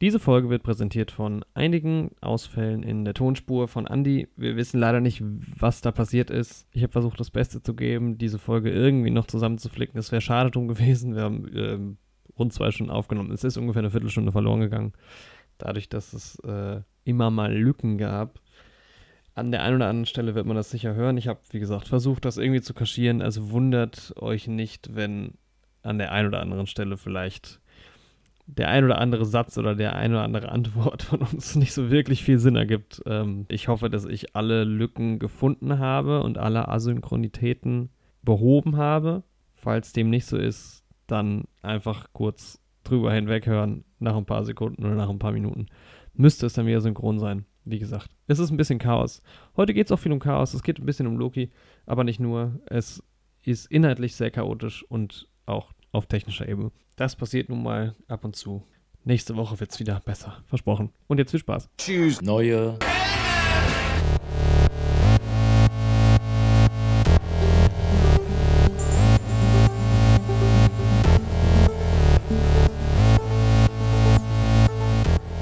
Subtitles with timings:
[0.00, 4.28] Diese Folge wird präsentiert von einigen Ausfällen in der Tonspur von Andy.
[4.34, 6.66] Wir wissen leider nicht, was da passiert ist.
[6.72, 9.96] Ich habe versucht, das Beste zu geben, diese Folge irgendwie noch zusammenzuflicken.
[9.96, 11.14] Das wäre schade drum gewesen.
[11.14, 11.96] Wir haben ähm,
[12.38, 13.30] rund zwei Stunden aufgenommen.
[13.30, 14.94] Es ist ungefähr eine Viertelstunde verloren gegangen.
[15.58, 18.40] Dadurch, dass es äh, immer mal Lücken gab.
[19.34, 21.18] An der einen oder anderen Stelle wird man das sicher hören.
[21.18, 23.20] Ich habe, wie gesagt, versucht, das irgendwie zu kaschieren.
[23.20, 25.34] Also wundert euch nicht, wenn
[25.82, 27.59] an der einen oder anderen Stelle vielleicht
[28.56, 31.90] der ein oder andere Satz oder der ein oder andere Antwort von uns nicht so
[31.90, 33.02] wirklich viel Sinn ergibt.
[33.06, 37.90] Ähm, ich hoffe, dass ich alle Lücken gefunden habe und alle Asynchronitäten
[38.22, 39.22] behoben habe.
[39.54, 44.94] Falls dem nicht so ist, dann einfach kurz drüber hinweghören nach ein paar Sekunden oder
[44.94, 45.66] nach ein paar Minuten.
[46.14, 47.44] Müsste es dann wieder synchron sein.
[47.64, 49.22] Wie gesagt, es ist ein bisschen Chaos.
[49.56, 50.54] Heute geht es auch viel um Chaos.
[50.54, 51.50] Es geht ein bisschen um Loki,
[51.86, 52.58] aber nicht nur.
[52.66, 53.02] Es
[53.42, 56.70] ist inhaltlich sehr chaotisch und auch auf technischer Ebene.
[56.96, 58.66] Das passiert nun mal ab und zu.
[59.04, 60.42] Nächste Woche wird es wieder besser.
[60.46, 60.92] Versprochen.
[61.06, 61.70] Und jetzt viel Spaß.
[61.78, 62.20] Tschüss.
[62.20, 62.78] Neue.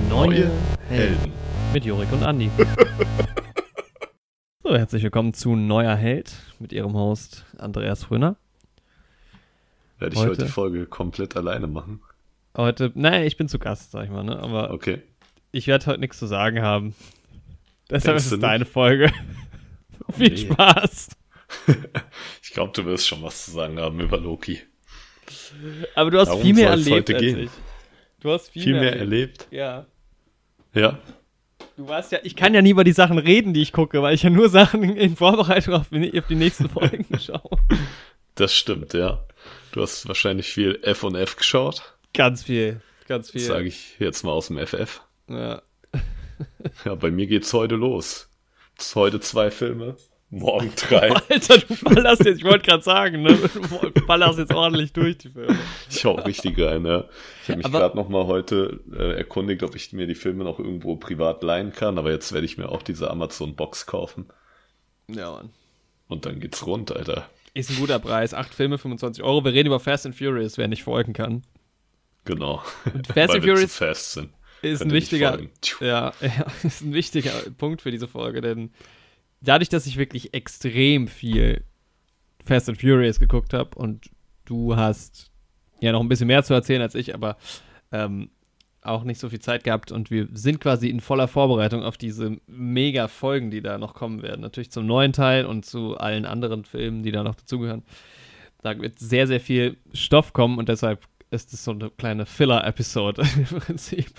[0.08, 0.50] Neue
[0.88, 1.32] Helden.
[1.72, 2.50] Mit Jorik und Andi.
[4.62, 8.36] so, herzlich willkommen zu Neuer Held mit ihrem Host Andreas Fröner.
[9.98, 12.00] Werde ich heute, heute die Folge komplett alleine machen?
[12.56, 14.38] Heute, naja, ich bin zu Gast, sag ich mal, ne?
[14.38, 15.02] Aber okay.
[15.52, 16.94] ich werde heute nichts zu sagen haben.
[17.90, 19.12] Deshalb Denkst ist es deine Folge.
[20.06, 20.36] Oh, Viel nee.
[20.36, 21.08] Spaß.
[22.42, 24.60] ich glaube, du wirst schon was zu sagen haben über Loki.
[25.94, 27.38] Aber du hast Darum viel mehr erlebt als gehen.
[27.40, 27.50] ich.
[28.20, 29.46] Du hast viel, viel mehr, mehr erlebt.
[29.50, 29.86] Ja.
[30.74, 30.98] Ja.
[31.76, 34.14] Du weißt ja, ich kann ja nie über die Sachen reden, die ich gucke, weil
[34.14, 37.58] ich ja nur Sachen in Vorbereitung auf, auf die nächsten Folgen schaue.
[38.34, 39.24] Das stimmt, ja.
[39.72, 41.94] Du hast wahrscheinlich viel F und F geschaut.
[42.14, 43.40] Ganz viel, ganz viel.
[43.40, 45.02] Sage ich jetzt mal aus dem FF.
[45.28, 45.62] Ja.
[46.84, 48.28] ja, bei mir geht's heute los.
[48.78, 49.96] Es heute zwei Filme,
[50.30, 51.10] morgen drei.
[51.28, 53.36] Alter, du ballerst jetzt, ich wollte gerade sagen, ne?
[53.94, 55.58] Du ballerst jetzt ordentlich durch die Filme.
[55.90, 57.04] Ich hau richtig rein, ja.
[57.42, 60.58] Ich habe mich gerade noch mal heute äh, erkundigt, ob ich mir die Filme noch
[60.58, 64.28] irgendwo privat leihen kann, aber jetzt werde ich mir auch diese Amazon-Box kaufen.
[65.08, 65.50] Ja, Mann.
[66.08, 67.28] Und dann geht's rund, Alter.
[67.58, 68.34] Ist ein guter Preis.
[68.34, 69.44] Acht Filme, 25 Euro.
[69.44, 71.42] Wir reden über Fast and Furious, wer nicht folgen kann.
[72.24, 72.62] Genau.
[72.94, 74.30] Und Fast and Furious fast sind.
[74.62, 75.40] ist ein wichtiger,
[75.80, 78.70] ja, ja, ist ein wichtiger Punkt für diese Folge, denn
[79.40, 81.64] dadurch, dass ich wirklich extrem viel
[82.44, 84.08] Fast and Furious geguckt habe und
[84.44, 85.32] du hast
[85.80, 87.38] ja noch ein bisschen mehr zu erzählen als ich, aber
[87.90, 88.30] ähm,
[88.82, 92.38] auch nicht so viel Zeit gehabt und wir sind quasi in voller Vorbereitung auf diese
[92.46, 94.40] mega Folgen, die da noch kommen werden.
[94.40, 97.82] Natürlich zum neuen Teil und zu allen anderen Filmen, die da noch dazugehören.
[98.62, 103.22] Da wird sehr, sehr viel Stoff kommen und deshalb ist es so eine kleine Filler-Episode
[103.36, 104.12] im Prinzip.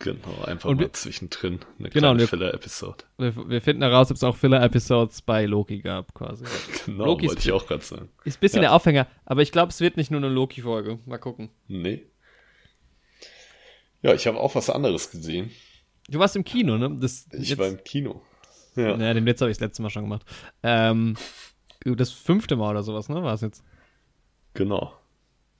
[0.00, 3.04] Genau, einfach und mal wir, zwischendrin eine genau, kleine Filler-Episode.
[3.18, 6.44] Wir, wir, finden heraus, ob es auch Filler-Episodes bei Loki gab, quasi.
[6.86, 8.08] genau, Loki wollte ich auch gerade sagen.
[8.24, 8.68] Ist ein bisschen ja.
[8.68, 11.00] der Aufhänger, aber ich glaube, es wird nicht nur eine Loki-Folge.
[11.04, 11.50] Mal gucken.
[11.66, 12.06] Nee,
[14.02, 15.50] ja, ich habe auch was anderes gesehen.
[16.08, 16.96] Du warst im Kino, ne?
[17.00, 18.22] Das, ich jetzt, war im Kino.
[18.76, 20.24] Ja, ja den Witz habe ich das letzte Mal schon gemacht.
[20.62, 21.16] Ähm,
[21.84, 23.22] das fünfte Mal oder sowas, ne?
[23.22, 23.62] War es jetzt?
[24.54, 24.92] Genau.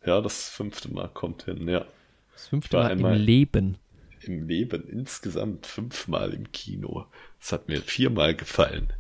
[0.04, 1.84] Ja, das fünfte Mal kommt hin, ja.
[2.32, 3.78] Das fünfte Mal im Leben.
[4.22, 7.06] Im Leben, insgesamt fünfmal im Kino.
[7.41, 8.93] Das hat mir viermal gefallen.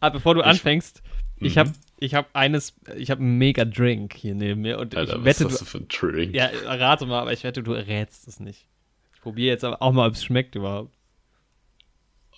[0.00, 1.02] Ah, bevor du ich, anfängst,
[1.38, 1.74] ich habe mhm.
[2.02, 5.44] Ich hab eines, ich habe einen mega Drink hier neben mir und Alter, ich wette,
[5.44, 6.34] was hast du für ein Drink?
[6.34, 8.66] Ja, rate mal, aber ich wette, du rätst es nicht.
[9.14, 10.92] Ich probiere jetzt aber auch mal, ob es schmeckt überhaupt.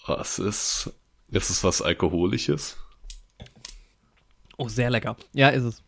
[0.06, 0.92] Was ist,
[1.30, 2.76] ist es was Alkoholisches?
[4.58, 5.16] Oh, sehr lecker.
[5.32, 5.82] Ja, ist es.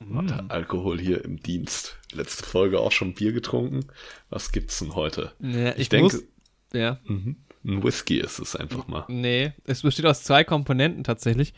[0.00, 0.28] Mm.
[0.48, 1.98] Alkohol hier im Dienst.
[2.12, 3.86] Letzte Folge auch schon Bier getrunken.
[4.28, 5.32] Was gibt's denn heute?
[5.40, 6.24] Ja, ich, ich denke, muss,
[6.72, 7.00] ja.
[7.06, 7.36] Mhm.
[7.64, 9.04] Ein Whisky ist es einfach mal.
[9.08, 11.54] Nee, es besteht aus zwei Komponenten tatsächlich.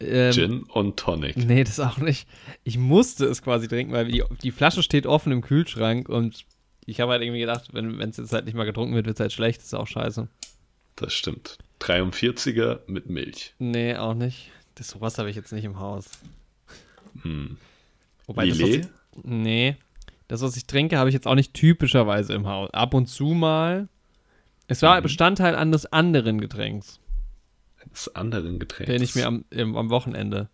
[0.00, 1.36] Ähm, Gin und Tonic.
[1.36, 2.28] Nee, das auch nicht.
[2.64, 6.44] Ich musste es quasi trinken, weil die, die Flasche steht offen im Kühlschrank und
[6.86, 9.20] ich habe halt irgendwie gedacht, wenn es jetzt halt nicht mal getrunken wird, wird es
[9.20, 9.60] halt schlecht.
[9.60, 10.28] Das ist auch scheiße.
[10.96, 11.58] Das stimmt.
[11.80, 13.54] 43er mit Milch.
[13.58, 14.50] Nee, auch nicht.
[14.74, 16.10] Das sowas habe ich jetzt nicht im Haus.
[17.22, 17.56] Hm.
[18.26, 18.84] Wobei Lillet?
[18.84, 19.76] das, ich, Nee.
[20.28, 22.70] Das, was ich trinke, habe ich jetzt auch nicht typischerweise im Haus.
[22.72, 23.88] Ab und zu mal.
[24.66, 25.02] Es war mhm.
[25.02, 26.98] Bestandteil eines anderen Getränks
[27.86, 28.90] eines anderen Getränks.
[28.90, 30.48] Den ich mir am, am Wochenende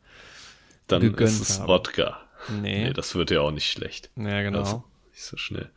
[0.87, 1.69] Dann ist es habe.
[1.69, 2.21] Wodka.
[2.62, 2.87] Nee.
[2.87, 2.93] nee.
[2.93, 4.11] Das wird ja auch nicht schlecht.
[4.17, 4.61] Ja, genau.
[4.61, 5.71] Also, nicht so schnell.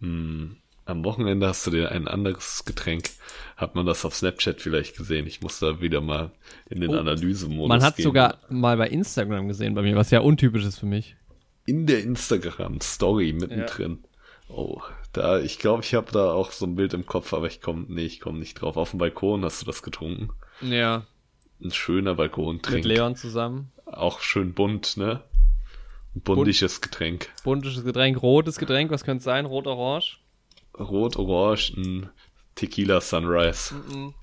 [0.00, 0.56] Hm.
[0.84, 3.10] Am Wochenende hast du dir ein anderes Getränk.
[3.56, 5.28] Hat man das auf Snapchat vielleicht gesehen?
[5.28, 6.32] Ich muss da wieder mal
[6.68, 10.20] in den oh, Analysemodus Man hat sogar mal bei Instagram gesehen bei mir, was ja
[10.20, 11.14] untypisch ist für mich.
[11.66, 14.00] In der Instagram-Story mittendrin.
[14.02, 14.08] Ja.
[14.48, 14.82] Oh,
[15.12, 17.86] da, ich glaube, ich habe da auch so ein Bild im Kopf, aber ich komme,
[17.88, 18.76] nee, ich komme nicht drauf.
[18.76, 20.30] Auf dem Balkon hast du das getrunken.
[20.62, 21.06] Ja.
[21.62, 22.84] Ein schöner Balkontrink.
[22.84, 23.72] Mit Leon zusammen.
[23.86, 25.22] Auch schön bunt, ne?
[26.14, 27.30] Ein buntisches Getränk.
[27.44, 29.46] Buntisches Getränk, rotes Getränk, was könnte es sein?
[29.46, 30.18] Rot-Orange?
[30.78, 32.10] Rot-Orange, ein
[32.54, 33.74] Tequila Sunrise.
[33.74, 34.14] Mm -mm.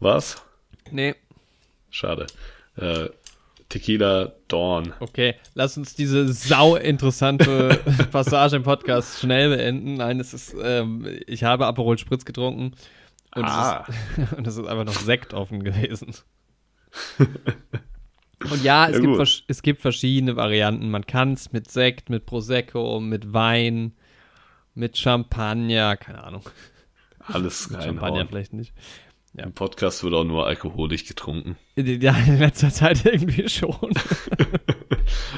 [0.00, 0.42] Was?
[0.90, 1.14] Nee.
[1.90, 2.26] Schade.
[2.76, 3.08] Äh,
[3.68, 4.92] Tequila Dawn.
[5.00, 7.80] Okay, lass uns diese sau interessante
[8.12, 9.94] Passage im Podcast schnell beenden.
[9.94, 12.74] Nein, es ist, ähm, ich habe Aperol Spritz getrunken
[13.34, 13.84] und, ah.
[13.88, 16.14] es, ist, und es ist einfach noch Sekt offen gewesen.
[17.18, 20.90] und ja, es, ja, gibt, es gibt verschiedene Varianten.
[20.90, 23.92] Man kann es mit Sekt, mit Prosecco, mit Wein,
[24.74, 26.42] mit Champagner, keine Ahnung.
[27.20, 27.82] Alles rein.
[27.82, 28.72] Champagner vielleicht nicht.
[29.36, 29.44] Ja.
[29.44, 31.56] Im Podcast wird auch nur alkoholisch getrunken.
[31.76, 33.74] Ja, in letzter Zeit irgendwie schon.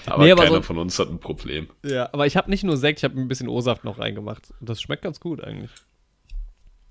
[0.04, 1.68] aber nee, aber keiner so, von uns hat ein Problem.
[1.82, 4.52] Ja, aber ich habe nicht nur Sekt, ich habe ein bisschen O-Saft noch reingemacht.
[4.60, 5.70] Das schmeckt ganz gut eigentlich.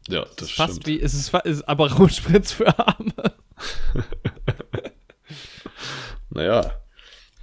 [0.07, 0.69] Ja, das es ist stimmt.
[0.69, 3.13] Fast wie, es ist, es ist aber Rotspritz für Arme.
[6.29, 6.71] naja,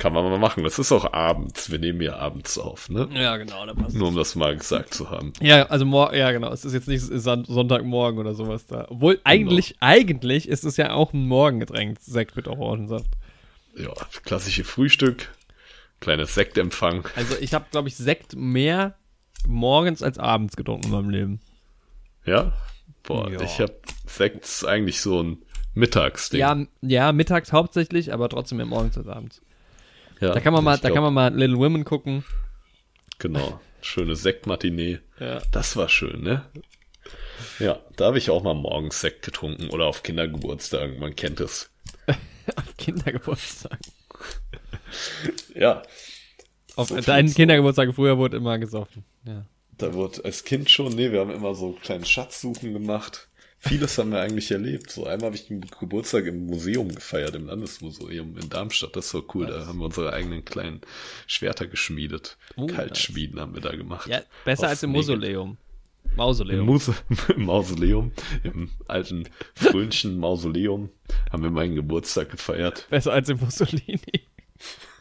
[0.03, 0.65] kann man mal machen.
[0.65, 1.71] Es ist auch abends.
[1.71, 3.09] Wir nehmen ja abends auf, ne?
[3.15, 3.65] Ja, genau.
[3.67, 5.33] Da passt Nur um das mal gesagt zu haben.
[5.41, 6.53] Ja, also morgen, ja, genau.
[6.53, 8.87] Es ist jetzt nicht Sonntagmorgen oder sowas da.
[8.89, 9.23] Obwohl, genau.
[9.25, 13.11] eigentlich, eigentlich ist es ja auch ein Morgengetränk, Sekt mit Orangensaft.
[13.77, 13.93] Ja,
[14.25, 15.31] klassische Frühstück,
[16.01, 17.09] kleines Sektempfang.
[17.15, 18.97] Also ich habe, glaube ich, Sekt mehr
[19.47, 21.41] morgens als abends getrunken in meinem Leben.
[22.25, 22.53] Ja?
[23.03, 23.41] Boah, ja.
[23.41, 23.75] ich habe
[24.07, 25.39] Sekt eigentlich so ein
[25.75, 26.41] Mittagsding.
[26.41, 29.43] Ja, ja, mittags hauptsächlich, aber trotzdem mehr morgens als abends.
[30.21, 32.25] Ja, da kann man mal, da kann man mal Little Women gucken.
[33.19, 33.61] Genau.
[33.81, 35.01] Schöne Sektmatinee.
[35.19, 35.41] Ja.
[35.51, 36.45] Das war schön, ne?
[37.59, 41.71] Ja, da habe ich auch mal morgens Sekt getrunken oder auf Kindergeburtstagen, man kennt es.
[42.07, 43.79] auf Kindergeburtstagen.
[45.55, 45.83] ja.
[46.77, 49.05] Auf so deinen Kindergeburtstag früher wurde immer gesoffen.
[49.25, 49.45] Ja.
[49.83, 53.29] Da wurde als Kind schon, nee, wir haben immer so kleine Schatzsuchen gemacht
[53.63, 54.91] vieles haben wir eigentlich erlebt.
[54.91, 58.97] So einmal habe ich den Geburtstag im Museum gefeiert, im Landesmuseum in Darmstadt.
[58.97, 59.47] Das war cool.
[59.47, 60.81] Da haben wir unsere eigenen kleinen
[61.27, 62.37] Schwerter geschmiedet.
[62.57, 63.43] Oh, Kaltschmieden nice.
[63.43, 64.09] haben wir da gemacht.
[64.09, 65.57] Ja, besser als im Mausoleum.
[66.17, 66.61] Mausoleum.
[66.61, 66.95] Im, Muse
[67.37, 68.13] Im Mausoleum,
[68.43, 70.91] im alten fröhlichen Mausoleum
[71.31, 72.87] haben wir meinen Geburtstag gefeiert.
[72.91, 74.01] Besser als im Mussolini.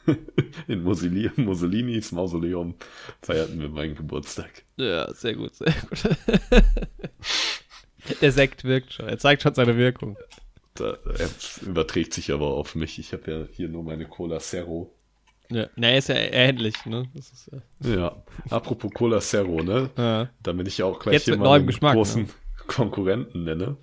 [0.67, 2.75] In Mussolini, Mussolinis Mausoleum
[3.21, 4.63] feierten wir meinen Geburtstag.
[4.77, 6.17] Ja, sehr gut, sehr gut.
[8.21, 9.07] Der Sekt wirkt schon.
[9.07, 10.17] Er zeigt schon seine Wirkung.
[10.73, 11.29] Da, er
[11.61, 12.97] überträgt sich aber auf mich.
[12.97, 14.93] Ich habe ja hier nur meine Cola Zero.
[15.49, 17.09] Ja, na, er ist ja ähnlich, ne?
[17.81, 17.89] Ja.
[17.89, 18.23] ja.
[18.49, 19.89] apropos Cola Zero, ne?
[19.97, 20.29] Ja.
[20.41, 22.29] Damit ich auch gleich Jetzt hier mal einen Geschmack, großen ne?
[22.67, 23.77] Konkurrenten nenne.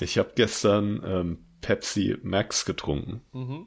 [0.00, 3.20] Ich habe gestern ähm, Pepsi Max getrunken.
[3.32, 3.66] Mhm.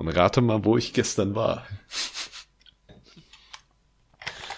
[0.00, 1.66] Und rate mal, wo ich gestern war.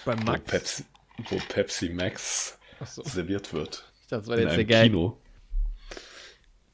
[0.05, 0.39] Beim Max.
[0.39, 0.85] Wo Pepsi,
[1.17, 3.03] wo Pepsi Max so.
[3.03, 3.91] serviert wird.
[4.07, 4.83] Das war in jetzt der Gag.
[4.83, 5.21] Kino.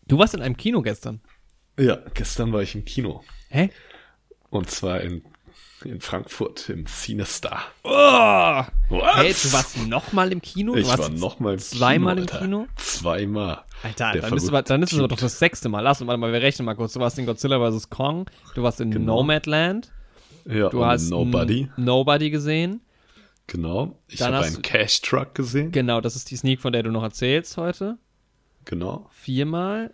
[0.06, 1.20] Du warst in einem Kino gestern?
[1.80, 3.24] Ja, gestern war ich im Kino.
[3.50, 3.72] Hä?
[4.52, 5.26] Und zwar in,
[5.86, 7.64] in Frankfurt im Cinestar.
[7.84, 7.90] Oh!
[7.90, 9.16] Was?
[9.16, 10.74] Hey, du warst nochmal im Kino?
[10.74, 12.32] Du ich war nochmal im zweimal Kino.
[12.32, 12.68] Im Kino?
[12.76, 13.64] Zweimal.
[13.84, 15.82] Alter, dann ist, dann ist, es aber doch das sechste Mal.
[15.82, 16.94] Lass uns mal, wir rechnen mal kurz.
[16.94, 17.90] Du warst in Godzilla vs.
[17.90, 19.18] Kong, du warst in genau.
[19.18, 19.92] Nomadland.
[20.46, 21.70] Ja, du hast Nobody.
[21.78, 22.82] Nobody gesehen.
[23.48, 23.98] Genau.
[24.08, 25.72] Ich habe einen Cash Truck gesehen.
[25.72, 27.98] Genau, das ist die Sneak, von der du noch erzählst heute.
[28.66, 29.10] Genau.
[29.12, 29.94] Viermal.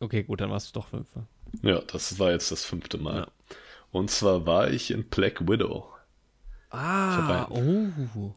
[0.00, 1.26] Okay, gut, dann warst du doch fünfmal.
[1.62, 3.16] Ja, das war jetzt das fünfte Mal.
[3.16, 3.26] Ja.
[3.94, 5.88] Und zwar war ich in Black Widow.
[6.70, 8.34] Ah, einen, oh.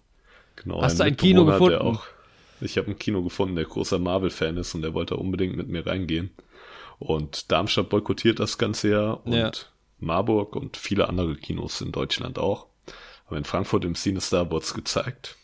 [0.56, 1.80] Genau, Hast du ein Kino gefunden?
[1.80, 2.04] Auch,
[2.62, 5.84] ich habe ein Kino gefunden, der großer Marvel-Fan ist und der wollte unbedingt mit mir
[5.88, 6.30] reingehen.
[7.00, 9.52] Und Darmstadt boykottiert das Ganze ja und ja.
[9.98, 12.68] Marburg und viele andere Kinos in Deutschland auch.
[13.26, 15.38] Aber in Frankfurt im Cinestar wurde gezeigt.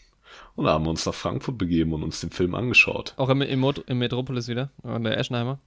[0.54, 3.16] Und da haben wir uns nach Frankfurt begeben und uns den Film angeschaut.
[3.18, 4.70] Auch im, im, im Metropolis wieder?
[4.84, 5.58] In der Eschenheimer?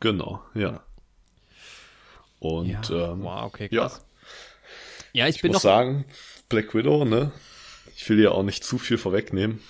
[0.00, 0.82] Genau, ja.
[2.40, 3.12] Und ja.
[3.12, 3.68] Ähm, wow, okay.
[3.70, 3.90] Ja,
[5.12, 6.04] ja ich, ich bin muss noch sagen,
[6.48, 7.30] Black Widow, ne?
[7.96, 9.60] Ich will ja auch nicht zu viel vorwegnehmen.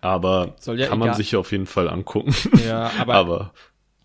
[0.00, 2.34] Aber ja kann man sich auf jeden Fall angucken.
[2.66, 3.54] Ja, aber, aber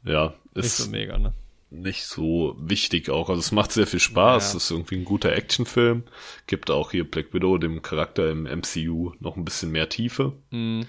[0.03, 1.33] ja, ist nicht so mega, ne?
[1.69, 3.29] nicht so wichtig auch.
[3.29, 4.53] Also es macht sehr viel Spaß.
[4.53, 4.57] Ja.
[4.57, 6.03] Es ist irgendwie ein guter Actionfilm.
[6.45, 10.33] Gibt auch hier Black Widow, dem Charakter im MCU, noch ein bisschen mehr Tiefe.
[10.51, 10.85] Mhm.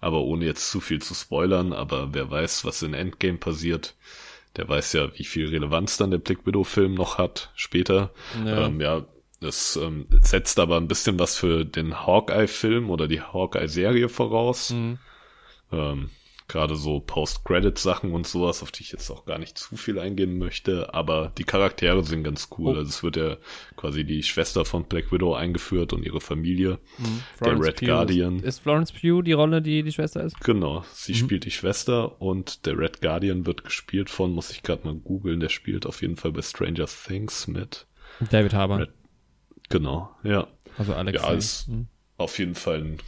[0.00, 1.72] Aber ohne jetzt zu viel zu spoilern.
[1.72, 3.94] Aber wer weiß, was in Endgame passiert,
[4.56, 8.10] der weiß ja, wie viel Relevanz dann der Black Widow-Film noch hat später.
[8.44, 9.04] Ja, ähm, ja
[9.40, 14.70] das ähm, setzt aber ein bisschen was für den Hawkeye-Film oder die Hawkeye-Serie voraus.
[14.70, 14.98] Mhm.
[15.72, 16.10] Ähm,
[16.46, 20.38] gerade so Post-Credit-Sachen und sowas, auf die ich jetzt auch gar nicht zu viel eingehen
[20.38, 22.74] möchte, aber die Charaktere sind ganz cool.
[22.74, 22.78] Oh.
[22.78, 23.36] Also es wird ja
[23.76, 27.22] quasi die Schwester von Black Widow eingeführt und ihre Familie, mhm.
[27.40, 28.40] der Red Pugh Guardian.
[28.40, 30.38] Ist, Florence Pugh die Rolle, die die Schwester ist?
[30.40, 31.16] Genau, sie mhm.
[31.16, 35.40] spielt die Schwester und der Red Guardian wird gespielt von, muss ich gerade mal googeln,
[35.40, 37.86] der spielt auf jeden Fall bei Stranger Things mit.
[38.30, 38.80] David Harbour.
[38.80, 38.90] Red,
[39.70, 40.46] genau, ja.
[40.76, 41.22] Also Alex.
[41.22, 41.88] Ja, ist mhm.
[42.18, 42.98] auf jeden Fall ein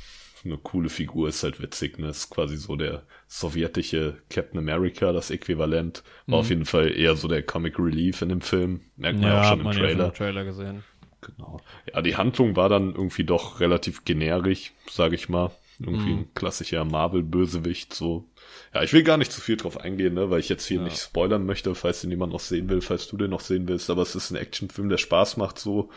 [0.46, 2.08] eine coole Figur, ist halt witzig, ne?
[2.08, 6.02] Ist quasi so der sowjetische Captain America, das Äquivalent.
[6.26, 6.40] War mhm.
[6.40, 8.80] auf jeden Fall eher so der Comic Relief in dem Film.
[8.96, 9.98] Merkt man ja, auch schon im Trailer.
[9.98, 10.84] Ja im Trailer gesehen.
[11.20, 11.60] Genau.
[11.92, 15.50] Ja, die Handlung war dann irgendwie doch relativ generisch, sage ich mal.
[15.78, 16.18] Irgendwie mhm.
[16.20, 18.24] ein klassischer Marvel-Bösewicht, so.
[18.72, 20.84] Ja, ich will gar nicht zu viel drauf eingehen, ne, weil ich jetzt hier ja.
[20.84, 23.90] nicht spoilern möchte, falls den jemand noch sehen will, falls du den noch sehen willst,
[23.90, 25.90] aber es ist ein Actionfilm, der Spaß macht, so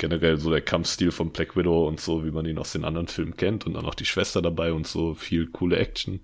[0.00, 3.06] generell so der Kampfstil von Black Widow und so, wie man ihn aus den anderen
[3.06, 6.20] Filmen kennt und dann auch die Schwester dabei und so, viel coole Action.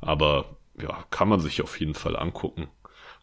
[0.00, 2.68] Aber ja, kann man sich auf jeden Fall angucken.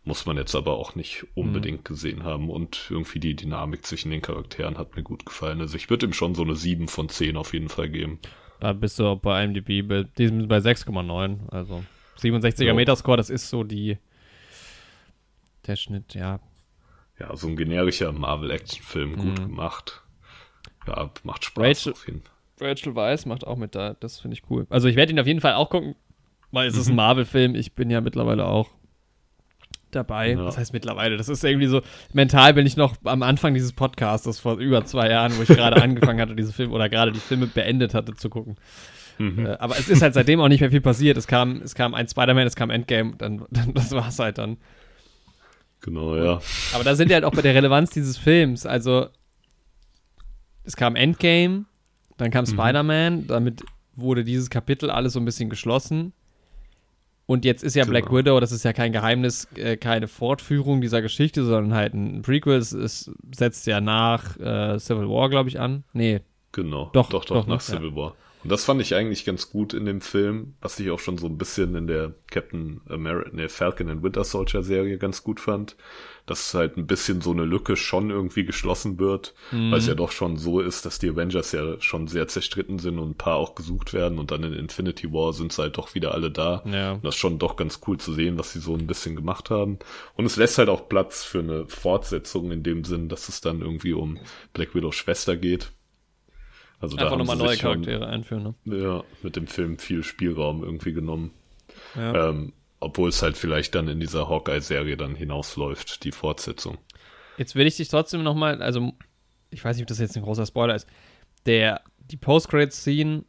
[0.05, 1.83] Muss man jetzt aber auch nicht unbedingt mhm.
[1.85, 5.61] gesehen haben und irgendwie die Dynamik zwischen den Charakteren hat mir gut gefallen.
[5.61, 8.19] Also ich würde ihm schon so eine 7 von 10 auf jeden Fall geben.
[8.59, 11.49] Da bist du bei IMDb bei, bei 6,9.
[11.49, 11.83] Also
[12.19, 12.73] 67er ja.
[12.73, 13.97] Metascore, das ist so die
[15.65, 16.41] der Schnitt, ja,
[17.19, 19.49] ja, so ein generischer Marvel-Action-Film, gut mhm.
[19.49, 20.01] gemacht.
[20.87, 22.31] Ja, macht Spaß Rachel, auf jeden Fall.
[22.61, 24.65] Rachel Weisz macht auch mit da, das finde ich cool.
[24.69, 25.95] Also ich werde ihn auf jeden Fall auch gucken,
[26.51, 26.81] weil es mhm.
[26.81, 26.97] ist ein mhm.
[26.97, 28.69] Marvel-Film, ich bin ja mittlerweile auch
[29.95, 30.31] dabei.
[30.31, 30.43] Ja.
[30.43, 31.81] Das heißt mittlerweile, das ist irgendwie so,
[32.13, 35.81] mental bin ich noch am Anfang dieses Podcasts, vor über zwei Jahren, wo ich gerade
[35.81, 38.55] angefangen hatte, diese Filme oder gerade die Filme beendet hatte zu gucken.
[39.17, 39.45] Mhm.
[39.45, 41.17] Äh, aber es ist halt seitdem auch nicht mehr viel passiert.
[41.17, 44.37] Es kam, es kam ein Spider-Man, es kam Endgame, dann, dann das war es halt
[44.37, 44.57] dann.
[45.83, 46.41] Genau, ja.
[46.73, 48.65] Aber da sind wir halt auch bei der Relevanz dieses Films.
[48.65, 49.07] Also,
[50.63, 51.65] es kam Endgame,
[52.17, 52.51] dann kam mhm.
[52.51, 53.63] Spider-Man, damit
[53.95, 56.13] wurde dieses Kapitel alles so ein bisschen geschlossen.
[57.25, 57.99] Und jetzt ist ja genau.
[57.99, 62.21] Black Widow, das ist ja kein Geheimnis, äh, keine Fortführung dieser Geschichte, sondern halt ein
[62.21, 62.57] Prequel.
[62.57, 65.83] Es, es setzt ja nach äh, Civil War, glaube ich, an.
[65.91, 66.21] Nee.
[66.53, 66.91] Genau.
[66.93, 67.95] Doch, doch, doch, doch nach Civil ja.
[67.95, 68.15] War.
[68.43, 71.27] Und das fand ich eigentlich ganz gut in dem Film, was ich auch schon so
[71.27, 75.77] ein bisschen in der Captain America, nee, Falcon and Winter Soldier Serie ganz gut fand,
[76.25, 79.71] dass halt ein bisschen so eine Lücke schon irgendwie geschlossen wird, mhm.
[79.71, 82.99] weil es ja doch schon so ist, dass die Avengers ja schon sehr zerstritten sind
[82.99, 85.95] und ein paar auch gesucht werden und dann in Infinity War sind sie halt doch
[85.95, 86.63] wieder alle da.
[86.65, 86.93] Ja.
[86.93, 89.49] Und das ist schon doch ganz cool zu sehen, was sie so ein bisschen gemacht
[89.49, 89.79] haben.
[90.15, 93.61] Und es lässt halt auch Platz für eine Fortsetzung in dem Sinn, dass es dann
[93.61, 94.17] irgendwie um
[94.53, 95.71] Black Widow Schwester geht
[96.83, 98.77] also Einfach nochmal neue Charaktere einführen, ne?
[98.77, 101.31] Ja, mit dem Film viel Spielraum irgendwie genommen.
[101.95, 102.29] Ja.
[102.29, 106.77] Ähm, obwohl es halt vielleicht dann in dieser Hawkeye-Serie dann hinausläuft, die Fortsetzung.
[107.37, 108.91] Jetzt will ich dich trotzdem nochmal, also
[109.49, 110.85] ich weiß nicht, ob das jetzt ein großer Spoiler ist,
[111.45, 111.79] der,
[112.11, 113.23] die Post-Credit-Scene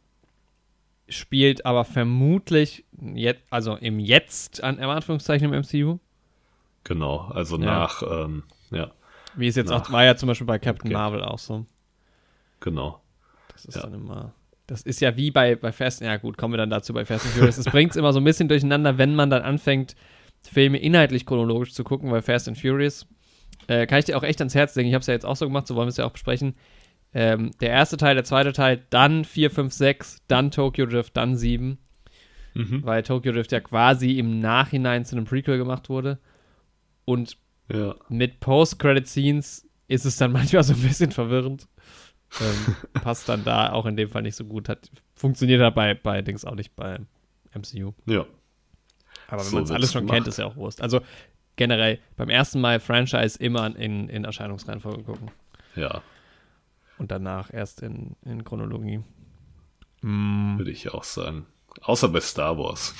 [1.07, 2.83] spielt aber vermutlich
[3.13, 5.99] jetzt, also im Jetzt an Anführungszeichen im MCU.
[6.83, 7.65] Genau, also ja.
[7.65, 8.91] nach, ähm, ja.
[9.33, 10.93] Wie es jetzt nach, auch, war ja zum Beispiel bei Captain okay.
[10.93, 11.65] Marvel auch so.
[12.59, 13.01] Genau.
[13.55, 13.81] Das ist ja.
[13.81, 14.33] dann immer.
[14.67, 17.25] Das ist ja wie bei, bei Fast, ja gut, kommen wir dann dazu bei Fast
[17.25, 17.57] and Furious.
[17.57, 19.95] Es bringt es immer so ein bisschen durcheinander, wenn man dann anfängt,
[20.43, 23.07] Filme inhaltlich chronologisch zu gucken, weil Fast and Furious
[23.67, 24.89] äh, kann ich dir auch echt ans Herz legen.
[24.89, 26.55] Ich habe es ja jetzt auch so gemacht, so wollen wir es ja auch besprechen.
[27.13, 31.35] Ähm, der erste Teil, der zweite Teil, dann 4, 5, 6, dann Tokyo Drift, dann
[31.35, 31.77] 7.
[32.55, 32.83] Mhm.
[32.83, 36.19] Weil Tokyo Drift ja quasi im Nachhinein zu einem Prequel gemacht wurde.
[37.05, 37.37] Und
[37.71, 37.95] ja.
[38.09, 41.67] mit Post-Credit-Scenes ist es dann manchmal so ein bisschen verwirrend
[42.41, 44.69] ähm, passt dann da auch in dem Fall nicht so gut.
[44.69, 46.99] Hat, funktioniert halt bei, bei Dings auch nicht bei
[47.53, 47.93] MCU.
[48.05, 48.25] Ja.
[49.27, 50.15] Aber wenn so man es alles schon gemacht.
[50.15, 50.81] kennt, ist ja auch Wurst.
[50.81, 51.01] Also
[51.55, 55.31] generell beim ersten Mal Franchise immer in, in Erscheinungsreihenfolge gucken.
[55.75, 56.01] Ja.
[56.97, 59.01] Und danach erst in, in Chronologie.
[60.01, 60.57] Mm.
[60.57, 61.45] Würde ich auch sagen.
[61.81, 62.93] Außer bei Star Wars.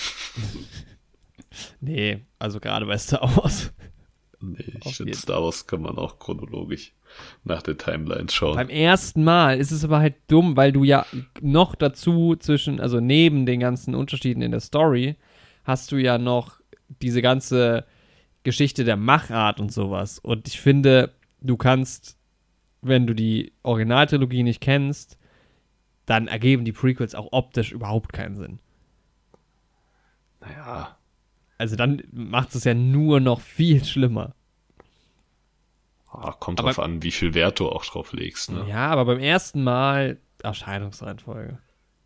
[1.79, 3.72] nee, also gerade bei Star Wars.
[4.41, 6.94] Nee, ich finde Star Wars kann man auch chronologisch
[7.44, 8.56] nach der Timeline schauen.
[8.56, 11.06] Beim ersten Mal ist es aber halt dumm, weil du ja
[11.42, 15.16] noch dazu zwischen, also neben den ganzen Unterschieden in der Story,
[15.64, 16.60] hast du ja noch
[17.02, 17.86] diese ganze
[18.44, 20.20] Geschichte der Machart und sowas.
[20.20, 22.18] Und ich finde, du kannst,
[22.82, 25.18] wenn du die Originaltrilogie nicht kennst,
[26.06, 28.60] dann ergeben die Prequels auch optisch überhaupt keinen Sinn.
[30.40, 30.98] Naja.
[31.58, 34.36] Also dann macht es ja nur noch viel schlimmer.
[36.24, 38.52] Oh, kommt aber, drauf an, wie viel Wert du auch drauf legst.
[38.52, 38.66] Ne?
[38.70, 41.58] Ja, aber beim ersten Mal Erscheinungsreihenfolge.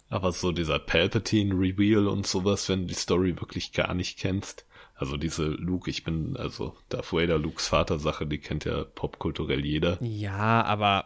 [0.10, 4.66] Aber so dieser Palpatine-Reveal und sowas, wenn du die Story wirklich gar nicht kennst.
[4.96, 9.98] Also diese Luke, ich bin, also Darth Vader, Lukes Vater-Sache, die kennt ja popkulturell jeder.
[10.02, 11.06] Ja, aber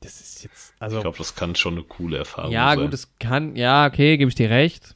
[0.00, 0.96] das ist jetzt, also.
[0.98, 2.78] Ich glaube, das kann schon eine coole Erfahrung ja, sein.
[2.78, 4.94] Ja, gut, es kann, ja, okay, gebe ich dir recht.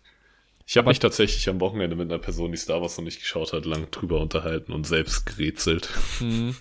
[0.66, 3.52] Ich habe mich tatsächlich am Wochenende mit einer Person, die Star Wars noch nicht geschaut
[3.52, 5.90] hat, lang drüber unterhalten und selbst gerätselt.
[6.18, 6.56] Hm.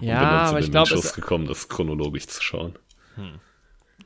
[0.00, 2.78] Ja, zu aber ich glaube, Entschluss gekommen, das chronologisch zu schauen.
[3.14, 3.40] Hm.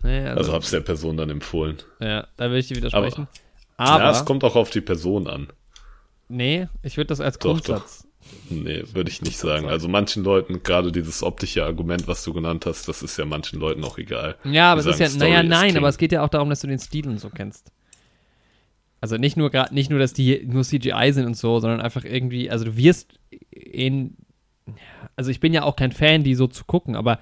[0.02, 1.78] Naja, also, also habe es der Person dann empfohlen.
[2.00, 3.28] Ja, da will ich dir widersprechen.
[3.76, 5.48] Aber, aber ja, es kommt auch auf die Person an.
[6.28, 8.02] Nee, ich würde das als doch, Grundsatz.
[8.02, 8.10] Doch.
[8.50, 9.68] Nee, würde ich nicht sagen.
[9.68, 13.58] Also manchen Leuten, gerade dieses optische Argument, was du genannt hast, das ist ja manchen
[13.58, 14.36] Leuten auch egal.
[14.44, 16.60] Ja, aber es ist ja, Story naja, nein, aber es geht ja auch darum, dass
[16.60, 17.72] du den Stil und so kennst.
[19.00, 22.04] Also nicht nur gerade, nicht nur, dass die nur CGI sind und so, sondern einfach
[22.04, 23.18] irgendwie, also du wirst
[23.50, 24.16] in,
[25.16, 27.20] also ich bin ja auch kein Fan, die so zu gucken, aber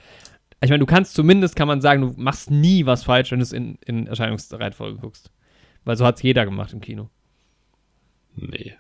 [0.61, 3.45] ich meine, du kannst zumindest, kann man sagen, du machst nie was falsch, wenn du
[3.45, 5.31] es in, in Erscheinungsreihenfolge guckst.
[5.85, 7.11] Weil so hat es jeder gemacht im Kino.
[8.35, 8.75] Nee.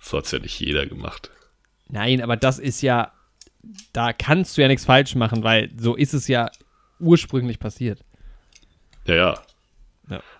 [0.00, 1.30] So hat es ja nicht jeder gemacht.
[1.88, 3.12] Nein, aber das ist ja,
[3.92, 6.50] da kannst du ja nichts falsch machen, weil so ist es ja
[6.98, 8.04] ursprünglich passiert.
[9.06, 9.42] Ja, ja.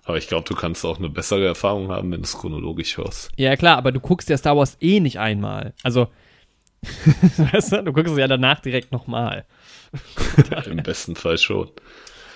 [0.08, 3.30] Aber ich glaube, du kannst auch eine bessere Erfahrung haben, wenn du es chronologisch hörst.
[3.36, 5.74] Ja, klar, aber du guckst ja Star Wars eh nicht einmal.
[5.82, 6.08] Also,
[7.36, 9.44] weißt du, du guckst es ja danach direkt nochmal.
[10.66, 11.70] Im besten Fall schon.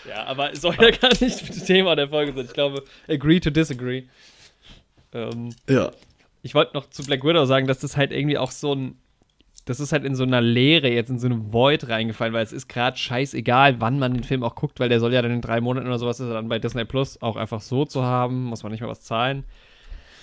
[0.06, 2.44] Ja, aber es soll ja gar nicht Thema der Folge sein.
[2.44, 4.02] Ich glaube, agree to disagree.
[5.14, 5.92] Ähm, ja
[6.42, 8.98] ich wollte noch zu Black Widow sagen, dass das halt irgendwie auch so ein.
[9.64, 12.52] Das ist halt in so einer Leere jetzt in so eine Void reingefallen, weil es
[12.52, 15.40] ist gerade scheißegal, wann man den Film auch guckt, weil der soll ja dann in
[15.40, 18.44] drei Monaten oder sowas ist er dann bei Disney Plus auch einfach so zu haben,
[18.44, 19.44] muss man nicht mehr was zahlen.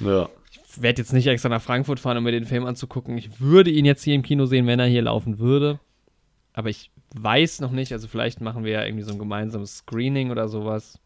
[0.01, 0.29] Ja.
[0.51, 3.17] Ich werde jetzt nicht extra nach Frankfurt fahren, um mir den Film anzugucken.
[3.17, 5.79] Ich würde ihn jetzt hier im Kino sehen, wenn er hier laufen würde.
[6.53, 10.31] Aber ich weiß noch nicht, also vielleicht machen wir ja irgendwie so ein gemeinsames Screening
[10.31, 11.00] oder sowas.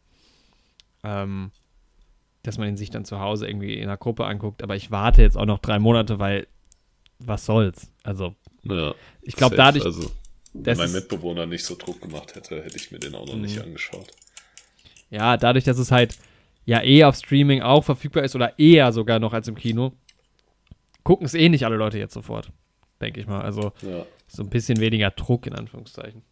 [1.02, 1.50] Ähm,
[2.42, 4.62] dass man ihn sich dann zu Hause irgendwie in einer Gruppe anguckt.
[4.62, 6.46] Aber ich warte jetzt auch noch drei Monate, weil
[7.26, 7.90] was soll's?
[8.02, 9.84] Also, ja, ich glaube, dadurch.
[9.84, 10.10] Also,
[10.52, 13.56] wenn mein Mitbewohner nicht so Druck gemacht hätte, hätte ich mir den auch noch nicht
[13.56, 13.62] mhm.
[13.62, 14.06] angeschaut.
[15.10, 16.16] Ja, dadurch, dass es halt
[16.64, 19.92] ja eh auf Streaming auch verfügbar ist oder eher sogar noch als im Kino,
[21.02, 22.50] gucken es eh nicht alle Leute jetzt sofort,
[23.00, 23.42] denke ich mal.
[23.42, 24.06] Also ja.
[24.28, 26.22] so ein bisschen weniger Druck in Anführungszeichen.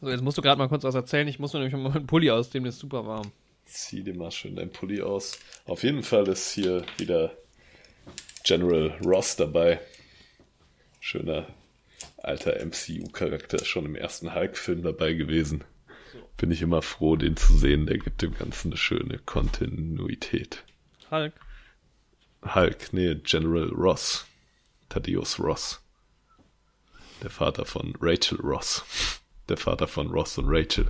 [0.00, 1.28] So, jetzt musst du gerade mal kurz was erzählen.
[1.28, 3.32] Ich muss mir nämlich mal meinen Pulli ausnehmen, der ist super warm.
[3.70, 5.38] Zieh dir mal schön deinen Pulli aus.
[5.64, 7.32] Auf jeden Fall ist hier wieder
[8.44, 9.80] General Ross dabei.
[11.00, 11.46] Schöner
[12.18, 15.64] alter MCU-Charakter, schon im ersten Hulk-Film dabei gewesen.
[16.36, 17.86] Bin ich immer froh, den zu sehen.
[17.86, 20.64] Der gibt dem Ganzen eine schöne Kontinuität.
[21.10, 21.34] Hulk?
[22.42, 24.26] Hulk, nee, General Ross.
[24.88, 25.80] Thaddeus Ross.
[27.22, 28.84] Der Vater von Rachel Ross
[29.50, 30.86] der Vater von Ross und Rachel.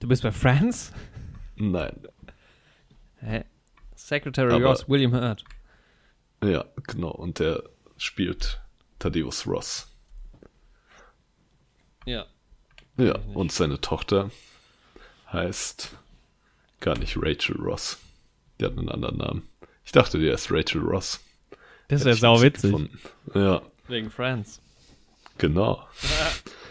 [0.00, 0.92] Du bist bei Friends?
[1.58, 2.06] Nein.
[3.20, 3.44] Hä?
[3.94, 5.44] Secretary Aber, Ross, William Hurt.
[6.42, 7.10] Ja, genau.
[7.10, 7.62] Und der
[7.96, 8.60] spielt
[8.98, 9.88] Thaddeus Ross.
[12.06, 12.26] Ja.
[12.96, 14.30] Ja, und seine Tochter
[15.32, 15.94] heißt
[16.80, 17.98] gar nicht Rachel Ross.
[18.60, 19.48] Die hat einen anderen Namen.
[19.84, 21.20] Ich dachte, die heißt Rachel Ross.
[21.88, 22.74] Das ist ja sau witzig.
[23.34, 23.62] Ja.
[23.88, 24.60] Wegen Friends.
[25.38, 25.86] Genau.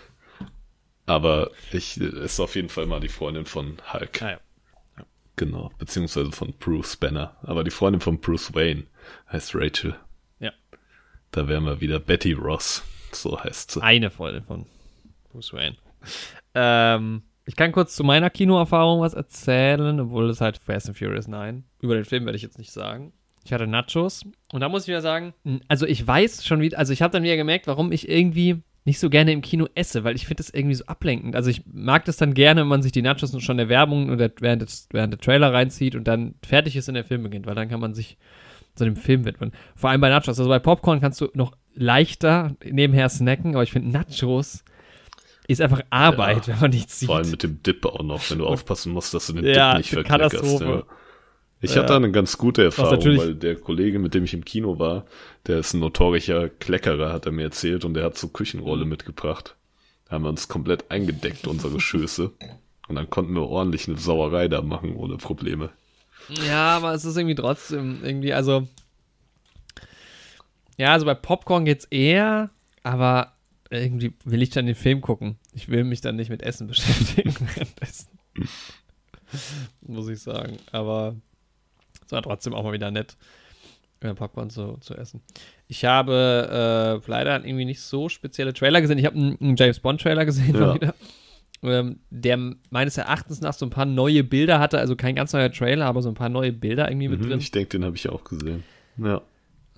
[1.06, 4.21] Aber ich ist auf jeden Fall mal die Freundin von Hulk.
[4.21, 4.39] Ah, ja.
[5.38, 7.38] Genau, beziehungsweise von Bruce Banner.
[7.43, 8.84] Aber die Freundin von Bruce Wayne
[9.32, 9.95] heißt Rachel.
[10.39, 10.52] Ja.
[11.32, 12.84] Da wären wir wieder Betty Ross.
[13.12, 13.82] So heißt sie.
[13.82, 14.65] Eine Freundin von
[15.32, 15.78] Bruce Wayne.
[16.56, 21.28] Ähm, ich kann kurz zu meiner Kinoerfahrung was erzählen, obwohl es halt Fast and Furious
[21.28, 21.63] 9.
[21.82, 23.13] Über den Film werde ich jetzt nicht sagen.
[23.45, 25.34] Ich hatte Nachos und da muss ich wieder sagen,
[25.69, 29.00] also ich weiß schon wieder, also ich habe dann wieder gemerkt, warum ich irgendwie nicht
[29.00, 31.36] so gerne im Kino esse, weil ich finde das irgendwie so ablenkend.
[31.36, 34.10] Also ich mag das dann gerne, wenn man sich die Nachos und schon der Werbung
[34.10, 37.47] oder während, des, während der Trailer reinzieht und dann fertig ist und der Film beginnt,
[37.47, 38.17] weil dann kann man sich
[38.76, 39.52] so dem Film widmen.
[39.76, 40.39] Vor allem bei Nachos.
[40.39, 44.63] Also bei Popcorn kannst du noch leichter nebenher snacken, aber ich finde Nachos
[45.50, 47.08] ist einfach Arbeit, ja, wenn man nichts sieht.
[47.08, 49.78] Vor allem mit dem Dip auch noch, wenn du aufpassen musst, dass du den ja,
[49.78, 50.08] Dip nicht.
[50.08, 50.86] Katastrophe.
[50.88, 50.95] Ja.
[51.59, 55.05] Ich hatte eine ganz gute Erfahrung, weil der Kollege, mit dem ich im Kino war,
[55.47, 58.91] der ist ein notorischer Kleckerer, hat er mir erzählt, und der hat so Küchenrolle mhm.
[58.91, 59.55] mitgebracht.
[60.05, 62.31] Da haben wir uns komplett eingedeckt, unsere Schöße.
[62.87, 65.71] Und dann konnten wir ordentlich eine Sauerei da machen, ohne Probleme.
[66.47, 68.67] Ja, aber es ist irgendwie trotzdem irgendwie, also.
[70.77, 72.51] Ja, also bei Popcorn geht's eher,
[72.83, 73.33] aber
[73.69, 75.37] irgendwie will ich dann den Film gucken.
[75.53, 78.07] Ich will mich dann nicht mit Essen beschäftigen währenddessen.
[79.81, 80.57] Muss ich sagen.
[80.71, 81.15] Aber
[82.07, 83.17] es war trotzdem auch mal wieder nett,
[83.99, 85.21] äh, Popcorn zu, zu essen.
[85.67, 88.97] Ich habe äh, leider irgendwie nicht so spezielle Trailer gesehen.
[88.97, 90.75] Ich habe einen, einen, James Bond-Trailer gesehen ja.
[90.75, 90.95] wieder.
[91.63, 92.37] Ähm, der
[92.69, 96.01] meines Erachtens nach so ein paar neue Bilder hatte, also kein ganz neuer Trailer, aber
[96.01, 97.39] so ein paar neue Bilder irgendwie mit mhm, drin.
[97.39, 98.63] Ich denke, den habe ich auch gesehen.
[98.97, 99.21] Ja.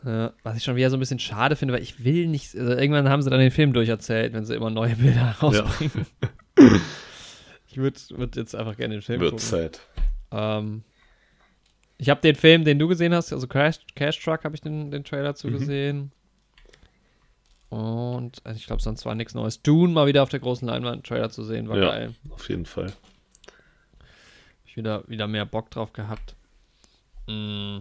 [0.05, 2.73] Äh, was ich schon wieder so ein bisschen schade finde, weil ich will nicht, also
[2.73, 6.05] irgendwann haben sie dann den Film durcherzählt, wenn sie immer neue Bilder rausbringen.
[6.57, 6.79] Ja.
[7.71, 9.45] Ich würde würd jetzt einfach gerne den Film Wird gucken.
[9.45, 9.79] Zeit.
[10.31, 10.83] Ähm,
[11.99, 14.89] ich habe den Film, den du gesehen hast, also Crash, Cash Truck, habe ich den,
[14.89, 15.35] den Trailer Mhm.
[15.35, 16.11] zugesehen.
[17.69, 19.61] Und also ich glaube, sonst war nichts Neues.
[19.61, 21.89] Dune mal wieder auf der großen Leinwand, Trailer zu sehen, war Ja.
[21.91, 22.15] geil.
[22.31, 22.87] Auf jeden Fall.
[22.87, 26.35] Hab ich wieder, wieder mehr Bock drauf gehabt.
[27.27, 27.79] Mm.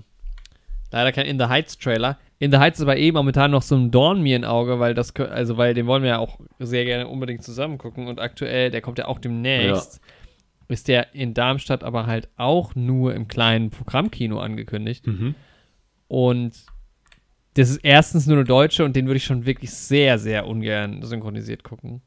[0.90, 2.18] Leider kein In the Heights Trailer.
[2.38, 4.94] In the Heights ist aber eh momentan noch so ein Dorn mir im Auge, weil
[4.94, 8.70] das, also weil den wollen wir ja auch sehr gerne unbedingt zusammen gucken und aktuell,
[8.70, 10.00] der kommt ja auch demnächst,
[10.68, 15.06] ist der in Darmstadt aber halt auch nur im kleinen Programmkino angekündigt.
[15.06, 15.34] Mhm.
[16.08, 16.52] Und
[17.54, 21.02] das ist erstens nur eine deutsche und den würde ich schon wirklich sehr, sehr ungern
[21.02, 22.02] synchronisiert gucken.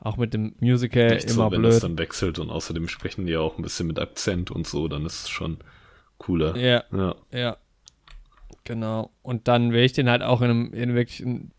[0.00, 1.82] Auch mit dem Musical Nicht immer so, wenn es blöd.
[1.82, 5.04] dann wechselt und außerdem sprechen die ja auch ein bisschen mit Akzent und so, dann
[5.04, 5.58] ist es schon
[6.18, 6.56] cooler.
[6.56, 7.14] Ja, Ja.
[7.32, 7.56] ja.
[8.64, 9.10] Genau.
[9.22, 11.50] Und dann will ich den halt auch in einem, in wirklich einem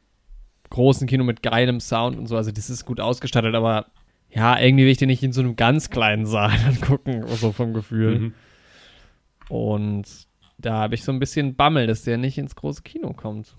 [0.69, 2.35] großen Kino mit geilem Sound und so.
[2.37, 3.87] Also das ist gut ausgestattet, aber
[4.31, 7.51] ja, irgendwie will ich den nicht in so einem ganz kleinen Saal dann gucken, so
[7.51, 8.19] vom Gefühl.
[8.19, 8.33] Mhm.
[9.49, 10.05] Und
[10.57, 13.55] da habe ich so ein bisschen Bammel, dass der nicht ins große Kino kommt.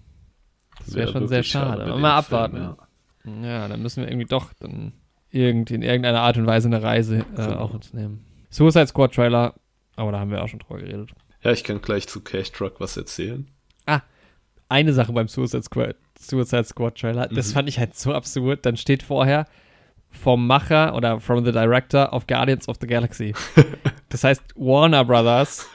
[0.79, 1.85] Das wäre schon sehr schade.
[1.85, 2.57] dem mal Film, abwarten.
[2.57, 2.77] ja.
[3.43, 4.93] Ja, dann müssen wir irgendwie doch dann
[5.31, 7.57] irgendwie in irgendeiner Art und Weise eine Reise äh, Genau.
[7.59, 8.25] auf uns nehmen.
[8.49, 9.55] Suicide Squad Trailer,
[9.97, 11.11] aber da haben wir auch schon drüber geredet.
[11.43, 13.47] Ja, ich kann gleich zu Cash Truck was erzählen.
[14.69, 17.55] Eine Sache beim Suicide Squad, Suicide Squad Trailer, das Mhm.
[17.55, 18.65] fand ich halt so absurd.
[18.65, 19.47] Dann steht vorher
[20.11, 23.35] vom Macher oder from the director of Guardians of the Galaxy.
[24.11, 25.69] Das heißt, Warner Brothers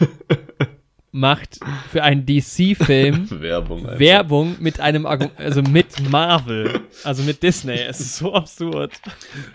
[1.11, 1.57] macht
[1.89, 3.85] für einen DC-Film Werbung.
[3.85, 3.99] einfach.
[3.99, 7.79] Werbung mit einem, Argu- also mit Marvel, also mit Disney.
[7.79, 8.91] Es ist so absurd.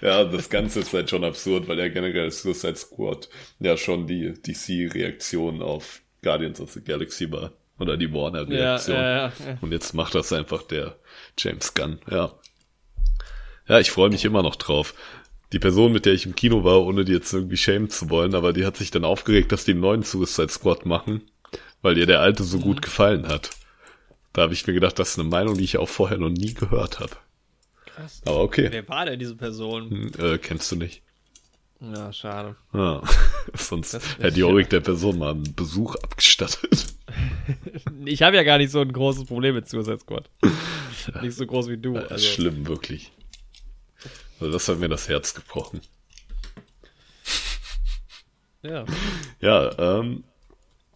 [0.00, 4.32] Ja, das Ganze ist halt schon absurd, weil ja generell Suicide Squad ja schon die
[4.32, 7.52] DC-Reaktion auf Guardians of the Galaxy war.
[7.78, 8.96] Oder die Warner-Reaktion.
[8.96, 9.32] ja, ja.
[9.60, 10.96] Und jetzt macht das einfach der
[11.38, 12.30] James Gunn, ja.
[13.68, 14.94] Ja, ich freue mich immer noch drauf.
[15.52, 18.34] Die Person, mit der ich im Kino war, ohne die jetzt irgendwie schämen zu wollen,
[18.34, 21.22] aber die hat sich dann aufgeregt, dass die einen neuen Suicide Squad machen,
[21.82, 22.62] weil ihr der alte so Mhm.
[22.62, 23.50] gut gefallen hat.
[24.32, 26.54] Da habe ich mir gedacht, das ist eine Meinung, die ich auch vorher noch nie
[26.54, 27.16] gehört habe.
[27.86, 28.22] Krass.
[28.26, 29.90] Aber okay, Wer war denn diese Person?
[29.90, 31.02] hm, äh, kennst du nicht.
[31.80, 32.54] Ja, schade.
[32.72, 33.02] Ah,
[33.54, 36.86] sonst hätte Jorik der Person mal einen Besuch abgestattet.
[38.04, 40.30] Ich habe ja gar nicht so ein großes Problem mit Suicide Squad.
[41.22, 41.94] Nicht so groß wie du.
[41.94, 42.26] Das ist Also.
[42.26, 43.10] schlimm, wirklich.
[44.40, 45.80] Also das hat mir das Herz gebrochen.
[48.62, 48.84] Ja.
[49.40, 50.22] Ja, ähm,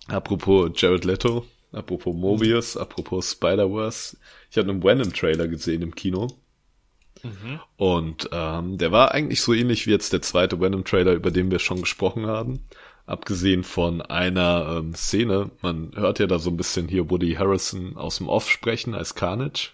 [0.07, 4.19] apropos Jared Leto, apropos Mobius, apropos Spider-Verse.
[4.51, 6.29] Ich habe einen Venom-Trailer gesehen im Kino.
[7.79, 11.59] Und ähm, der war eigentlich so ähnlich wie jetzt der zweite Venom-Trailer, über den wir
[11.59, 12.61] schon gesprochen haben.
[13.07, 17.97] Abgesehen von einer ähm, Szene, man hört ja da so ein bisschen hier Woody Harrison
[17.97, 19.71] aus dem Off sprechen als Carnage.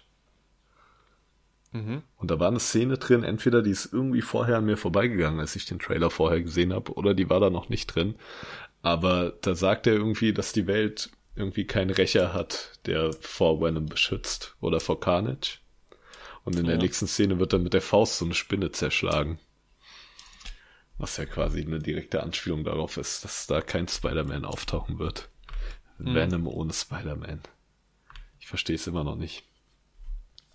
[1.71, 2.03] Mhm.
[2.17, 5.55] Und da war eine Szene drin, entweder die ist irgendwie vorher an mir vorbeigegangen, als
[5.55, 8.15] ich den Trailer vorher gesehen habe, oder die war da noch nicht drin.
[8.81, 13.85] Aber da sagt er irgendwie, dass die Welt irgendwie keinen Rächer hat, der vor Venom
[13.85, 15.59] beschützt oder vor Carnage.
[16.43, 16.81] Und in der Ja.
[16.81, 19.39] nächsten Szene wird dann mit der Faust so eine Spinne zerschlagen.
[20.97, 25.29] Was ja quasi eine direkte Anspielung darauf ist, dass da kein Spider-Man auftauchen wird.
[25.97, 27.41] Venom ohne Spider-Man.
[28.39, 29.43] Ich verstehe es immer noch nicht.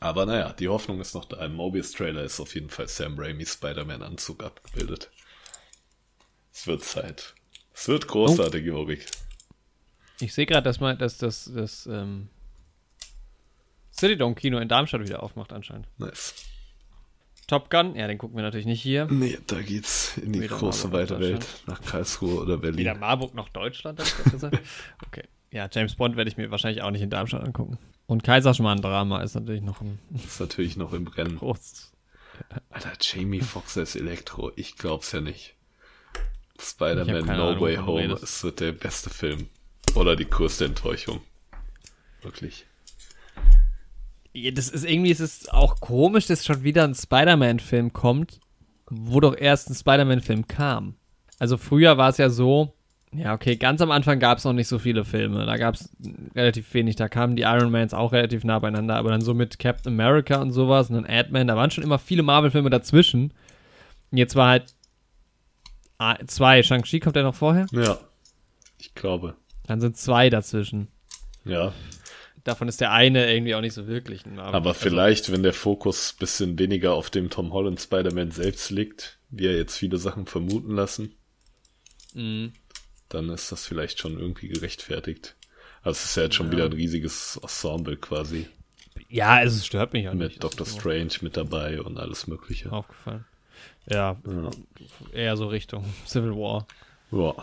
[0.01, 1.45] Aber naja, die Hoffnung ist noch da.
[1.45, 5.11] Im Mobius-Trailer ist auf jeden Fall Sam Raimis Spider-Man-Anzug abgebildet.
[6.53, 7.35] Es wird Zeit.
[7.73, 9.07] Es wird großartig, Jorik.
[10.21, 12.29] Ich sehe gerade, dass man, dass das, das ähm,
[13.93, 15.89] City Dome Kino in Darmstadt wieder aufmacht anscheinend.
[15.99, 16.35] Nice.
[17.47, 19.07] Top Gun, ja, den gucken wir natürlich nicht hier.
[19.07, 21.47] Nee, da geht's in die Wieder große, weite Welt.
[21.67, 22.79] Nach Karlsruhe oder Berlin.
[22.79, 24.59] Weder Marburg noch Deutschland, hab ich gesagt.
[25.07, 25.25] Okay.
[25.53, 27.79] Ja, James Bond werde ich mir wahrscheinlich auch nicht in Darmstadt angucken.
[28.07, 31.39] Und Kaiserschmarrn-Drama ist natürlich noch ein ist natürlich noch im Rennen.
[31.39, 31.93] großes.
[32.71, 34.53] Alter, Jamie Foxx als Elektro.
[34.57, 35.55] Ich glaub's ja nicht.
[36.59, 39.49] Ich Spider-Man No Ahnung, Way Home ist so der beste Film.
[39.95, 41.21] Oder die größte Enttäuschung.
[42.23, 42.67] Wirklich.
[44.33, 48.41] Ja, das ist irgendwie, es ist auch komisch, dass schon wieder ein Spider-Man-Film kommt,
[48.89, 50.97] wo doch erst ein Spider-Man-Film kam.
[51.39, 52.76] Also früher war es ja so,
[53.17, 55.47] ja, okay, ganz am Anfang gab es noch nicht so viele Filme.
[55.47, 55.91] Da gab es
[56.35, 56.97] relativ wenig.
[56.97, 60.41] Da kamen die Iron Mans auch relativ nah beieinander, aber dann so mit Captain America
[60.41, 63.33] und sowas und dann Ant-Man, da waren schon immer viele Marvel-Filme dazwischen.
[64.11, 64.75] Und jetzt war halt
[65.99, 66.63] ah, zwei.
[66.63, 67.67] Shang-Chi kommt ja noch vorher.
[67.73, 67.99] Ja.
[68.79, 69.35] Ich glaube.
[69.67, 70.89] Dann sind zwei dazwischen.
[71.45, 71.73] Ja.
[72.45, 74.55] Davon ist der eine irgendwie auch nicht so wirklich ein Marvel.
[74.55, 79.19] Aber also- vielleicht, wenn der Fokus bisschen weniger auf dem Tom Holland Spider-Man selbst liegt,
[79.31, 81.13] wie er jetzt viele Sachen vermuten lassen,
[82.15, 82.53] Mhm.
[83.09, 85.37] Dann ist das vielleicht schon irgendwie gerechtfertigt.
[85.83, 88.49] Also es ist ja jetzt schon wieder ein riesiges Ensemble quasi.
[89.09, 90.35] Ja, es stört mich auch nicht.
[90.35, 92.73] Mit Doctor Strange mit dabei und alles mögliche.
[92.73, 93.25] Aufgefallen.
[93.89, 94.51] Ja, ja,
[95.13, 96.67] eher so Richtung Civil War.
[97.13, 97.35] Ja.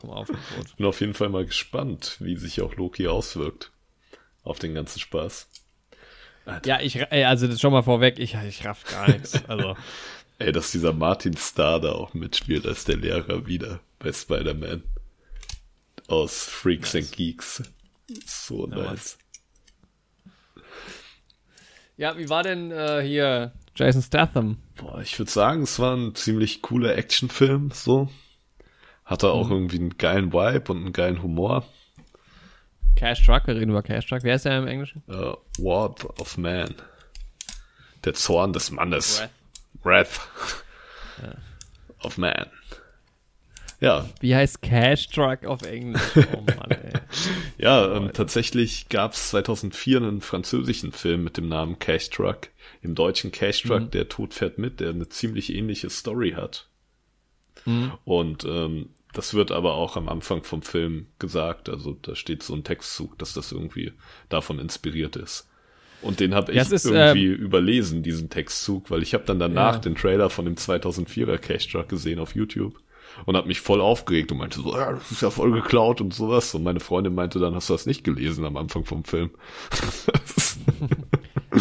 [0.00, 0.76] Vom Aufgebot.
[0.76, 3.70] Bin auf jeden Fall mal gespannt, wie sich auch Loki auswirkt.
[4.42, 5.48] Auf den ganzen Spaß.
[6.44, 6.68] Alter.
[6.68, 9.40] Ja, ich, ey, also das schon mal vorweg, ich, ich raff gar nichts.
[9.48, 9.76] Also.
[10.38, 14.82] ey, dass dieser Martin Starr da auch mitspielt als der Lehrer wieder bei Spider-Man.
[16.08, 17.04] Aus Freaks nice.
[17.04, 17.62] and Geeks.
[18.24, 19.18] So ja, nice.
[21.96, 24.58] Ja, wie war denn äh, hier Jason Statham?
[24.76, 28.08] Boah, ich würde sagen, es war ein ziemlich cooler Actionfilm, so.
[29.04, 29.52] Hatte auch mhm.
[29.52, 31.64] irgendwie einen geilen Vibe und einen geilen Humor.
[32.96, 34.22] Cash Truck, wir reden über Cash Truck.
[34.22, 35.02] Wer ist der im Englischen?
[35.08, 36.74] Uh, Ward of Man.
[38.04, 39.22] Der Zorn des Mannes.
[39.82, 40.20] Wrath.
[41.22, 41.34] Ja.
[42.02, 42.46] Of Man.
[43.80, 44.08] Ja.
[44.20, 46.00] Wie heißt Cash Truck auf Englisch?
[46.16, 46.92] Oh Mann, ey.
[47.58, 52.48] ja, ähm, tatsächlich gab es 2004 einen französischen Film mit dem Namen Cash Truck.
[52.82, 53.90] Im deutschen Cash Truck, mhm.
[53.90, 56.68] der Tod fährt mit, der eine ziemlich ähnliche Story hat.
[57.64, 57.92] Mhm.
[58.04, 61.68] Und ähm, das wird aber auch am Anfang vom Film gesagt.
[61.68, 63.92] Also da steht so ein Textzug, dass das irgendwie
[64.28, 65.48] davon inspiriert ist.
[66.02, 69.74] Und den habe ich ist, irgendwie ähm, überlesen, diesen Textzug, weil ich habe dann danach
[69.74, 69.80] ja.
[69.80, 72.78] den Trailer von dem 2004er Cash Truck gesehen auf YouTube
[73.24, 76.12] und habe mich voll aufgeregt und meinte so, ja, das ist ja voll geklaut und
[76.12, 76.54] sowas.
[76.54, 79.30] Und meine Freundin meinte dann, hast du das nicht gelesen am Anfang vom Film?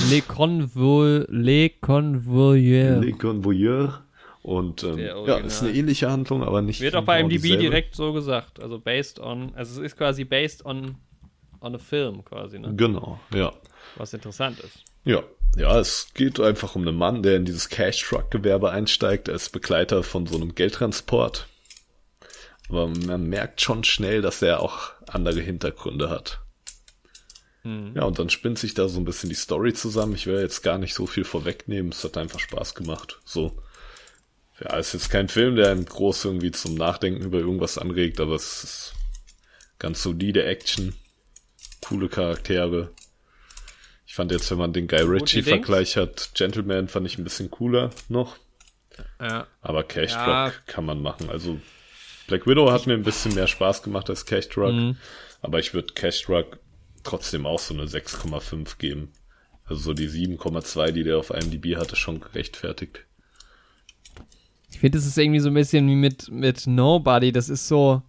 [0.10, 1.28] Les Convoyeurs.
[1.30, 3.04] Les Convoyeurs.
[3.04, 4.02] Les Convoyeurs.
[4.42, 6.80] Und ähm, ja, ist eine ähnliche Handlung, aber nicht.
[6.80, 7.64] Wird auch bei MDB dieselbe.
[7.64, 8.62] direkt so gesagt.
[8.62, 10.98] Also based on, also es ist quasi based on,
[11.62, 12.72] on a film quasi, ne?
[12.76, 13.52] Genau, ja.
[13.96, 14.84] Was interessant ist.
[15.04, 15.24] Ja.
[15.56, 20.28] Ja, es geht einfach um einen Mann, der in dieses Cash-Truck-Gewerbe einsteigt als Begleiter von
[20.28, 21.48] so einem Geldtransport.
[22.68, 26.42] Aber man merkt schon schnell, dass er auch andere Hintergründe hat.
[27.64, 27.94] Mhm.
[27.96, 30.16] Ja, und dann spinnt sich da so ein bisschen die Story zusammen.
[30.16, 31.92] Ich will jetzt gar nicht so viel vorwegnehmen.
[31.92, 33.20] Es hat einfach Spaß gemacht.
[33.24, 33.56] So.
[34.60, 38.36] Ja, ist jetzt kein Film, der einen groß irgendwie zum Nachdenken über irgendwas anregt, aber
[38.36, 38.94] es ist
[39.80, 40.96] ganz solide Action,
[41.82, 42.92] coole Charaktere.
[44.16, 47.90] Ich fand jetzt, wenn man den Guy Ritchie-Vergleich hat, Gentleman fand ich ein bisschen cooler
[48.08, 48.38] noch.
[49.20, 49.46] Ja.
[49.60, 50.54] Aber Cash Truck ja.
[50.68, 51.30] kann man machen.
[51.30, 51.60] Also
[52.28, 54.96] Black Widow hat mir ein bisschen mehr Spaß gemacht als Cash Truck, mhm.
[55.42, 56.60] aber ich würde Cash Truck
[57.04, 59.12] trotzdem auch so eine 6,5 geben.
[59.66, 63.06] Also so die 7,2, die der auf IMDb hatte, schon gerechtfertigt.
[64.72, 67.34] Ich finde, es ist irgendwie so ein bisschen wie mit, mit Nobody.
[67.34, 68.02] Das ist so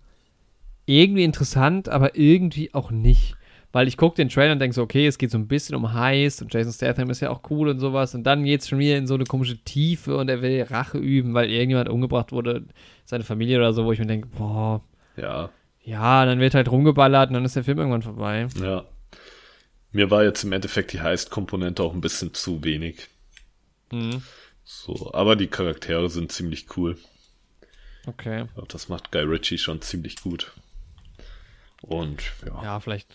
[0.85, 3.35] irgendwie interessant, aber irgendwie auch nicht.
[3.77, 5.93] Weil ich gucke den Trailer und denke so, okay, es geht so ein bisschen um
[5.93, 8.15] Heist und Jason Statham ist ja auch cool und sowas.
[8.15, 10.97] Und dann geht es schon wieder in so eine komische Tiefe und er will Rache
[10.97, 12.65] üben, weil irgendjemand umgebracht wurde,
[13.05, 14.81] seine Familie oder so, wo ich mir denke, boah.
[15.19, 15.51] Ja.
[15.85, 18.49] Ja, dann wird halt rumgeballert und dann ist der Film irgendwann vorbei.
[18.59, 18.87] Ja.
[19.93, 23.09] Mir war jetzt im Endeffekt die Heist-Komponente auch ein bisschen zu wenig.
[23.93, 24.23] Mhm.
[24.65, 26.97] So, aber die Charaktere sind ziemlich cool.
[28.07, 28.47] Okay.
[28.69, 30.55] Das macht Guy Ritchie schon ziemlich gut.
[31.83, 32.63] Und ja.
[32.63, 33.15] Ja, vielleicht.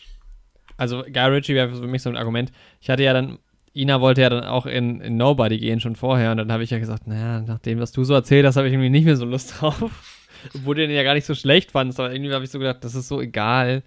[0.82, 2.52] Also Guy Ritchie wäre für mich so ein Argument.
[2.82, 3.38] Ich hatte ja dann,
[3.76, 6.72] Ina wollte ja dann auch in, in Nobody gehen schon vorher und dann habe ich
[6.72, 9.16] ja gesagt, naja, nach dem, was du so erzählt hast, habe ich irgendwie nicht mehr
[9.16, 9.80] so Lust drauf.
[10.56, 12.84] Obwohl du den ja gar nicht so schlecht fandest, aber irgendwie habe ich so gedacht,
[12.84, 13.84] das ist so egal.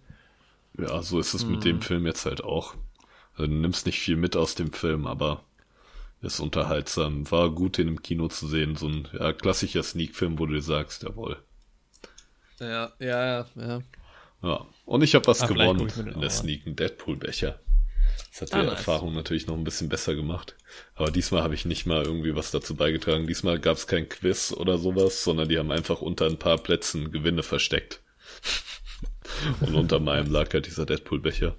[0.78, 1.50] Ja, so ist es hm.
[1.50, 2.76] mit dem Film jetzt halt auch.
[3.32, 5.42] Also, du nimmst nicht viel mit aus dem Film, aber
[6.22, 7.28] ist unterhaltsam.
[7.32, 8.76] War gut, den im Kino zu sehen.
[8.76, 11.38] So ein ja, klassischer Sneak-Film, wo du dir sagst, jawohl.
[12.60, 13.80] Ja, ja, ja,
[14.42, 14.66] ja.
[14.84, 17.58] Und ich habe was Ach, gewonnen in der Sneak, ein Deadpool-Becher.
[18.30, 18.72] Das hat die ah, nice.
[18.78, 20.56] Erfahrung natürlich noch ein bisschen besser gemacht.
[20.94, 23.26] Aber diesmal habe ich nicht mal irgendwie was dazu beigetragen.
[23.26, 27.12] Diesmal gab es kein Quiz oder sowas, sondern die haben einfach unter ein paar Plätzen
[27.12, 28.02] Gewinne versteckt.
[29.60, 31.56] und unter meinem lag halt dieser Deadpool-Becher.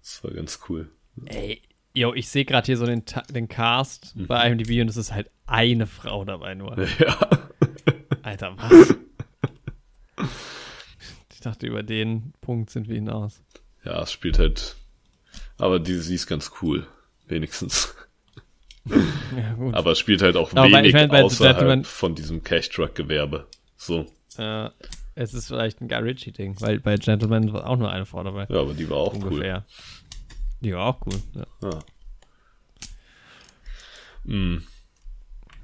[0.00, 0.90] Das war ganz cool.
[1.26, 1.62] Ey,
[1.96, 4.26] Jo, ich sehe gerade hier so den, den Cast mhm.
[4.26, 6.76] bei IMDb und es ist halt eine Frau dabei nur.
[6.98, 7.16] Ja.
[8.22, 8.94] Alter, was?
[11.44, 13.42] Ich dachte, über den Punkt sind wir hinaus.
[13.84, 14.76] Ja, es spielt halt.
[15.58, 16.86] Aber die, sie ist ganz cool.
[17.26, 17.94] Wenigstens.
[18.86, 19.74] Ja, gut.
[19.74, 23.46] Aber es spielt halt auch Aber wenig ich mein, außerhalb von diesem Cash-Truck-Gewerbe.
[23.76, 24.06] So.
[24.38, 24.70] Äh,
[25.16, 28.46] es ist vielleicht ein Guy Ritchie-Ding, weil bei Gentleman war auch nur eine Frau dabei.
[28.48, 29.66] Ja, aber die war auch Ungefähr.
[29.66, 30.56] cool.
[30.62, 31.20] Die war auch cool.
[31.34, 31.68] Ja.
[31.68, 31.78] ja.
[34.24, 34.62] Mm.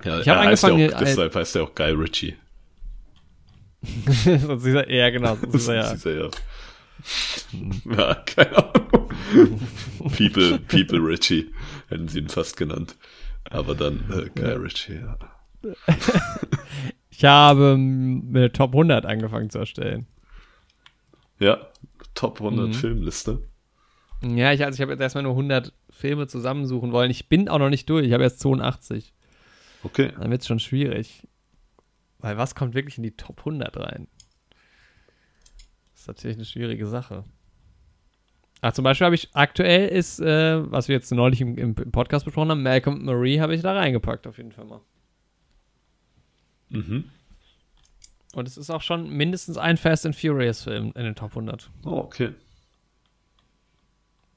[0.05, 0.79] ja ich habe angefangen.
[0.79, 2.37] Ja auch, deshalb heißt er auch Guy Ritchie.
[4.88, 5.37] Ja, genau.
[5.37, 6.31] Sonst ist er ja.
[7.97, 9.61] ja, keine Ahnung.
[10.16, 11.51] People, People Ritchie
[11.88, 12.97] hätten sie ihn fast genannt.
[13.45, 15.19] Aber dann äh, Guy Ritchie, ja.
[17.11, 20.07] ich habe mit Top 100 angefangen zu erstellen.
[21.38, 21.69] Ja,
[22.14, 22.75] Top 100 mhm.
[22.75, 23.43] Filmliste.
[24.23, 27.11] Ja, ich, also ich habe jetzt erstmal nur 100 Filme zusammensuchen wollen.
[27.11, 28.07] Ich bin auch noch nicht durch.
[28.07, 29.14] Ich habe erst 82.
[29.83, 30.12] Okay.
[30.19, 31.27] Dann wird es schon schwierig.
[32.20, 34.09] Weil was kommt wirklich in die Top 100 rein?
[35.92, 37.24] Das ist natürlich eine schwierige Sache.
[38.62, 42.26] Ach, zum Beispiel habe ich aktuell ist, äh, was wir jetzt neulich im, im Podcast
[42.26, 44.80] besprochen haben, Malcolm Marie habe ich da reingepackt, auf jeden Fall mal.
[46.68, 47.11] Mhm.
[48.35, 51.70] Und es ist auch schon mindestens ein Fast and Furious Film in den Top 100.
[51.85, 52.35] Oh, okay.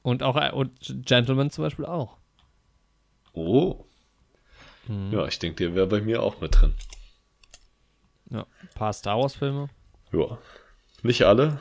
[0.01, 2.17] Und auch äh, und Gentleman zum Beispiel auch.
[3.33, 3.85] Oh.
[4.87, 5.11] Mhm.
[5.11, 6.73] Ja, ich denke, der wäre bei mir auch mit drin.
[8.29, 9.69] Ja, ein paar Star Wars Filme.
[10.11, 10.37] Ja.
[11.03, 11.59] Nicht alle.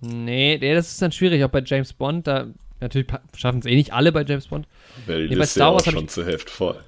[0.00, 2.26] Nee, nee, das ist dann schwierig, auch bei James Bond.
[2.26, 2.46] Da
[2.80, 3.06] natürlich
[3.36, 4.66] schaffen es eh nicht alle bei James Bond.
[5.06, 6.82] Wäre die Nee, bei Liste Star ja auch schon ich- zur Hälfte voll.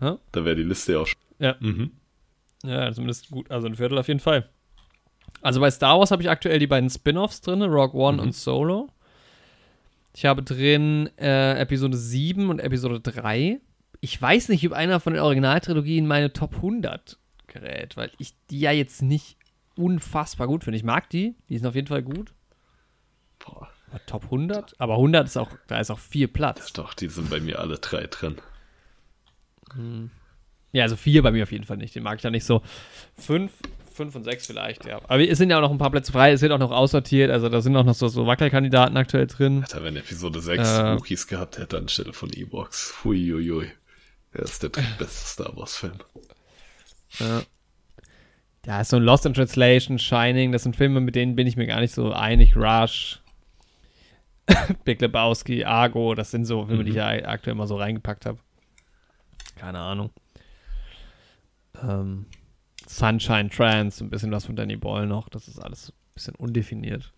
[0.00, 0.14] Hä?
[0.32, 1.20] Da wäre die Liste ja auch schon.
[1.38, 1.56] Ja.
[1.60, 1.92] Mhm.
[2.62, 4.48] Ja, zumindest gut, also ein Viertel auf jeden Fall.
[5.40, 8.22] Also bei Star Wars habe ich aktuell die beiden Spin-offs drin, Rogue One Mhm.
[8.24, 8.88] und Solo.
[10.14, 13.60] Ich habe drin äh, Episode 7 und Episode 3.
[14.00, 18.60] Ich weiß nicht, ob einer von den Originaltrilogien meine Top 100 gerät, weil ich die
[18.60, 19.36] ja jetzt nicht
[19.76, 20.76] unfassbar gut finde.
[20.78, 22.32] Ich mag die, die sind auf jeden Fall gut.
[23.44, 24.74] Boah, Aber Top 100?
[24.78, 26.72] Aber 100 ist auch, da ist auch viel Platz.
[26.72, 28.36] doch, die sind bei mir alle drei drin.
[30.72, 31.94] Ja, also vier bei mir auf jeden Fall nicht.
[31.94, 32.62] Den mag ich ja nicht so.
[33.16, 33.52] Fünf,
[33.92, 34.98] fünf und sechs vielleicht, ja.
[35.08, 37.30] Aber es sind ja auch noch ein paar Plätze frei, es wird auch noch aussortiert,
[37.30, 39.62] also da sind auch noch so, so Wackelkandidaten aktuell drin.
[39.62, 40.80] Alter, wenn Episode 6 Äh.
[40.92, 42.94] Rookies gehabt hätte anstelle von Ewoks.
[43.04, 43.70] Huiuiui.
[44.32, 45.98] Er ist der drittbeste Star Wars-Film.
[47.18, 47.42] Ja.
[48.66, 51.56] Ja, ist so ein Lost in Translation, Shining, das sind Filme, mit denen bin ich
[51.56, 52.56] mir gar nicht so einig.
[52.56, 53.22] Rush,
[54.84, 58.38] Big Lebowski, Argo, das sind so Filme, die ich ja aktuell mal so reingepackt habe.
[59.56, 60.10] Keine Ahnung.
[61.82, 62.26] Ähm,
[62.86, 67.12] Sunshine Trance, ein bisschen was von Danny Boyle noch, das ist alles ein bisschen undefiniert.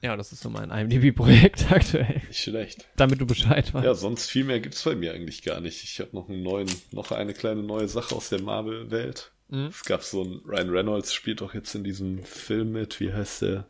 [0.00, 2.86] Ja, das ist so mein IMDb-Projekt aktuell, Nicht schlecht.
[2.96, 3.84] damit du Bescheid weißt.
[3.84, 5.82] Ja, sonst viel mehr gibt's bei mir eigentlich gar nicht.
[5.82, 9.32] Ich habe noch einen neuen, noch eine kleine neue Sache aus der Marvel-Welt.
[9.48, 9.66] Mhm.
[9.66, 13.42] Es gab so einen, Ryan Reynolds spielt doch jetzt in diesem Film mit, wie heißt
[13.42, 13.66] der?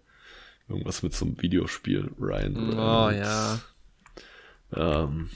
[0.69, 2.11] Irgendwas mit so einem Videospiel.
[2.21, 3.19] Ryan Oh Reynolds.
[3.27, 3.61] ja,
[4.77, 5.31] Ähm,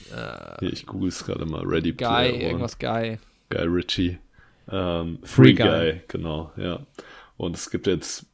[0.61, 1.65] hier, ich google es gerade mal.
[1.65, 2.43] Ready Guy, Player One.
[2.43, 3.19] irgendwas Guy.
[3.49, 4.19] Guy Ritchie.
[4.71, 5.65] Ähm, Free Free, Guy.
[5.93, 6.01] Guy.
[6.09, 6.85] genau, ja.
[7.39, 8.27] Und es gibt jetzt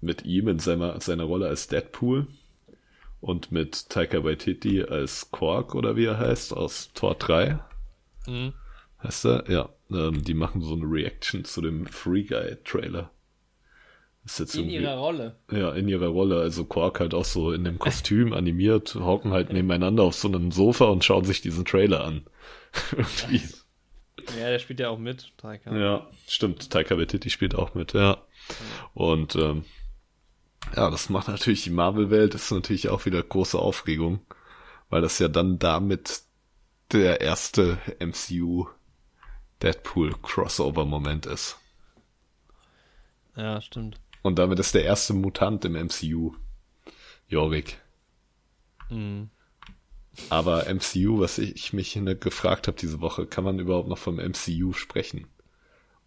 [0.00, 2.26] mit ihm in seiner, seiner Rolle als Deadpool
[3.20, 7.58] und mit Taika Waititi als Quark oder wie er heißt, aus Tor 3.
[8.26, 8.52] Mhm.
[9.02, 9.50] Heißt er?
[9.50, 9.68] Ja.
[9.90, 13.10] Ähm, die machen so eine Reaction zu dem Free Guy Trailer.
[14.24, 15.36] Ist jetzt In ihrer Rolle.
[15.50, 16.38] ja, in ihrer Rolle.
[16.40, 20.52] Also Quark halt auch so in dem Kostüm animiert, hocken halt nebeneinander auf so einem
[20.52, 22.26] Sofa und schauen sich diesen Trailer an.
[24.38, 25.76] Ja, der spielt ja auch mit, Taika.
[25.76, 26.70] Ja, stimmt.
[26.70, 28.18] Taika Waititi spielt auch mit, ja.
[28.94, 29.64] Und ähm,
[30.76, 34.20] ja, das macht natürlich die Marvel-Welt, ist natürlich auch wieder große Aufregung,
[34.88, 36.22] weil das ja dann damit
[36.92, 38.66] der erste MCU
[39.62, 41.58] Deadpool Crossover-Moment ist.
[43.36, 44.00] Ja, stimmt.
[44.22, 46.34] Und damit ist der erste Mutant im MCU.
[47.28, 47.78] Jorik.
[48.90, 49.30] Mhm.
[50.28, 54.72] Aber MCU, was ich mich gefragt habe diese Woche, kann man überhaupt noch vom MCU
[54.72, 55.26] sprechen?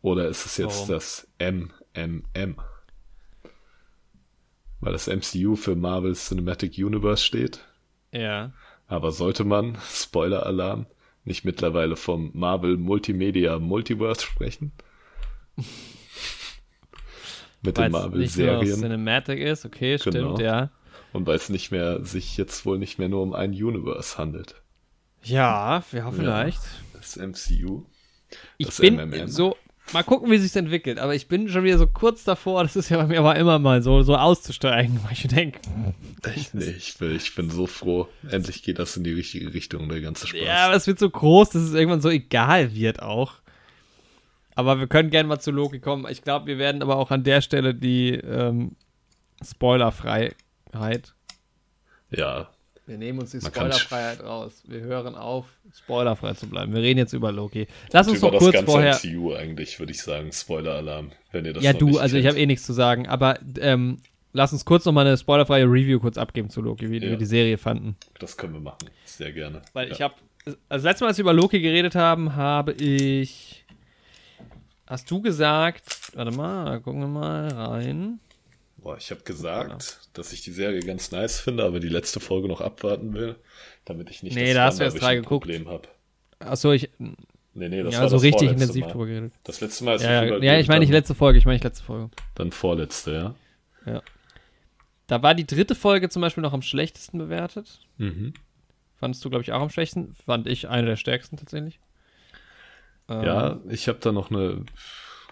[0.01, 0.89] Oder ist es jetzt Warum?
[0.89, 2.57] das MMM?
[4.83, 7.59] Weil das MCU für Marvel Cinematic Universe steht.
[8.11, 8.51] Ja.
[8.87, 10.85] Aber sollte man, Spoiler-Alarm,
[11.25, 14.71] nicht mittlerweile vom Marvel Multimedia Multiverse sprechen?
[17.61, 18.77] Mit Weil den Marvel-Serien.
[18.79, 20.37] Cinematic ist, okay, stimmt, Genau.
[20.39, 20.69] ja.
[21.13, 24.61] Und weil es nicht mehr, sich jetzt wohl nicht mehr nur um ein Universe handelt.
[25.21, 26.59] Ja, ja, vielleicht.
[26.93, 27.85] Das MCU.
[28.57, 29.27] Ich Das bin MMM.
[29.27, 29.55] so,
[29.91, 32.89] mal gucken, wie sich's entwickelt, aber ich bin schon wieder so kurz davor, das ist
[32.89, 35.59] ja bei mir aber immer mal so, so auszusteigen, weil ich denke,
[36.23, 38.07] Echt, nee, ich bin, ich bin so froh.
[38.29, 40.41] Endlich geht das in die richtige Richtung, der ganze Spaß.
[40.41, 43.33] ja, aber es wird so groß, dass es irgendwann so egal wird auch.
[44.55, 46.05] Aber wir können gerne mal zu Loki kommen.
[46.09, 48.75] Ich glaube, wir werden aber auch an der Stelle die ähm,
[49.43, 50.35] Spoilerfreiheit
[52.15, 52.49] ja,
[52.85, 54.61] Wir nehmen uns die Man Spoilerfreiheit raus.
[54.67, 56.73] Wir hören auf, spoilerfrei zu bleiben.
[56.73, 57.67] Wir reden jetzt über Loki.
[57.91, 58.95] Lass uns über noch das kurz ganze vorher.
[59.01, 60.31] MCU eigentlich, würde ich sagen.
[60.33, 62.43] Spoiler-Alarm, wenn ihr das Ja, noch du, nicht also ich habe kennt.
[62.43, 63.99] eh nichts zu sagen, aber ähm,
[64.33, 67.09] lass uns kurz noch mal eine spoilerfreie Review kurz abgeben zu Loki, wie Ja.
[67.11, 67.95] wir die Serie fanden.
[68.19, 68.89] Das können wir machen.
[69.05, 69.61] Sehr gerne.
[69.71, 69.93] Weil ja.
[69.93, 70.15] ich habe,
[70.45, 73.63] also das letzte Mal, als wir über Loki geredet haben, habe ich,
[74.87, 75.83] hast du gesagt,
[76.15, 78.19] warte mal, da gucken wir mal rein.
[78.83, 82.49] Boah, ich habe gesagt, dass ich die Serie ganz nice finde, aber die letzte Folge
[82.49, 83.37] noch abwarten will,
[83.85, 84.99] damit ich nicht Nee, da hast du erst.
[85.23, 85.87] Problem habe.
[86.39, 86.89] Achso, ich,
[87.55, 88.91] Nee, nee, das ja, war so das richtig intensiv Mal.
[88.91, 89.33] drüber geredet.
[89.43, 91.63] Das letzte Mal, als Ja, ja, ja, ich meine nicht letzte Folge, ich meine nicht
[91.63, 92.09] letzte Folge.
[92.35, 93.35] Dann vorletzte,
[93.85, 94.01] ja.
[95.07, 97.79] Da war die dritte Folge zum Beispiel noch am schlechtesten bewertet.
[97.97, 98.33] Mhm.
[98.95, 100.15] fandest du, glaube ich, auch am schwächsten.
[100.25, 101.79] Fand ich eine der stärksten tatsächlich.
[103.09, 104.63] Ja, ähm, ich habe da noch eine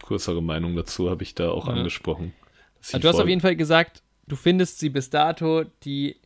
[0.03, 1.73] größere Meinung dazu, habe ich da auch ja.
[1.73, 2.33] angesprochen.
[2.87, 6.17] Also du hast auf jeden Fall gesagt, du findest sie bis dato die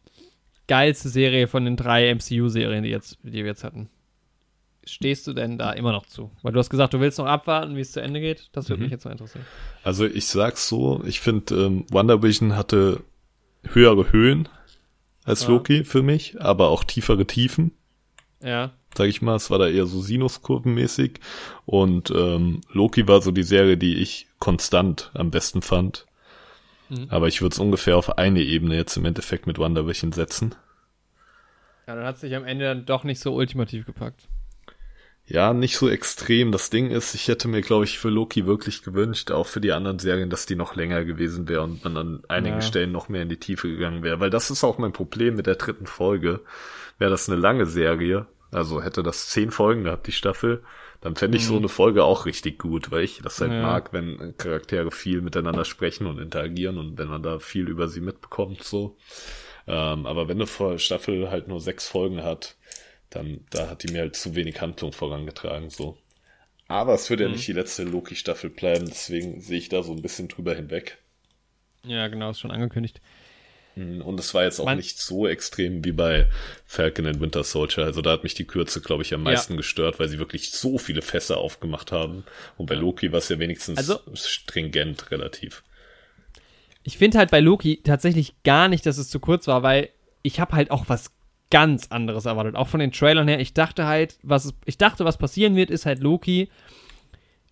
[0.67, 3.89] geilste Serie von den drei MCU-Serien, die, die wir jetzt hatten.
[4.87, 6.31] Stehst du denn da immer noch zu?
[6.43, 8.49] Weil du hast gesagt, du willst noch abwarten, wie es zu Ende geht.
[8.51, 8.83] Das würde mhm.
[8.83, 9.45] mich jetzt mal interessieren.
[9.83, 13.01] Also ich sag's so, ich finde, ähm, WandaVision hatte
[13.63, 14.47] höhere Höhen
[15.23, 15.49] als ja.
[15.49, 17.71] Loki für mich, aber auch tiefere Tiefen.
[18.43, 18.73] Ja.
[18.95, 21.19] Sag ich mal, es war da eher so Sinuskurvenmäßig.
[21.65, 26.05] Und ähm, Loki war so die Serie, die ich konstant am besten fand.
[26.89, 27.07] Mhm.
[27.09, 30.55] Aber ich würde es ungefähr auf eine Ebene jetzt im Endeffekt mit WandaVision setzen.
[31.87, 34.27] Ja, dann hat es sich am Ende dann doch nicht so ultimativ gepackt.
[35.27, 36.51] Ja, nicht so extrem.
[36.51, 39.71] Das Ding ist, ich hätte mir, glaube ich, für Loki wirklich gewünscht, auch für die
[39.71, 42.61] anderen Serien, dass die noch länger gewesen wäre und man an einigen ja.
[42.61, 44.19] Stellen noch mehr in die Tiefe gegangen wäre.
[44.19, 46.41] Weil das ist auch mein Problem mit der dritten Folge.
[46.99, 50.63] Wäre das eine lange Serie, also hätte das zehn Folgen gehabt, die Staffel,
[51.05, 51.47] dann fände ich mhm.
[51.49, 53.61] so eine Folge auch richtig gut, weil ich das halt ja.
[53.61, 58.01] mag, wenn Charaktere viel miteinander sprechen und interagieren und wenn man da viel über sie
[58.01, 58.97] mitbekommt, so.
[59.67, 62.55] Ähm, aber wenn eine Staffel halt nur sechs Folgen hat,
[63.11, 65.95] dann da hat die mir halt zu wenig Handlung vorangetragen, so.
[66.67, 67.27] Aber es wird mhm.
[67.27, 70.97] ja nicht die letzte Loki-Staffel bleiben, deswegen sehe ich da so ein bisschen drüber hinweg.
[71.83, 72.99] Ja, genau, ist schon angekündigt.
[73.75, 76.27] Mhm, und es war jetzt auch Man nicht so extrem wie bei
[76.65, 77.83] Falcon and Winter Soldier.
[77.83, 79.57] Also da hat mich die Kürze, glaube ich, am meisten ja.
[79.57, 82.23] gestört, weil sie wirklich so viele Fässer aufgemacht haben.
[82.57, 85.63] Und bei Loki war es ja wenigstens also, stringent relativ.
[86.83, 89.89] Ich finde halt bei Loki tatsächlich gar nicht, dass es zu kurz war, weil
[90.21, 91.11] ich habe halt auch was
[91.51, 92.55] ganz anderes erwartet.
[92.55, 93.39] Auch von den Trailern her.
[93.39, 96.49] Ich dachte halt, was ich dachte, was passieren wird, ist halt Loki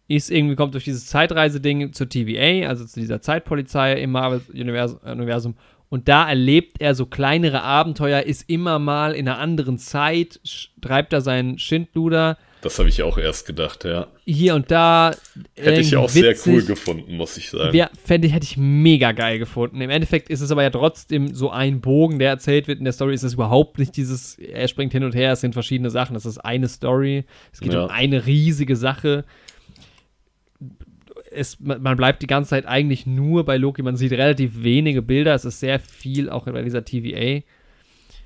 [0.07, 5.55] ist irgendwie kommt durch dieses Zeitreise-Ding zur TVA, also zu dieser Zeitpolizei im Marvel-Universum
[5.93, 10.39] und da erlebt er so kleinere Abenteuer, ist immer mal in einer anderen Zeit,
[10.81, 12.39] treibt er seinen Schindluder.
[12.61, 14.07] Das habe ich auch erst gedacht, ja.
[14.25, 15.11] Hier und da.
[15.55, 16.39] Hätte ich auch witzig.
[16.39, 17.77] sehr cool gefunden, muss ich sagen.
[17.77, 19.81] Ja, fände ich, hätte ich mega geil gefunden.
[19.81, 22.79] Im Endeffekt ist es aber ja trotzdem so ein Bogen, der erzählt wird.
[22.79, 25.53] In der Story ist es überhaupt nicht dieses, er springt hin und her, es sind
[25.53, 26.15] verschiedene Sachen.
[26.15, 27.25] Das ist eine Story.
[27.51, 27.83] Es geht ja.
[27.83, 29.25] um eine riesige Sache
[31.33, 33.81] es, man bleibt die ganze Zeit eigentlich nur bei Loki.
[33.81, 35.33] Man sieht relativ wenige Bilder.
[35.33, 37.41] Es ist sehr viel auch bei dieser TVA.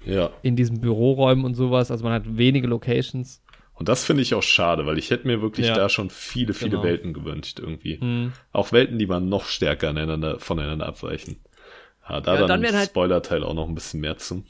[0.05, 0.29] Ja.
[0.41, 1.91] In diesen Büroräumen und sowas.
[1.91, 3.41] Also man hat wenige Locations.
[3.73, 5.75] Und das finde ich auch schade, weil ich hätte mir wirklich ja.
[5.75, 6.83] da schon viele, viele genau.
[6.83, 7.99] Welten gewünscht irgendwie.
[8.01, 8.33] Mhm.
[8.51, 9.93] Auch Welten, die man noch stärker
[10.39, 11.37] voneinander abweichen.
[12.09, 14.43] Ja, da ja, dann, dann halt, Spoiler-Teil auch noch ein bisschen mehr zu.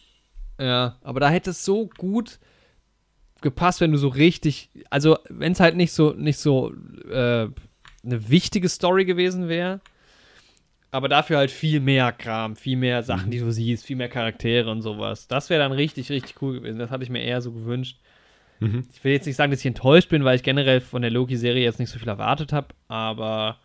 [0.59, 2.39] Ja, aber da hätte es so gut
[3.41, 6.73] gepasst, wenn du so richtig, also wenn es halt nicht so, nicht so
[7.11, 7.47] äh,
[8.07, 9.81] eine wichtige Story gewesen wäre.
[10.91, 13.31] Aber dafür halt viel mehr Kram, viel mehr Sachen, mhm.
[13.31, 15.27] die du siehst, viel mehr Charaktere und sowas.
[15.27, 16.79] Das wäre dann richtig, richtig cool gewesen.
[16.79, 17.99] Das hatte ich mir eher so gewünscht.
[18.59, 18.87] Mhm.
[18.93, 21.63] Ich will jetzt nicht sagen, dass ich enttäuscht bin, weil ich generell von der Loki-Serie
[21.63, 23.59] jetzt nicht so viel erwartet habe, aber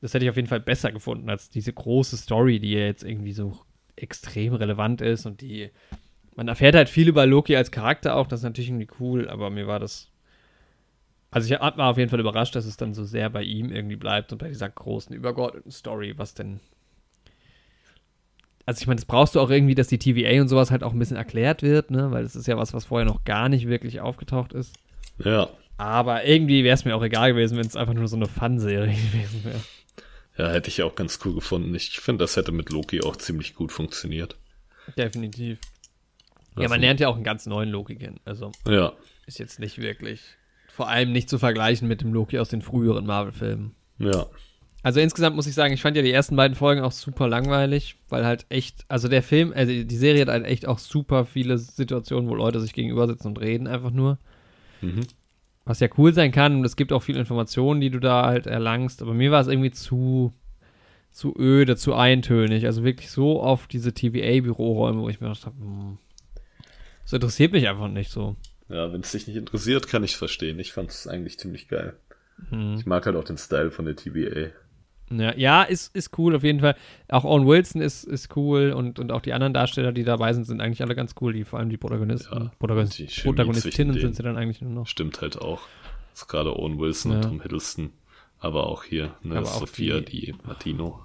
[0.00, 3.32] das hätte ich auf jeden Fall besser gefunden als diese große Story, die jetzt irgendwie
[3.32, 3.58] so
[3.96, 5.70] extrem relevant ist und die.
[6.36, 9.50] Man erfährt halt viel über Loki als Charakter auch, das ist natürlich irgendwie cool, aber
[9.50, 10.10] mir war das
[11.30, 13.96] also ich war auf jeden Fall überrascht, dass es dann so sehr bei ihm irgendwie
[13.96, 16.60] bleibt und bei dieser großen übergeordneten Story, was denn.
[18.66, 20.92] Also ich meine, das brauchst du auch irgendwie, dass die TVA und sowas halt auch
[20.92, 22.10] ein bisschen erklärt wird, ne?
[22.10, 24.74] Weil das ist ja was, was vorher noch gar nicht wirklich aufgetaucht ist.
[25.24, 25.48] Ja.
[25.76, 28.94] Aber irgendwie wäre es mir auch egal gewesen, wenn es einfach nur so eine Fun-Serie
[29.12, 29.60] gewesen wäre.
[30.36, 31.74] Ja, hätte ich auch ganz cool gefunden.
[31.74, 34.36] Ich finde, das hätte mit Loki auch ziemlich gut funktioniert.
[34.96, 35.58] Definitiv.
[36.50, 38.20] Also, ja, man lernt ja auch einen ganz neuen Loki kennen.
[38.24, 38.92] Also ja.
[39.26, 40.36] ist jetzt nicht wirklich
[40.80, 43.72] vor allem nicht zu vergleichen mit dem Loki aus den früheren Marvel-Filmen.
[43.98, 44.24] Ja.
[44.82, 47.96] Also insgesamt muss ich sagen, ich fand ja die ersten beiden Folgen auch super langweilig,
[48.08, 51.58] weil halt echt, also der Film, also die Serie hat halt echt auch super viele
[51.58, 54.16] Situationen, wo Leute sich gegenüber sitzen und reden einfach nur.
[54.80, 55.02] Mhm.
[55.66, 58.46] Was ja cool sein kann und es gibt auch viele Informationen, die du da halt
[58.46, 60.32] erlangst, aber mir war es irgendwie zu,
[61.10, 62.64] zu öde, zu eintönig.
[62.64, 65.98] Also wirklich so auf diese TVA-Büroräume, wo ich mir gedacht habe, hm,
[67.02, 68.34] das interessiert mich einfach nicht so.
[68.70, 70.58] Ja, wenn es dich nicht interessiert, kann ich verstehen.
[70.58, 71.94] Ich fand es eigentlich ziemlich geil.
[72.50, 72.76] Hm.
[72.78, 74.50] Ich mag halt auch den Style von der TVA.
[75.10, 76.76] Ja, ja ist, ist cool auf jeden Fall.
[77.08, 80.44] Auch Owen Wilson ist, ist cool und, und auch die anderen Darsteller, die dabei sind,
[80.44, 81.32] sind eigentlich alle ganz cool.
[81.32, 82.44] Die, vor allem die Protagonisten.
[82.44, 84.86] Ja, Protagonist, die Protagonistinnen sind sie dann eigentlich nur noch.
[84.86, 85.62] Stimmt halt auch.
[86.12, 87.18] Das ist gerade Owen Wilson ja.
[87.18, 87.92] und Tom Hiddleston.
[88.38, 91.00] Aber auch hier, ne, Aber Sophia, die, die Martino.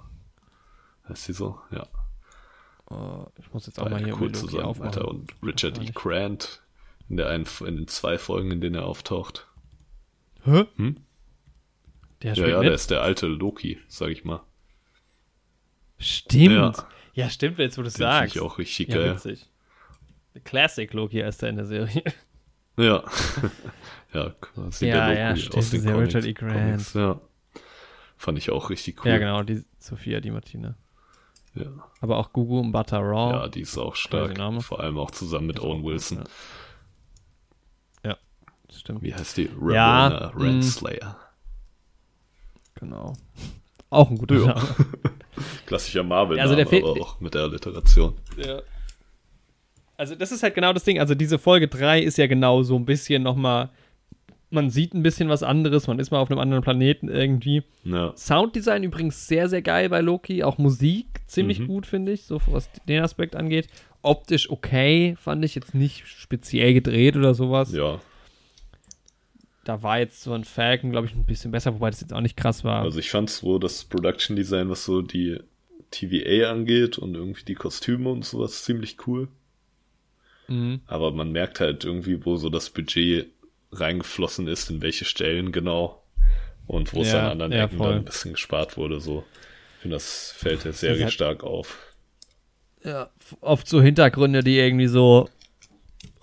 [1.08, 1.58] Heißt sie so?
[1.70, 1.86] Ja.
[2.90, 4.94] Uh, ich muss jetzt auch Beide mal hier cool zusammen, aufmachen.
[4.94, 5.08] Alter.
[5.08, 5.90] Und Richard E.
[5.92, 6.62] Grant
[7.08, 9.46] in, der einen, in den zwei Folgen, in denen er auftaucht.
[10.44, 10.64] Hä?
[10.76, 10.96] Hm?
[12.22, 12.68] Der ja, ja, mit?
[12.68, 14.42] der ist der alte Loki, sag ich mal.
[15.98, 16.54] Stimmt.
[16.54, 18.36] Ja, ja stimmt, jetzt wo du es sagst.
[18.36, 19.14] ich auch richtig ja, geil.
[19.14, 19.46] Witzig.
[20.44, 22.02] Classic Loki heißt er in der Serie.
[22.78, 23.04] Ja.
[24.12, 26.32] ja, quasi Ja, der ja, Loki stimmt, aus den Comics, Richard E.
[26.34, 26.54] Grant.
[26.54, 27.20] Comics, ja.
[28.18, 29.10] Fand ich auch richtig cool.
[29.10, 30.76] Ja, genau, die Sophia Di Martina.
[31.54, 31.72] Ja.
[32.02, 33.32] Aber auch Gugu und Butter Raw.
[33.32, 34.36] Ja, die ist auch stark.
[34.62, 36.18] Vor allem auch zusammen mit Owen Wilson.
[36.18, 36.24] Ja.
[38.76, 39.02] Ja, stimmt.
[39.02, 39.48] Wie heißt die?
[39.72, 40.42] Ja, Ramona mh.
[40.44, 41.16] Renslayer.
[42.74, 43.14] Genau.
[43.90, 44.46] Auch ein guter Ja.
[44.54, 44.66] Name.
[45.66, 48.14] Klassischer marvel Also der aber Film- auch mit der Alliteration.
[48.36, 48.60] Ja.
[49.96, 50.98] Also das ist halt genau das Ding.
[50.98, 53.70] Also diese Folge 3 ist ja genau so ein bisschen nochmal,
[54.50, 57.62] man sieht ein bisschen was anderes, man ist mal auf einem anderen Planeten irgendwie.
[57.84, 58.12] Ja.
[58.16, 60.42] Sounddesign übrigens sehr, sehr geil bei Loki.
[60.44, 61.66] Auch Musik ziemlich Mhm.
[61.68, 63.68] gut, finde ich, so was den Aspekt angeht.
[64.02, 67.72] Optisch okay, fand ich jetzt nicht speziell gedreht oder sowas.
[67.72, 67.98] ja,
[69.66, 72.20] Da war jetzt so ein Falcon, glaube ich, ein bisschen besser, wobei das jetzt auch
[72.20, 72.82] nicht krass war.
[72.82, 75.40] also ich fand so das Production Design, was so die
[75.90, 79.26] TVA angeht und irgendwie die Kostüme und sowas ziemlich cool.
[80.48, 80.80] mhm.
[80.86, 83.30] Aber man merkt halt irgendwie, wo so das Budget
[83.72, 86.00] reingeflossen ist, in welche Stellen genau
[86.68, 87.88] und wo es Ja, an anderen ja, Ecken voll.
[87.90, 89.00] dann ein bisschen gespart wurde.
[89.00, 89.24] So.
[89.76, 91.92] Ich finde, das fällt der Serie halt- stark auf.
[92.84, 93.10] Ja,
[93.40, 95.28] oft so Hintergründe, die irgendwie so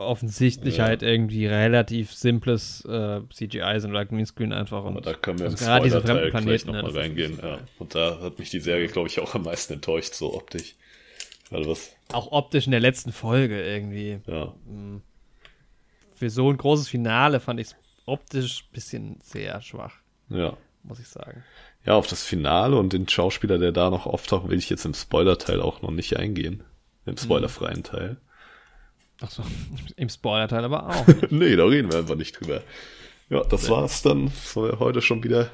[0.06, 0.86] offensichtlich Ja.
[0.86, 4.86] halt irgendwie relativ simples äh, CGI sind oder Greenscreen einfach.
[4.86, 7.40] Aber Und da können wir also gerade diese fremden Planeten, nochmal ist reingehen.
[7.42, 7.60] Ja.
[7.80, 10.76] Und da hat mich die Serie, glaube ich, auch am meisten enttäuscht, so optisch.
[11.50, 14.20] Weil was, auch optisch in der letzten Folge irgendwie.
[14.28, 14.54] ja,
[16.16, 17.76] Für so ein großes Finale fand ich es
[18.06, 19.94] optisch ein bisschen sehr schwach,
[20.30, 20.58] ja.
[20.84, 21.44] muss ich sagen.
[21.86, 24.94] Ja, auf das Finale und den Schauspieler, der da noch auftaucht, will ich jetzt im
[24.94, 26.64] Spoiler-Teil auch noch nicht eingehen.
[27.06, 28.16] Im spoilerfreien Teil.
[29.24, 29.42] Achso,
[29.96, 31.08] im Spoiler-Teil aber auch.
[31.30, 32.62] nee, da reden wir einfach nicht drüber.
[33.30, 35.50] Ja, das war's dann für heute schon wieder.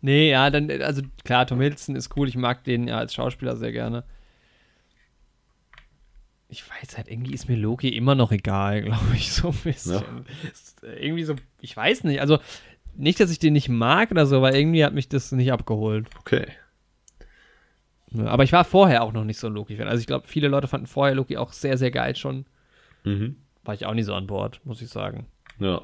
[0.00, 3.56] nee, ja, dann, also klar, Tom Hiddleston ist cool, ich mag den ja als Schauspieler
[3.56, 4.02] sehr gerne.
[6.48, 10.02] Ich weiß halt, irgendwie ist mir Loki immer noch egal, glaube ich, so ein bisschen.
[10.82, 12.40] Äh, irgendwie so, ich weiß nicht, also
[12.96, 16.08] nicht, dass ich den nicht mag oder so, weil irgendwie hat mich das nicht abgeholt.
[16.18, 16.46] Okay.
[18.16, 19.88] Ja, Aber ich war vorher auch noch nicht so ein Loki-Fan.
[19.88, 22.46] Also ich glaube, viele Leute fanden vorher Loki auch sehr, sehr geil schon.
[23.04, 23.36] Mhm.
[23.64, 25.26] War ich auch nicht so an Bord, muss ich sagen.
[25.58, 25.82] Ja.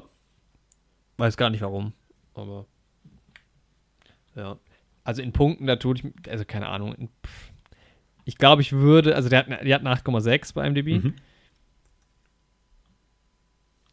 [1.17, 1.93] Weiß gar nicht warum.
[2.33, 2.65] Aber.
[4.35, 4.57] Ja.
[5.03, 6.29] Also in Punkten, da tut ich.
[6.29, 7.09] Also keine Ahnung.
[8.25, 9.15] Ich glaube, ich würde.
[9.15, 10.99] Also der hat, die hat eine 8,6 bei MDB.
[10.99, 11.15] Mhm.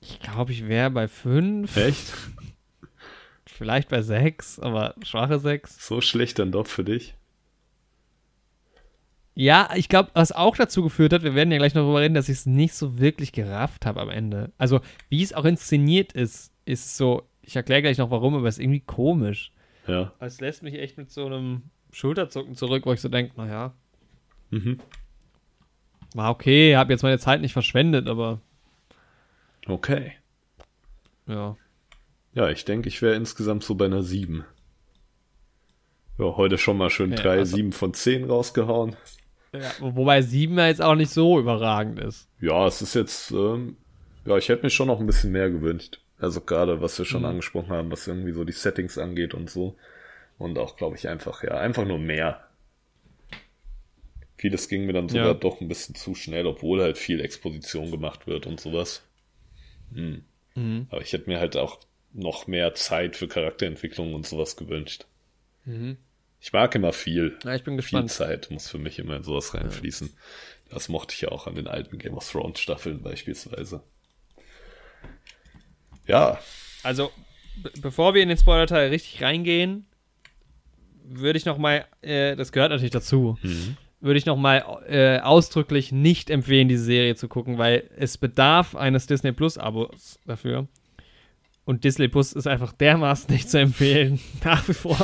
[0.01, 1.77] Ich glaube, ich wäre bei 5.
[1.77, 2.13] Echt?
[3.45, 5.87] Vielleicht bei 6, aber schwache 6.
[5.87, 7.15] So schlecht dann doch für dich?
[9.41, 12.13] Ja, ich glaube, was auch dazu geführt hat, wir werden ja gleich noch darüber reden,
[12.13, 14.53] dass ich es nicht so wirklich gerafft habe am Ende.
[14.59, 18.59] Also, wie es auch inszeniert ist, ist so, ich erkläre gleich noch warum, aber es
[18.59, 19.51] ist irgendwie komisch.
[19.87, 20.13] Ja.
[20.21, 23.73] Es lässt mich echt mit so einem Schulterzucken zurück, wo ich so denke, naja,
[24.51, 24.79] Mhm.
[26.15, 28.43] war okay, habe jetzt meine Zeit nicht verschwendet, aber
[29.67, 30.13] Okay.
[31.27, 31.57] ja.
[32.35, 34.45] Ja, ich denke, ich wäre insgesamt so bei einer 7.
[36.19, 38.97] Ja, heute schon mal schön Ja, drei also- 7 von 10 rausgehauen.
[39.55, 39.71] Ja.
[39.81, 42.29] Wobei 7 ja jetzt auch nicht so überragend ist.
[42.41, 43.77] Ja, es ist jetzt, ähm,
[44.25, 46.01] ja, ich hätte mir schon noch ein bisschen mehr gewünscht.
[46.19, 47.29] Also gerade, was wir schon Mhm.
[47.29, 49.77] angesprochen haben, was irgendwie so die Settings angeht und so.
[50.39, 52.45] Und auch, glaube ich, einfach, ja, einfach nur mehr.
[54.37, 55.35] Vieles ging mir dann sogar Ja.
[55.35, 59.03] doch ein bisschen zu schnell, obwohl halt viel Exposition gemacht wird und sowas.
[59.93, 60.25] Hm.
[60.55, 60.87] Mhm.
[60.91, 61.79] Aber ich hätte mir halt auch
[62.13, 65.07] noch mehr Zeit für Charakterentwicklung und sowas gewünscht.
[65.65, 65.99] Mhm.
[66.41, 67.37] Ich mag immer viel.
[67.45, 68.11] Ja, ich bin Viel gespannt.
[68.11, 70.11] Zeit muss für mich immer in sowas reinfließen.
[70.71, 73.83] Das mochte ich ja auch an den alten Game of Thrones Staffeln beispielsweise.
[76.07, 76.39] Ja,
[76.83, 77.11] Also,
[77.63, 79.87] be bevor wir in den Spoiler-Teil richtig reingehen,
[81.05, 83.39] würde ich noch mal, äh, das gehört natürlich dazu,
[84.01, 88.75] würde ich noch mal äh, ausdrücklich nicht empfehlen, diese Serie zu gucken, weil es bedarf
[88.75, 90.69] eines Disney Plus-Abos dafür.
[91.65, 94.97] Und Disney Plus ist einfach dermaßen nicht zu empfehlen, nach wie vor.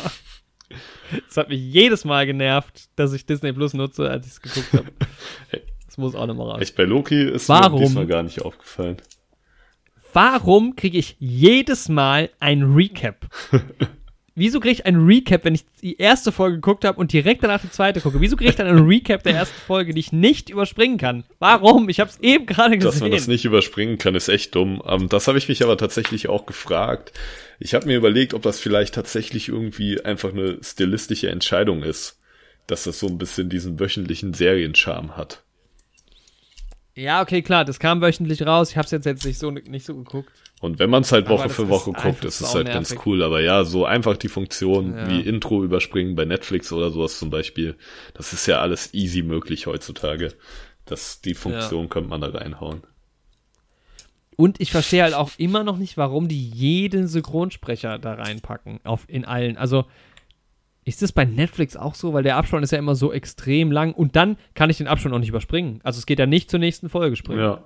[1.29, 4.73] Es hat mich jedes Mal genervt, dass ich Disney Plus nutze, als ich es geguckt
[4.73, 4.87] habe.
[5.87, 6.61] Das muss auch nochmal raus.
[6.61, 7.81] echt bei Loki ist Warum?
[7.81, 8.97] mir diesmal gar nicht aufgefallen.
[10.13, 13.27] Warum kriege ich jedes Mal ein Recap?
[14.39, 17.63] Wieso kriege ich ein Recap, wenn ich die erste Folge geguckt habe und direkt danach
[17.63, 18.21] die zweite gucke?
[18.21, 21.25] Wieso kriege ich dann ein Recap der ersten Folge, die ich nicht überspringen kann?
[21.39, 21.89] Warum?
[21.89, 23.33] Ich habe es eben gerade Dass man das gesehen.
[23.33, 24.83] nicht überspringen kann, ist echt dumm.
[24.87, 27.13] Ähm, das habe ich mich aber tatsächlich auch gefragt.
[27.59, 32.21] Ich habe mir überlegt, ob das vielleicht tatsächlich irgendwie einfach eine stilistische Entscheidung ist,
[32.67, 35.45] dass das so ein bisschen diesen wöchentlichen Seriencharme hat.
[36.95, 38.71] Ja, okay, klar, das kam wöchentlich raus.
[38.71, 40.31] Ich habe es jetzt, jetzt nicht so, nicht so geguckt.
[40.61, 42.89] Und wenn man es halt Woche für Woche guckt, ist es halt nervig.
[42.91, 43.23] ganz cool.
[43.23, 45.11] Aber ja, so einfach die Funktion ja.
[45.11, 47.77] wie Intro überspringen bei Netflix oder sowas zum Beispiel,
[48.15, 50.33] das ist ja alles easy möglich heutzutage.
[50.87, 51.89] Das, die Funktion ja.
[51.89, 52.83] könnte man da reinhauen.
[54.37, 58.81] Und ich verstehe halt auch immer noch nicht, warum die jeden Synchronsprecher da reinpacken.
[58.85, 59.57] Auf, in allen.
[59.57, 59.87] Also,
[60.85, 62.13] ist das bei Netflix auch so?
[62.13, 65.13] Weil der Abspann ist ja immer so extrem lang und dann kann ich den Abspann
[65.13, 65.81] auch nicht überspringen.
[65.83, 67.41] Also es geht ja nicht zur nächsten Folge springen.
[67.41, 67.65] Ja.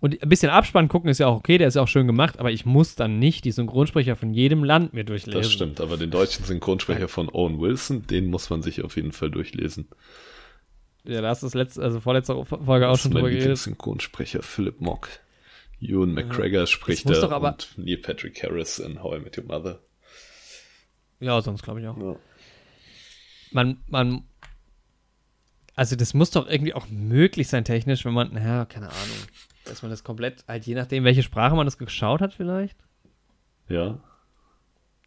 [0.00, 2.38] Und ein bisschen Abspann gucken ist ja auch okay, der ist ja auch schön gemacht,
[2.38, 5.42] aber ich muss dann nicht die Synchronsprecher von jedem Land mir durchlesen.
[5.42, 9.12] Das stimmt, aber den deutschen Synchronsprecher von Owen Wilson, den muss man sich auf jeden
[9.12, 9.88] Fall durchlesen.
[11.04, 13.58] Ja, da hast du das letzte, also vorletzte Folge das auch schon drüber geredet.
[13.58, 15.08] Synchronsprecher Philip Mock.
[15.80, 16.66] Ewan McGregor ja.
[16.66, 19.80] spricht da und Neil Patrick Harris in How I Met Your Mother.
[21.20, 21.96] Ja, sonst glaube ich auch.
[21.96, 22.16] Ja.
[23.52, 24.24] Man, man,
[25.74, 29.16] also das muss doch irgendwie auch möglich sein technisch, wenn man, naja, keine Ahnung,
[29.68, 32.76] dass man das komplett, halt je nachdem, welche Sprache man das geschaut hat vielleicht.
[33.68, 34.00] Ja.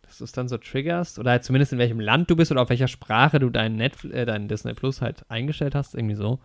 [0.03, 2.61] Dass du es dann so triggerst oder halt zumindest in welchem Land du bist oder
[2.61, 6.39] auf welcher Sprache du deinen, Netflix, äh, deinen Disney Plus halt eingestellt hast, irgendwie so.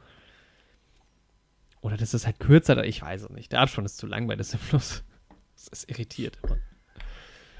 [1.80, 3.52] Oder dass es halt kürzer, ich weiß es nicht.
[3.52, 5.02] Der Abspann ist zu lang bei Disney Plus.
[5.56, 6.58] Das ist irritiert immer.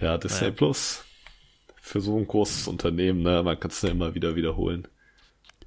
[0.03, 0.55] Ja, Disney naja.
[0.55, 1.03] Plus
[1.81, 3.43] für so ein großes Unternehmen, ne?
[3.43, 4.87] Man kann es ja immer wieder wiederholen.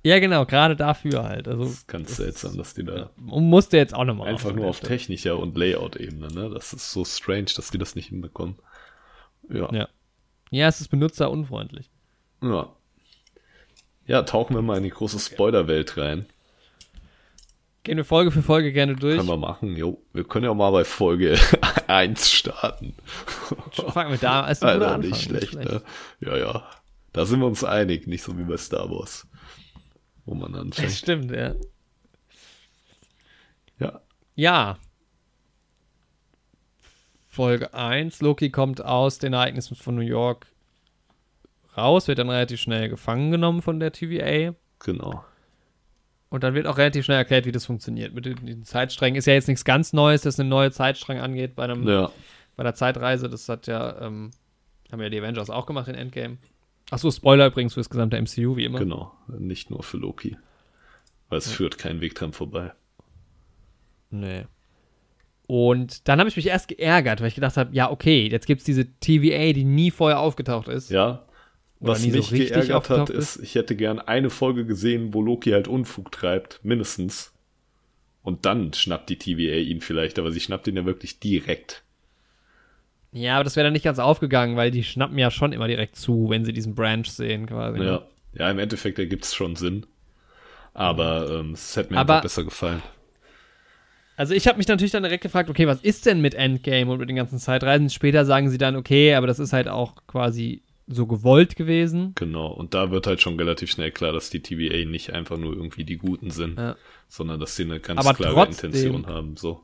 [0.03, 1.47] Ja, genau, gerade dafür halt.
[1.47, 3.09] Also, das ist ganz das seltsam, dass die da.
[3.17, 4.29] musste jetzt auch nochmal.
[4.29, 6.49] Einfach nur auf technischer und Layout-Ebene, ne?
[6.49, 8.55] Das ist so strange, dass die das nicht hinbekommen.
[9.49, 9.71] Ja.
[9.73, 9.89] Ja,
[10.51, 11.89] ja es ist benutzerunfreundlich.
[12.41, 12.69] Ja.
[14.05, 16.25] Ja, tauchen wir mal in die große Spoiler-Welt rein.
[17.83, 19.17] Gehen wir Folge für Folge gerne durch.
[19.17, 20.01] Können wir machen, jo.
[20.13, 21.37] Wir können ja mal bei Folge
[21.87, 22.93] 1 starten.
[23.71, 25.01] Fangen wir da an.
[25.01, 25.71] Nicht schlecht, nicht schlecht.
[25.71, 25.81] Ne?
[26.19, 26.69] Ja, ja.
[27.13, 29.27] Da sind wir uns einig, nicht so wie bei Star Wars.
[30.29, 30.89] Wo man anfängt.
[30.89, 31.55] Das stimmt, ja.
[33.79, 34.01] Ja.
[34.35, 34.77] Ja.
[37.25, 38.21] Folge 1.
[38.21, 40.45] Loki kommt aus den Ereignissen von New York
[41.75, 44.53] raus, wird dann relativ schnell gefangen genommen von der TVA.
[44.77, 45.25] Genau.
[46.29, 48.13] Und dann wird auch relativ schnell erklärt, wie das funktioniert.
[48.13, 51.63] Mit den Zeitsträngen ist ja jetzt nichts ganz Neues, dass eine neue Zeitstrang angeht bei,
[51.63, 52.11] einem, ja.
[52.55, 53.29] bei der Zeitreise.
[53.29, 54.29] Das hat ja, ähm,
[54.91, 56.37] haben ja die Avengers auch gemacht in Endgame.
[56.91, 58.79] Achso, Spoiler übrigens für das gesamte MCU, wie immer.
[58.79, 60.37] Genau, nicht nur für Loki.
[61.29, 61.51] Weil es ja.
[61.53, 62.73] führt keinen Weg dran vorbei.
[64.09, 64.45] Nee.
[65.45, 68.59] Und dann habe ich mich erst geärgert, weil ich gedacht habe, ja, okay, jetzt gibt
[68.59, 70.89] es diese TVA, die nie vorher aufgetaucht ist.
[70.89, 71.25] Ja,
[71.79, 75.67] was mich so geärgert hat, ist, ich hätte gern eine Folge gesehen, wo Loki halt
[75.67, 77.33] Unfug treibt, mindestens.
[78.21, 81.83] Und dann schnappt die TVA ihn vielleicht, aber sie schnappt ihn ja wirklich direkt.
[83.11, 85.95] Ja, aber das wäre dann nicht ganz aufgegangen, weil die schnappen ja schon immer direkt
[85.95, 87.79] zu, wenn sie diesen Branch sehen, quasi.
[87.79, 87.85] Ne?
[87.85, 88.01] Ja,
[88.33, 89.85] ja im Endeffekt ergibt es schon Sinn.
[90.73, 92.81] Aber ähm, es hätte mir aber, einfach besser gefallen.
[94.15, 96.99] Also ich habe mich natürlich dann direkt gefragt, okay, was ist denn mit Endgame und
[96.99, 97.89] mit den ganzen Zeitreisen?
[97.89, 102.13] Später sagen sie dann, okay, aber das ist halt auch quasi so gewollt gewesen.
[102.15, 105.53] Genau, und da wird halt schon relativ schnell klar, dass die TVA nicht einfach nur
[105.53, 106.75] irgendwie die Guten sind, ja.
[107.07, 109.37] sondern dass sie eine ganz aber klare Intention haben.
[109.37, 109.61] So.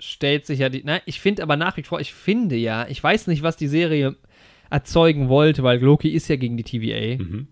[0.00, 0.82] Stellt sich ja die.
[0.84, 3.66] Na, ich finde aber nach wie vor, ich finde ja, ich weiß nicht, was die
[3.66, 4.16] Serie
[4.70, 7.22] erzeugen wollte, weil Loki ist ja gegen die TVA.
[7.22, 7.48] Mhm.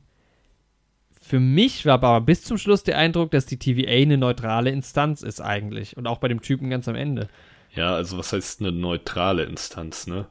[1.21, 5.23] Für mich war aber bis zum Schluss der Eindruck, dass die TVA eine neutrale Instanz
[5.23, 5.97] ist eigentlich.
[5.97, 7.29] Und auch bei dem Typen ganz am Ende.
[7.75, 10.27] Ja, also was heißt eine neutrale Instanz, ne?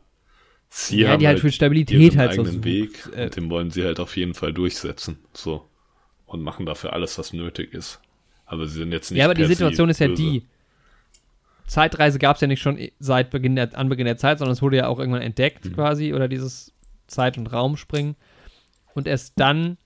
[0.69, 3.49] Sie ja, haben die halt, halt für Stabilität halt eigenen so Weg äh, und den
[3.49, 5.19] wollen sie halt auf jeden Fall durchsetzen.
[5.33, 5.65] So.
[6.25, 7.99] Und machen dafür alles, was nötig ist.
[8.45, 9.19] Aber sie sind jetzt nicht.
[9.19, 10.43] Ja, aber die Situation ist ja die.
[11.67, 14.77] Zeitreise gab es ja nicht schon seit Beginn der, Anbeginn der Zeit, sondern es wurde
[14.77, 15.73] ja auch irgendwann entdeckt mhm.
[15.73, 16.73] quasi oder dieses
[17.07, 18.15] Zeit- und Raumspringen.
[18.93, 19.77] Und erst dann,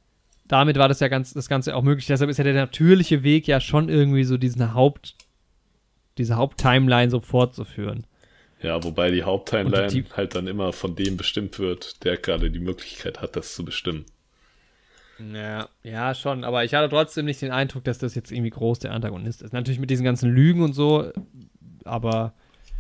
[0.48, 2.08] damit war das ja ganz, das Ganze auch möglich.
[2.08, 5.16] Deshalb ist ja der natürliche Weg ja schon irgendwie so diesen Haupt,
[6.18, 8.06] diese Haupttimeline so fortzuführen.
[8.62, 12.60] Ja, wobei die Haupttimeline die halt dann immer von dem bestimmt wird, der gerade die
[12.60, 14.06] Möglichkeit hat, das zu bestimmen.
[15.34, 18.80] Ja, ja, schon, aber ich hatte trotzdem nicht den Eindruck, dass das jetzt irgendwie groß
[18.80, 19.54] der Antagonist ist.
[19.54, 21.12] Natürlich mit diesen ganzen Lügen und so,
[21.86, 22.34] aber.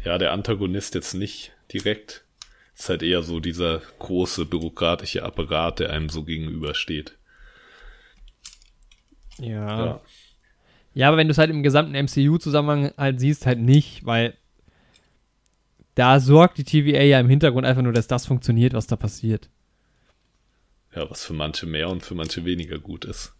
[0.03, 2.23] Ja, der Antagonist jetzt nicht direkt.
[2.75, 7.17] Ist halt eher so dieser große bürokratische Apparat, der einem so gegenübersteht.
[9.37, 9.85] Ja.
[9.85, 10.01] ja.
[10.93, 14.35] Ja, aber wenn du es halt im gesamten MCU-Zusammenhang halt siehst, halt nicht, weil
[15.95, 19.49] da sorgt die TVA ja im Hintergrund einfach nur, dass das funktioniert, was da passiert.
[20.95, 23.33] Ja, was für manche mehr und für manche weniger gut ist.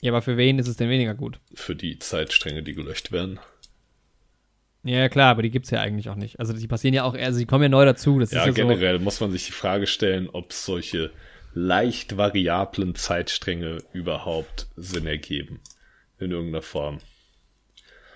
[0.00, 1.40] Ja, aber für wen ist es denn weniger gut?
[1.54, 3.40] Für die Zeitstränge, die gelöscht werden.
[4.82, 6.40] Ja, klar, aber die gibt es ja eigentlich auch nicht.
[6.40, 8.18] Also die passieren ja auch, also die kommen ja neu dazu.
[8.18, 9.04] Das ja, ja generell so.
[9.04, 11.10] muss man sich die Frage stellen, ob solche
[11.52, 15.60] leicht variablen Zeitstränge überhaupt Sinn ergeben.
[16.18, 16.98] In irgendeiner Form.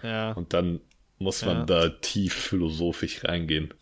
[0.02, 0.32] Ja.
[0.32, 0.80] Und dann
[1.18, 1.64] muss man ja.
[1.64, 3.72] da tief philosophisch reingehen.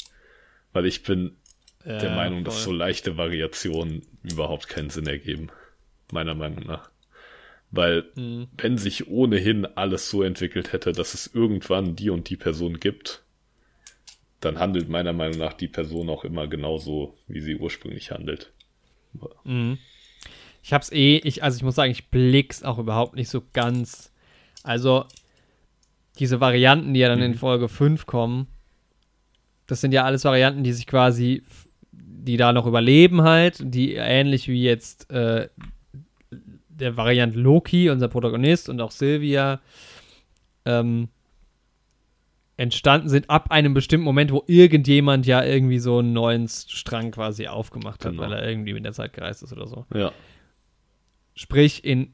[0.72, 1.36] Weil ich bin
[1.84, 2.44] ja, der Meinung, voll.
[2.44, 5.48] dass so leichte Variationen überhaupt keinen Sinn ergeben.
[6.12, 6.91] Meiner Meinung nach.
[7.72, 8.48] Weil mhm.
[8.58, 13.24] wenn sich ohnehin alles so entwickelt hätte, dass es irgendwann die und die Person gibt,
[14.40, 18.52] dann handelt meiner Meinung nach die Person auch immer genauso, wie sie ursprünglich handelt.
[19.44, 19.78] Mhm.
[20.62, 24.12] Ich hab's eh, ich, also ich muss sagen, ich blick's auch überhaupt nicht so ganz.
[24.62, 25.06] Also,
[26.18, 27.24] diese Varianten, die ja dann mhm.
[27.24, 28.48] in Folge 5 kommen,
[29.66, 31.42] das sind ja alles Varianten, die sich quasi,
[31.90, 35.48] die da noch überleben halt, die ähnlich wie jetzt äh,
[36.82, 39.60] der Variant Loki, unser Protagonist, und auch Sylvia,
[40.64, 41.08] ähm,
[42.56, 47.48] entstanden sind ab einem bestimmten Moment, wo irgendjemand ja irgendwie so einen neuen Strang quasi
[47.48, 48.22] aufgemacht hat, genau.
[48.22, 49.86] weil er irgendwie in der Zeit gereist ist oder so.
[49.94, 50.12] Ja.
[51.34, 52.12] Sprich, in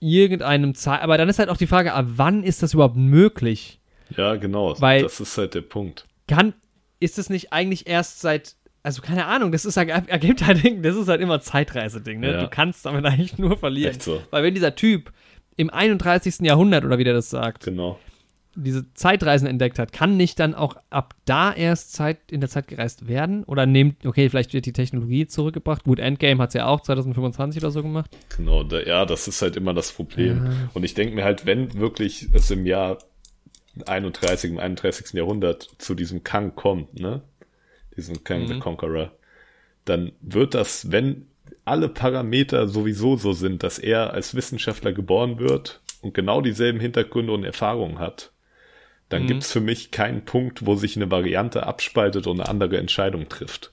[0.00, 3.80] irgendeinem Zeit, aber dann ist halt auch die Frage, ab wann ist das überhaupt möglich?
[4.16, 4.74] Ja, genau.
[4.80, 6.06] Weil das ist halt der Punkt.
[6.26, 6.54] Kann,
[7.00, 10.96] ist es nicht eigentlich erst seit, also keine Ahnung, das ist halt, ergibt halt, das
[10.96, 12.32] ist halt immer Zeitreise-Ding, ne?
[12.32, 12.40] Ja.
[12.42, 13.92] Du kannst damit eigentlich nur verlieren.
[13.92, 14.22] Echt so.
[14.30, 15.12] Weil wenn dieser Typ
[15.56, 16.40] im 31.
[16.40, 17.98] Jahrhundert oder wie der das sagt, genau
[18.54, 22.66] diese Zeitreisen entdeckt hat, kann nicht dann auch ab da erst Zeit in der Zeit
[22.68, 23.44] gereist werden?
[23.44, 25.84] Oder nehmt, okay, vielleicht wird die Technologie zurückgebracht.
[25.84, 28.10] Gut, Endgame hat es ja auch 2025 oder so gemacht.
[28.36, 30.44] Genau, da, ja, das ist halt immer das Problem.
[30.44, 30.52] Ja.
[30.74, 32.98] Und ich denke mir halt, wenn wirklich es im Jahr
[33.86, 35.12] 31, im 31.
[35.12, 37.22] Jahrhundert zu diesem Kang kommt, ne?
[37.96, 38.48] Diesem Kang mhm.
[38.48, 39.12] the Conqueror,
[39.84, 41.26] dann wird das, wenn
[41.64, 47.32] alle Parameter sowieso so sind, dass er als Wissenschaftler geboren wird und genau dieselben Hintergründe
[47.32, 48.32] und Erfahrungen hat,
[49.08, 49.26] dann mhm.
[49.26, 53.72] gibt's für mich keinen Punkt, wo sich eine Variante abspaltet und eine andere Entscheidung trifft.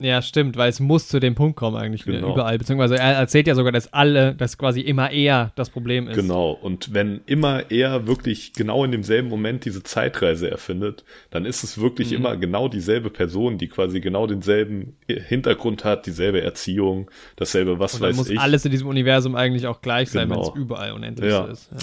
[0.00, 2.32] Ja, stimmt, weil es muss zu dem Punkt kommen eigentlich genau.
[2.32, 2.56] überall.
[2.56, 6.16] Beziehungsweise er erzählt ja sogar, dass alle, dass quasi immer er das Problem ist.
[6.16, 11.62] Genau, und wenn immer er wirklich genau in demselben Moment diese Zeitreise erfindet, dann ist
[11.64, 12.16] es wirklich mhm.
[12.16, 18.00] immer genau dieselbe Person, die quasi genau denselben Hintergrund hat, dieselbe Erziehung, dasselbe was und
[18.00, 18.36] dann weiß muss ich.
[18.36, 20.40] muss alles in diesem Universum eigentlich auch gleich sein, genau.
[20.40, 21.44] wenn es überall unendlich ja.
[21.44, 21.70] ist.
[21.72, 21.78] Ja.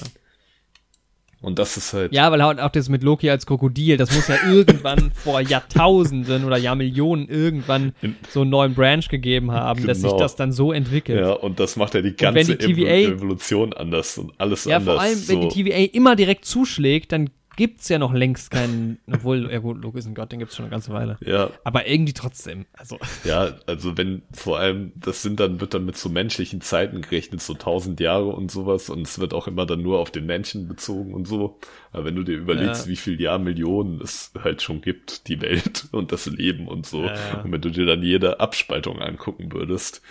[1.40, 2.14] Und das ist halt.
[2.14, 6.58] Ja, weil auch das mit Loki als Krokodil, das muss ja irgendwann vor Jahrtausenden oder
[6.58, 7.94] Jahrmillionen irgendwann
[8.30, 9.88] so einen neuen Branch gegeben haben, genau.
[9.88, 10.20] dass sich genau.
[10.20, 11.20] das dann so entwickelt.
[11.20, 14.96] Ja, und das macht ja die ganze die TVA, Evolution anders und alles ja, anders.
[14.96, 15.34] Ja, vor allem, so.
[15.34, 19.60] wenn die TVA immer direkt zuschlägt, dann gibt es ja noch längst keinen, obwohl, ja
[19.60, 21.18] gut, Luke ist ein Gott, den gibt es schon eine ganze Weile.
[21.20, 21.50] Ja.
[21.66, 22.98] Aber irgendwie trotzdem, also.
[23.26, 27.42] Ja, also wenn, vor allem, das sind dann, wird dann mit so menschlichen Zeiten gerechnet,
[27.42, 30.68] so tausend Jahre und sowas und es wird auch immer dann nur auf den Menschen
[30.70, 31.60] bezogen und so.
[31.92, 32.92] Aber wenn du dir überlegst, ja.
[32.92, 37.42] wie viel Jahrmillionen es halt schon gibt, die Welt und das Leben und so, ja.
[37.44, 40.02] und wenn du dir dann jede Abspaltung angucken würdest,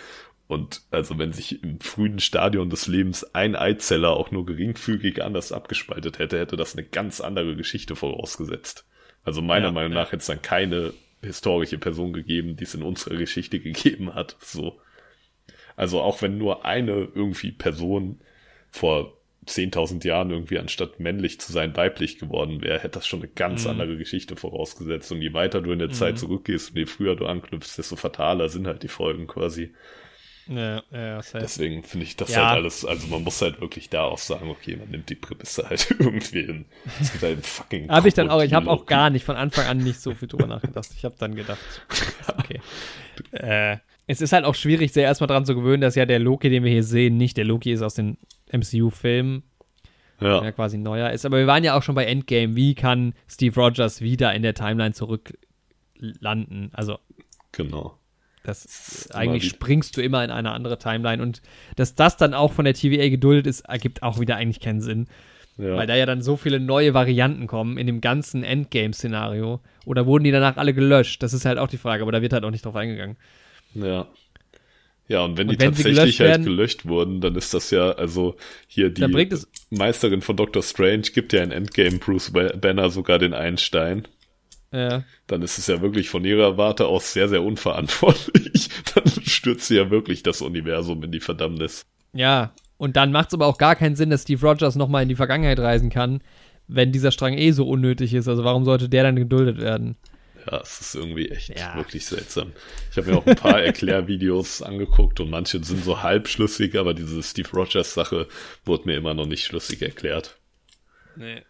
[0.47, 5.51] und also wenn sich im frühen Stadion des Lebens ein Eizeller auch nur geringfügig anders
[5.51, 8.85] abgespaltet hätte, hätte das eine ganz andere Geschichte vorausgesetzt.
[9.23, 12.83] Also meiner ja, Meinung nach hätte es dann keine historische Person gegeben, die es in
[12.83, 14.37] unserer Geschichte gegeben hat.
[14.39, 14.79] So.
[15.75, 18.21] Also auch wenn nur eine irgendwie Person
[18.71, 19.17] vor
[19.47, 23.65] 10.000 Jahren irgendwie anstatt männlich zu sein weiblich geworden wäre, hätte das schon eine ganz
[23.65, 23.71] mhm.
[23.71, 25.11] andere Geschichte vorausgesetzt.
[25.11, 25.93] Und je weiter du in der mhm.
[25.93, 29.73] Zeit zurückgehst und je früher du anknüpfst, desto fataler sind halt die Folgen quasi.
[30.49, 32.49] Ja, ja, Deswegen finde ich das ja.
[32.49, 35.67] halt alles, also man muss halt wirklich da auch sagen, okay, man nimmt die Prämisse
[35.67, 36.65] halt irgendwie hin.
[37.01, 39.65] Es gibt halt fucking Habe ich dann auch, ich habe auch gar nicht von Anfang
[39.65, 40.89] an nicht so viel drüber nachgedacht.
[40.95, 41.59] Ich habe dann gedacht,
[42.37, 42.61] okay.
[43.31, 43.77] äh,
[44.07, 46.63] es ist halt auch schwierig, sehr erstmal dran zu gewöhnen, dass ja der Loki, den
[46.63, 48.17] wir hier sehen, nicht der Loki ist aus den
[48.51, 49.43] MCU-Filmen,
[50.21, 50.39] ja.
[50.39, 51.25] der quasi neuer ist.
[51.25, 52.55] Aber wir waren ja auch schon bei Endgame.
[52.55, 56.71] Wie kann Steve Rogers wieder in der Timeline zurücklanden?
[56.73, 56.99] Also.
[57.51, 57.97] Genau.
[58.47, 61.41] Das, eigentlich springst du immer in eine andere Timeline und
[61.75, 65.07] dass das dann auch von der TVA geduldet ist, ergibt auch wieder eigentlich keinen Sinn.
[65.57, 65.75] Ja.
[65.75, 69.59] Weil da ja dann so viele neue Varianten kommen in dem ganzen Endgame-Szenario.
[69.85, 71.23] Oder wurden die danach alle gelöscht?
[71.23, 73.17] Das ist halt auch die Frage, aber da wird halt auch nicht drauf eingegangen.
[73.73, 74.07] Ja.
[75.09, 77.91] Ja, und wenn und die wenn tatsächlich halt werden, gelöscht wurden, dann ist das ja,
[77.91, 78.35] also
[78.67, 79.07] hier die
[79.69, 84.07] Meisterin von Doctor Strange gibt ja in Endgame Bruce Banner sogar den Einstein.
[84.71, 85.03] Ja.
[85.27, 88.69] Dann ist es ja wirklich von ihrer Warte aus sehr, sehr unverantwortlich.
[88.95, 91.85] Dann stürzt sie ja wirklich das Universum in die Verdammnis.
[92.13, 95.09] Ja, und dann macht es aber auch gar keinen Sinn, dass Steve Rogers nochmal in
[95.09, 96.21] die Vergangenheit reisen kann,
[96.67, 98.27] wenn dieser Strang eh so unnötig ist.
[98.27, 99.97] Also warum sollte der dann geduldet werden?
[100.49, 101.75] Ja, es ist irgendwie echt ja.
[101.75, 102.53] wirklich seltsam.
[102.91, 107.21] Ich habe mir auch ein paar Erklärvideos angeguckt und manche sind so halbschlüssig, aber diese
[107.21, 108.27] Steve Rogers Sache
[108.63, 110.37] wurde mir immer noch nicht schlüssig erklärt.
[111.15, 111.41] Nee.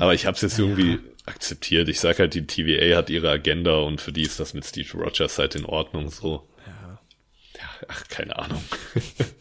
[0.00, 0.64] Aber ich habe es jetzt ja.
[0.64, 1.88] irgendwie akzeptiert.
[1.90, 4.88] Ich sag halt, die TVA hat ihre Agenda und für die ist das mit Steve
[4.96, 6.48] Rogers halt in Ordnung so.
[6.66, 6.98] Ja.
[7.54, 8.62] ja ach, keine Ahnung.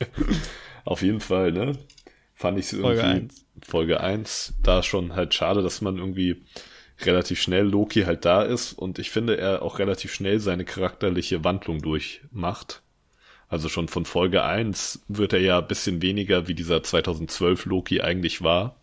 [0.85, 1.77] Auf jeden Fall, ne?
[2.35, 3.29] Fand ich es irgendwie,
[3.65, 6.43] Folge 1, da schon halt schade, dass man irgendwie
[7.01, 11.43] relativ schnell Loki halt da ist und ich finde, er auch relativ schnell seine charakterliche
[11.45, 12.81] Wandlung durchmacht.
[13.47, 18.01] Also schon von Folge 1 wird er ja ein bisschen weniger wie dieser 2012 Loki
[18.01, 18.78] eigentlich war,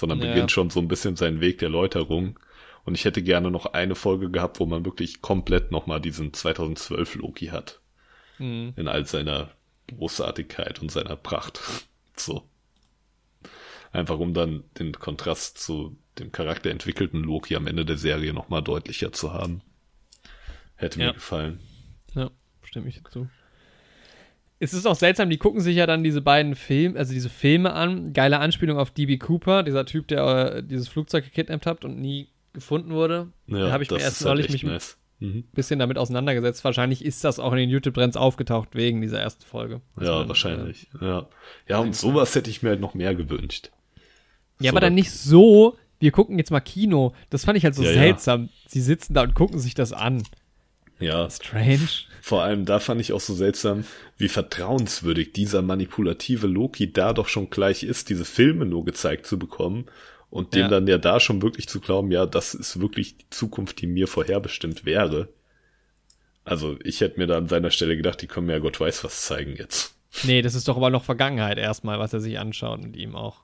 [0.00, 0.28] sondern ja.
[0.28, 2.38] beginnt schon so ein bisschen seinen Weg der Läuterung.
[2.84, 7.16] Und ich hätte gerne noch eine Folge gehabt, wo man wirklich komplett nochmal diesen 2012
[7.16, 7.80] Loki hat.
[8.38, 8.72] Mhm.
[8.76, 9.50] In all seiner
[9.86, 11.60] Großartigkeit und seiner Pracht.
[12.16, 12.42] So.
[13.92, 19.10] Einfach um dann den Kontrast zu dem charakterentwickelten Loki am Ende der Serie nochmal deutlicher
[19.10, 19.62] zu haben.
[20.74, 21.06] Hätte ja.
[21.06, 21.60] mir gefallen.
[22.14, 22.30] Ja,
[22.62, 23.30] stimme ich dazu.
[24.62, 27.72] Es ist auch seltsam, die gucken sich ja dann diese beiden Filme, also diese Filme
[27.72, 28.12] an.
[28.12, 32.28] Geile Anspielung auf DB Cooper, dieser Typ, der äh, dieses Flugzeug gekidnappt hat und nie
[32.52, 33.28] gefunden wurde.
[33.46, 34.98] Ja, da habe ich mir erst neulich halt mich nice.
[35.22, 35.44] ein mhm.
[35.54, 36.62] bisschen damit auseinandergesetzt.
[36.62, 39.80] Wahrscheinlich ist das auch in den YouTube-Trends aufgetaucht wegen dieser ersten Folge.
[39.98, 40.88] Ja, man, wahrscheinlich.
[41.00, 41.28] Äh, ja.
[41.66, 43.70] ja, und sowas hätte ich mir halt noch mehr gewünscht.
[44.60, 47.14] Ja, so aber dann nicht so, wir gucken jetzt mal Kino.
[47.30, 48.42] Das fand ich halt so ja, seltsam.
[48.42, 48.48] Ja.
[48.66, 50.22] Sie sitzen da und gucken sich das an.
[50.98, 51.30] Ja.
[51.30, 51.88] Strange.
[52.22, 53.84] Vor allem da fand ich auch so seltsam,
[54.16, 59.38] wie vertrauenswürdig dieser manipulative Loki da doch schon gleich ist, diese Filme nur gezeigt zu
[59.38, 59.86] bekommen
[60.28, 60.68] und dem ja.
[60.68, 64.06] dann ja da schon wirklich zu glauben, ja, das ist wirklich die Zukunft, die mir
[64.06, 65.28] vorherbestimmt wäre.
[66.44, 69.04] Also ich hätte mir da an seiner Stelle gedacht, die können mir ja Gott weiß
[69.04, 69.94] was zeigen jetzt.
[70.24, 73.42] Nee, das ist doch aber noch Vergangenheit erstmal, was er sich anschaut und ihm auch.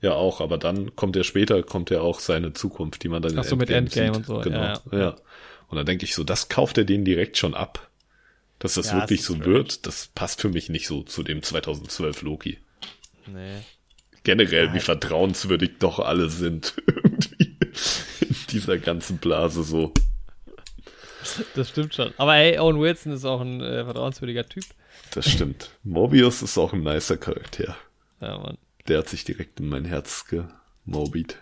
[0.00, 3.38] Ja, auch, aber dann kommt er später, kommt ja auch seine Zukunft, die man dann
[3.38, 4.16] Ach so, mit Endgame sieht.
[4.16, 4.38] und so.
[4.40, 4.80] Genau, ja.
[4.92, 4.98] ja.
[4.98, 5.16] ja.
[5.74, 7.90] Und da denke ich so, das kauft er denen direkt schon ab.
[8.60, 9.46] Dass das ja, wirklich das so blöd.
[9.46, 12.58] wird, das passt für mich nicht so zu dem 2012 Loki.
[13.26, 13.58] Nee.
[14.22, 14.76] Generell, Nein.
[14.76, 16.74] wie vertrauenswürdig doch alle sind.
[16.86, 17.48] Irgendwie
[18.20, 19.92] in dieser ganzen Blase so.
[21.56, 22.14] Das stimmt schon.
[22.16, 24.64] Aber hey, Owen Wilson ist auch ein äh, vertrauenswürdiger Typ.
[25.10, 25.70] Das stimmt.
[25.82, 27.76] Mobius ist auch ein nicer Charakter.
[28.20, 28.58] Ja, Mann.
[28.86, 31.38] Der hat sich direkt in mein Herz gemobied.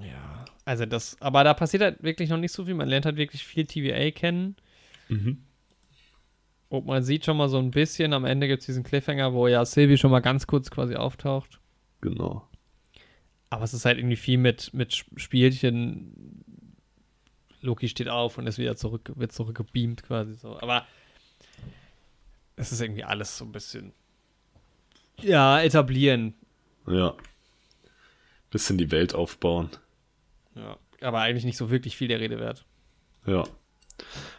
[0.00, 0.37] Ja,
[0.68, 2.74] also das, aber da passiert halt wirklich noch nicht so viel.
[2.74, 4.54] Man lernt halt wirklich viel TVA kennen.
[5.08, 5.42] Mhm.
[6.68, 9.48] Und man sieht schon mal so ein bisschen, am Ende gibt es diesen Cliffhanger, wo
[9.48, 11.58] ja Sylvie schon mal ganz kurz quasi auftaucht.
[12.02, 12.46] Genau.
[13.48, 16.44] Aber es ist halt irgendwie viel mit, mit Spielchen.
[17.62, 20.60] Loki steht auf und ist wieder zurück, wird zurückgebeamt quasi so.
[20.60, 20.86] Aber
[22.56, 23.94] es ist irgendwie alles so ein bisschen.
[25.22, 26.34] Ja, etablieren.
[26.86, 27.14] Ja.
[28.50, 29.70] Bisschen die Welt aufbauen.
[30.58, 32.66] Ja, aber eigentlich nicht so wirklich viel der Rede wert.
[33.26, 33.44] Ja.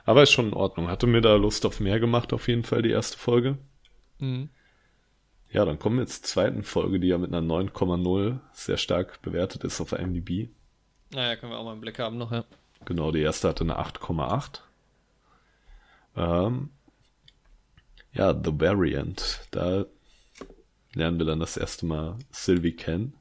[0.05, 0.87] Aber ist schon in Ordnung.
[0.87, 3.57] Hatte mir da Lust auf mehr gemacht, auf jeden Fall, die erste Folge.
[4.19, 4.49] Mhm.
[5.51, 9.63] Ja, dann kommen wir zur zweiten Folge, die ja mit einer 9,0 sehr stark bewertet
[9.63, 10.49] ist auf IMDb.
[11.11, 12.45] Naja, können wir auch mal einen Blick haben noch, ja.
[12.85, 14.61] Genau, die erste hatte eine 8,8.
[16.15, 16.69] Ähm,
[18.13, 19.47] ja, The Variant.
[19.51, 19.85] Da
[20.93, 23.13] lernen wir dann das erste Mal Sylvie kennen.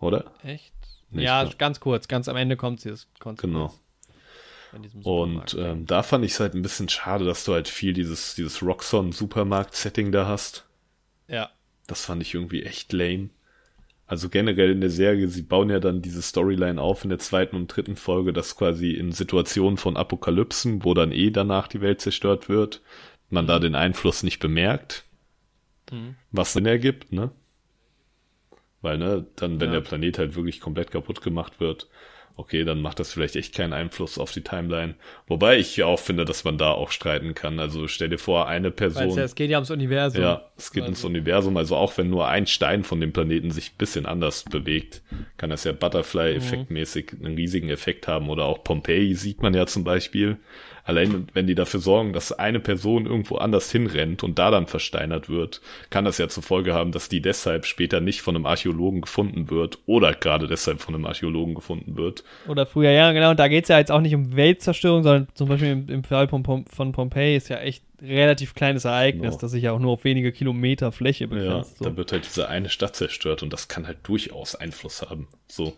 [0.00, 0.32] Oder?
[0.42, 0.72] Echt?
[1.10, 1.50] Nicht, ja, ne?
[1.58, 2.08] ganz kurz.
[2.08, 2.94] Ganz am Ende kommt sie.
[3.20, 3.72] Genau.
[5.02, 8.34] Und ähm, da fand ich es halt ein bisschen schade, dass du halt viel dieses,
[8.34, 10.66] dieses Roxxon-Supermarkt-Setting da hast.
[11.26, 11.50] Ja.
[11.86, 13.30] Das fand ich irgendwie echt lame.
[14.06, 17.56] Also generell in der Serie, sie bauen ja dann diese Storyline auf in der zweiten
[17.56, 22.00] und dritten Folge, dass quasi in Situationen von Apokalypsen, wo dann eh danach die Welt
[22.00, 22.80] zerstört wird,
[23.28, 25.04] man da den Einfluss nicht bemerkt.
[25.90, 26.16] Mhm.
[26.30, 27.30] Was Sinn ergibt, ne?
[28.80, 29.74] Weil, ne, dann, wenn ja.
[29.74, 31.88] der Planet halt wirklich komplett kaputt gemacht wird,
[32.38, 34.94] okay, dann macht das vielleicht echt keinen Einfluss auf die Timeline.
[35.26, 37.58] Wobei ich ja auch finde, dass man da auch streiten kann.
[37.58, 39.10] Also stell dir vor, eine Person.
[39.16, 40.22] Ja, es geht ja ums Universum.
[40.22, 40.90] Ja, es geht also.
[40.90, 41.56] ums Universum.
[41.56, 45.02] Also auch wenn nur ein Stein von dem Planeten sich ein bisschen anders bewegt,
[45.36, 47.26] kann das ja Butterfly-Effektmäßig mhm.
[47.26, 48.30] einen riesigen Effekt haben.
[48.30, 50.38] Oder auch Pompeii sieht man ja zum Beispiel.
[50.88, 55.28] Allein wenn die dafür sorgen, dass eine Person irgendwo anders hinrennt und da dann versteinert
[55.28, 55.60] wird,
[55.90, 59.50] kann das ja zur Folge haben, dass die deshalb später nicht von einem Archäologen gefunden
[59.50, 62.24] wird oder gerade deshalb von einem Archäologen gefunden wird.
[62.48, 63.32] Oder früher, ja, genau.
[63.32, 66.04] Und da geht es ja jetzt auch nicht um Weltzerstörung, sondern zum Beispiel im, im
[66.04, 69.40] Fall von, Pom von Pompeii ist ja echt relativ kleines Ereignis, genau.
[69.42, 71.72] das sich ja auch nur auf wenige Kilometer Fläche begrenzt.
[71.72, 71.84] Ja, so.
[71.84, 75.28] da wird halt diese eine Stadt zerstört und das kann halt durchaus Einfluss haben.
[75.48, 75.76] So.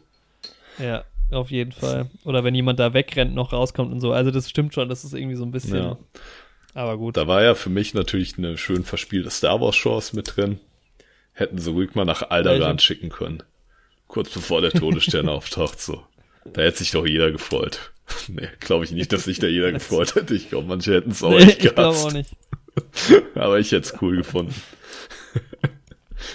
[0.79, 2.11] Ja, auf jeden Fall.
[2.25, 4.13] Oder wenn jemand da wegrennt, noch rauskommt und so.
[4.13, 5.77] Also das stimmt schon, das ist irgendwie so ein bisschen.
[5.77, 5.99] Ja.
[6.75, 7.17] Aber gut.
[7.17, 10.61] Da war ja für mich natürlich eine schön verspielte Star Wars Chance mit drin.
[11.33, 13.43] Hätten sie ruhig mal nach Alderan schicken können.
[14.09, 16.03] Kurz bevor der Todesstern auftaucht, so.
[16.53, 17.93] Da hätte sich doch jeder gefreut.
[18.29, 20.35] nee, glaube ich nicht, dass sich da jeder gefreut hätte.
[20.35, 21.67] Ich glaube, manche hätten es auch nee, nicht gehasst.
[21.67, 22.37] Ich glaube auch nicht.
[23.35, 24.55] Aber ich hätte es cool gefunden.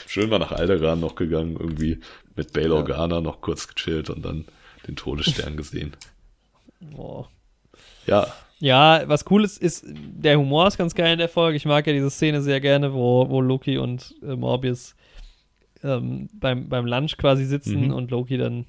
[0.08, 2.00] Schön war nach Alderan noch gegangen, irgendwie
[2.36, 3.22] mit Bail Organa ja.
[3.22, 4.46] noch kurz gechillt und dann
[4.88, 5.96] den Todesstern gesehen.
[6.80, 7.30] Boah.
[8.08, 8.28] Ja.
[8.60, 11.58] Ja, was cool ist, ist, der Humor ist ganz geil in der Folge.
[11.58, 14.96] Ich mag ja diese Szene sehr gerne, wo, wo Loki und äh, Morbius
[15.84, 17.94] ähm, beim, beim Lunch quasi sitzen Mhm.
[17.94, 18.66] und Loki dann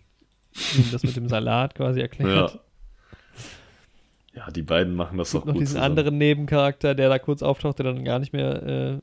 [0.76, 2.52] ihm das mit dem Salat quasi erklärt.
[2.54, 2.60] Ja.
[4.34, 5.98] Ja, die beiden machen das gibt auch noch gut diesen zusammen.
[5.98, 8.98] anderen Nebencharakter, der da kurz auftaucht, der dann gar nicht mehr äh,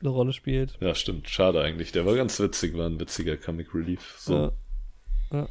[0.00, 0.76] eine Rolle spielt.
[0.80, 1.28] Ja, stimmt.
[1.28, 1.92] Schade eigentlich.
[1.92, 4.16] Der war ganz witzig, war ein witziger Comic Relief.
[4.18, 4.34] So.
[4.34, 4.52] Ja.
[5.40, 5.48] Ja.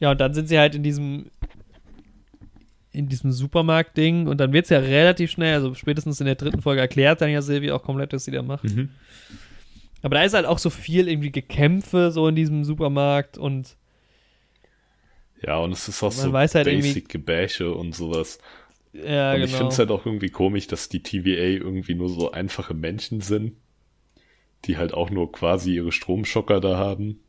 [0.00, 1.26] Ja, und dann sind sie halt in diesem
[2.92, 6.60] in diesem Supermarkt-Ding und dann wird es ja relativ schnell, also spätestens in der dritten
[6.60, 8.64] Folge erklärt dann ja Silvi auch komplett, was sie da macht.
[8.64, 8.90] Mhm.
[10.02, 13.76] Aber da ist halt auch so viel irgendwie Gekämpfe so in diesem Supermarkt und
[15.40, 18.38] Ja, und es ist auch so weiß halt basic Gebäsche und sowas.
[18.92, 19.44] ja, und genau.
[19.44, 23.20] ich finde es halt auch irgendwie komisch, dass die TVA irgendwie nur so einfache Menschen
[23.20, 23.52] sind,
[24.64, 27.20] die halt auch nur quasi ihre Stromschocker da haben,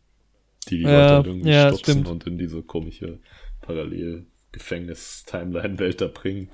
[0.69, 2.07] die die Ja, Leute halt irgendwie ja, stimmt.
[2.07, 3.19] und in diese komische
[3.61, 6.49] Parallel-Gefängnis-Timeline-Welt da bringen.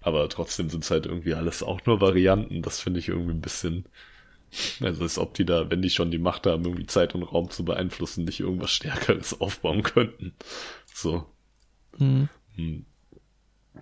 [0.00, 2.62] Aber trotzdem sind es halt irgendwie alles auch nur Varianten.
[2.62, 3.86] Das finde ich irgendwie ein bisschen,
[4.80, 7.50] also als ob die da, wenn die schon die Macht haben, irgendwie Zeit und Raum
[7.50, 10.32] zu beeinflussen, nicht irgendwas Stärkeres aufbauen könnten.
[10.94, 11.26] So.
[11.98, 12.28] Mhm.
[12.56, 12.84] Hm.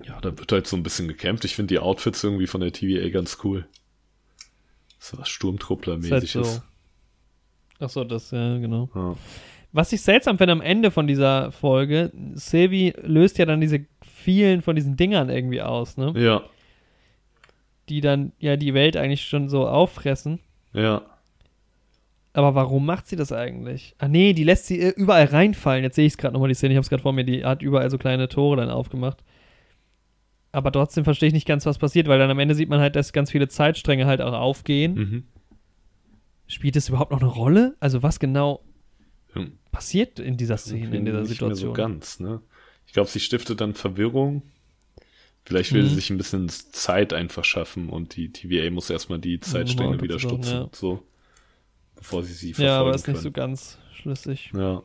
[0.05, 1.45] Ja, da wird halt so ein bisschen gekämpft.
[1.45, 3.67] Ich finde die Outfits irgendwie von der TVA ganz cool.
[4.99, 5.29] So was
[5.99, 6.29] Ist halt Sturmtruppler-mäßiges.
[6.29, 6.63] so.
[7.81, 8.89] Ach so, das, ja, genau.
[8.95, 9.17] Ja.
[9.73, 14.61] Was ich seltsam finde am Ende von dieser Folge, Sylvie löst ja dann diese vielen
[14.63, 16.13] von diesen Dingern irgendwie aus, ne?
[16.17, 16.43] ja,
[17.89, 20.39] Die dann ja die Welt eigentlich schon so auffressen.
[20.73, 21.03] ja.
[22.35, 23.95] Aber warum macht sie das eigentlich?
[23.99, 25.85] Ah nee, die lässt sie äh, überall reinfallen.
[25.85, 27.45] Jetzt sehe ich es gerade nochmal, die Szene, ich habe es gerade vor mir, die
[27.45, 29.23] hat überall so kleine Tore dann aufgemacht.
[30.51, 32.97] Aber trotzdem verstehe ich nicht ganz, was passiert, weil dann am Ende sieht man halt,
[32.97, 34.95] dass ganz viele Zeitstränge halt auch aufgehen.
[34.95, 35.25] Mhm.
[36.47, 37.77] Spielt es überhaupt noch eine Rolle?
[37.81, 38.63] Also was genau.
[39.71, 41.69] Passiert in dieser Szene, in dieser Nicht mehr Situation?
[41.71, 42.41] so ganz, ne?
[42.87, 44.43] Ich glaube, sie stiftet dann Verwirrung.
[45.45, 45.95] Vielleicht will sie Mhm.
[45.97, 50.53] sich ein bisschen Zeit einfach schaffen und die TVA muss erstmal die Zeitstränge wieder stutzen,
[50.53, 50.69] ja.
[50.73, 51.03] so.
[51.97, 53.23] Bevor sie sie verfolgen Ja, aber ist nicht können.
[53.23, 54.51] so ganz schlüssig.
[54.55, 54.83] Ja,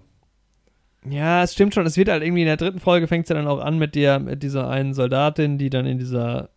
[1.09, 1.85] Ja, es stimmt schon.
[1.85, 3.95] Es wird halt irgendwie in der dritten Folge fängt es ja dann auch an mit
[3.95, 6.49] der, mit dieser einen Soldatin, die dann in dieser,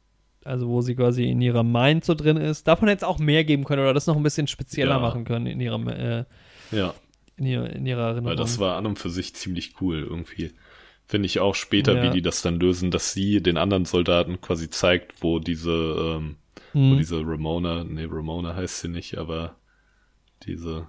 [0.44, 2.66] also wo sie quasi in ihrer Mind so drin ist.
[2.68, 4.98] Davon hätte es auch mehr geben können oder das noch ein bisschen spezieller Ja.
[4.98, 6.24] machen können in ihrer, äh,
[6.72, 6.94] ja.
[7.40, 8.26] In ihrer, in ihrer Erinnerung.
[8.26, 10.52] Weil das war an und für sich ziemlich cool irgendwie.
[11.06, 12.02] Finde ich auch später, Ja.
[12.02, 16.36] wie die das dann lösen, dass sie den anderen Soldaten quasi zeigt, wo diese, ähm,
[16.74, 19.56] wo hm, diese Ramona, nee, Ramona heißt sie nicht, aber
[20.44, 20.86] diese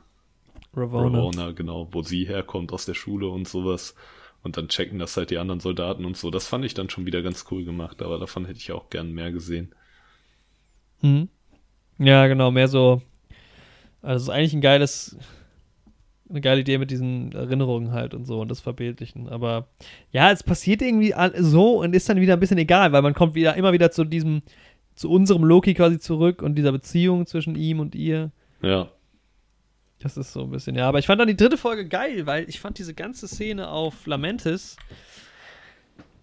[0.74, 1.18] Ravonna.
[1.18, 3.96] Ramona, genau, wo sie herkommt aus der Schule und sowas.
[4.44, 6.32] Und dann checken das halt die anderen Soldaten und so.
[6.32, 9.12] Das fand ich dann schon wieder ganz cool gemacht, aber davon hätte ich auch gern
[9.14, 9.74] mehr gesehen.
[11.00, 11.30] Hm.
[11.98, 13.02] Ja, genau, mehr so.
[14.02, 15.18] Also es ist eigentlich ein geiles,
[16.32, 19.30] eine geile Idee mit diesen Erinnerungen halt und so und das Verbildlichen.
[19.30, 19.68] Aber
[20.12, 23.36] ja, es passiert irgendwie so und ist dann wieder ein bisschen egal, weil man kommt
[23.36, 24.42] wieder immer wieder zu diesem,
[24.96, 28.32] zu unserem Loki quasi zurück und dieser Beziehung zwischen ihm und ihr.
[28.62, 28.90] Ja,
[30.00, 30.88] Das ist so ein bisschen, ja.
[30.88, 34.06] Aber ich fand dann die dritte Folge geil, weil ich fand diese ganze Szene auf
[34.08, 34.78] Lamentis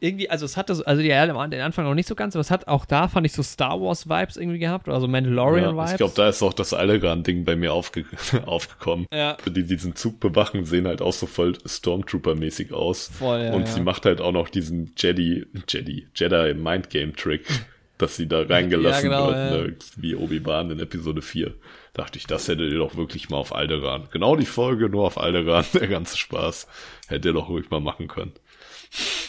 [0.00, 2.40] irgendwie, also es hatte, so- also ja, am den Anfang noch nicht so ganz, aber
[2.40, 5.90] es hat auch da, fand ich, so Star Wars-Vibes irgendwie gehabt, oder so ja Mandalorian-Vibes.
[5.92, 8.04] ich glaube, da ist auch das Allegan-Ding bei mir aufge
[8.46, 9.06] aufgekommen.
[9.12, 13.10] Ja, Die diesen Zug bewachen, sehen halt auch so voll Stormtrooper-mäßig aus.
[13.18, 13.52] voll, ja.
[13.52, 13.66] und ja.
[13.66, 17.46] sie macht halt auch noch diesen Jedi, Jedi, Jedi Mindgame Trick,
[17.98, 19.66] dass sie da reingelassen Ja, genau, wird, ja.
[19.68, 21.54] ne, wie Obi-Wan in Episode 4.
[21.94, 24.06] Dachte ich, das hättet ihr doch wirklich mal auf Alderaan.
[24.12, 26.68] Genau die Folge, nur auf Alderaan, der ganze Spaß.
[27.08, 28.32] Hättet ihr doch ruhig mal machen können.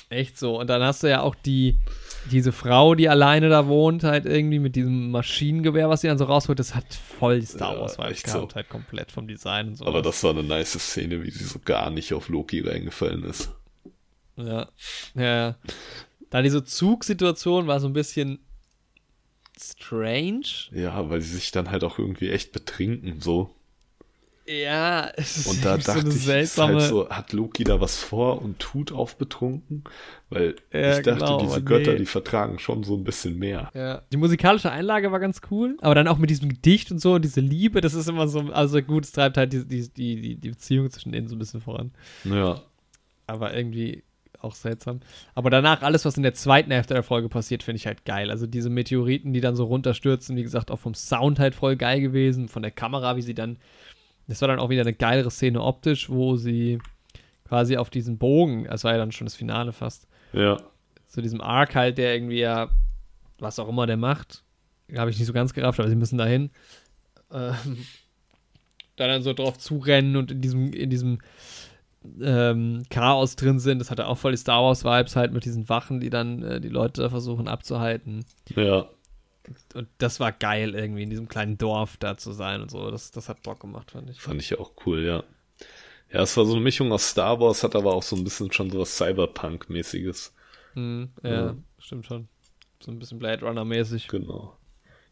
[0.10, 0.60] Echt so.
[0.60, 1.78] Und dann hast du ja auch die,
[2.32, 6.26] diese Frau, die alleine da wohnt, halt irgendwie mit diesem Maschinengewehr, was sie dann so
[6.26, 8.56] rausholt, das hat voll Star Ja, Wars echt gehabt, so.
[8.56, 9.86] halt komplett vom Design und so.
[9.86, 13.52] Aber das war eine nice Szene, wie sie so gar nicht auf Loki reingefallen ist.
[14.36, 14.70] Ja.
[15.16, 15.24] Ja.
[15.24, 15.56] ja.
[16.30, 18.40] Dann diese Zugsituation war so ein bisschen
[19.60, 20.46] strange.
[20.72, 23.56] Ja, weil sie sich dann halt auch irgendwie echt betrinken, so.
[24.52, 26.74] Ja, es ist Und da dachte so eine ich, seltsame.
[26.80, 29.84] halt so, hat Loki da was vor und tut auf betrunken?
[30.30, 31.98] Weil Ja, ich dachte, genau, diese Götter, nee.
[32.00, 33.70] die vertragen schon so ein bisschen mehr.
[33.76, 34.02] ja.
[34.12, 37.24] Die musikalische Einlage war ganz cool, aber dann auch mit diesem Gedicht und so und
[37.24, 40.36] diese Liebe, das ist immer so, also gut, es treibt halt die, die, die, die-
[40.38, 41.92] die Beziehung zwischen denen so ein bisschen voran.
[42.24, 42.62] Ja,
[43.28, 44.04] aber irgendwie
[44.42, 45.02] auch seltsam.
[45.36, 48.32] Aber danach alles, was in der zweiten Hälfte der Folge passiert, finde ich halt geil.
[48.32, 52.00] Also diese Meteoriten, die dann so runterstürzen, wie gesagt, auch vom Sound halt voll geil
[52.00, 53.58] gewesen, von der Kamera, wie sie dann,
[54.30, 56.80] das war dann auch wieder eine geilere Szene optisch, wo sie
[57.48, 60.58] quasi auf diesen Bogen, das war ja dann schon das Finale fast, ja.
[61.08, 62.70] zu diesem Arc halt, der irgendwie ja,
[63.40, 64.44] was auch immer der macht,
[64.96, 66.52] habe ich nicht so ganz gerafft, aber sie müssen dahin.
[67.32, 67.56] Ähm,
[68.96, 71.20] da dann so drauf zurennen und in diesem, in diesem
[72.22, 73.80] ähm, Chaos drin sind.
[73.80, 76.70] Das hatte auch voll die Star Wars-Vibes halt mit diesen Wachen, die dann äh, die
[76.70, 78.26] Leute versuchen abzuhalten.
[78.56, 78.90] Ja,
[79.74, 82.92] und das war geil, irgendwie in diesem kleinen Dorf da zu sein und so.
[82.92, 84.22] Das, das hat Bock gemacht, fand ich.
[84.22, 85.24] Fand ich ja auch cool, ja.
[86.12, 88.52] Ja, es war so eine Mischung aus Star Wars, hat aber auch so ein bisschen
[88.52, 90.34] schon so was Cyberpunk-mäßiges.
[90.74, 92.28] Hm, ja, ja, stimmt schon.
[92.80, 94.08] So ein bisschen Blade Runner-mäßig.
[94.08, 94.58] Genau.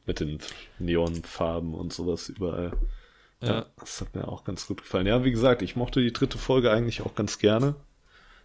[0.06, 0.40] Mit den
[0.80, 2.72] Neonfarben und sowas überall.
[3.42, 3.48] Ja.
[3.48, 3.66] ja.
[3.78, 5.06] Das hat mir auch ganz gut gefallen.
[5.06, 7.76] Ja, wie gesagt, ich mochte die dritte Folge eigentlich auch ganz gerne.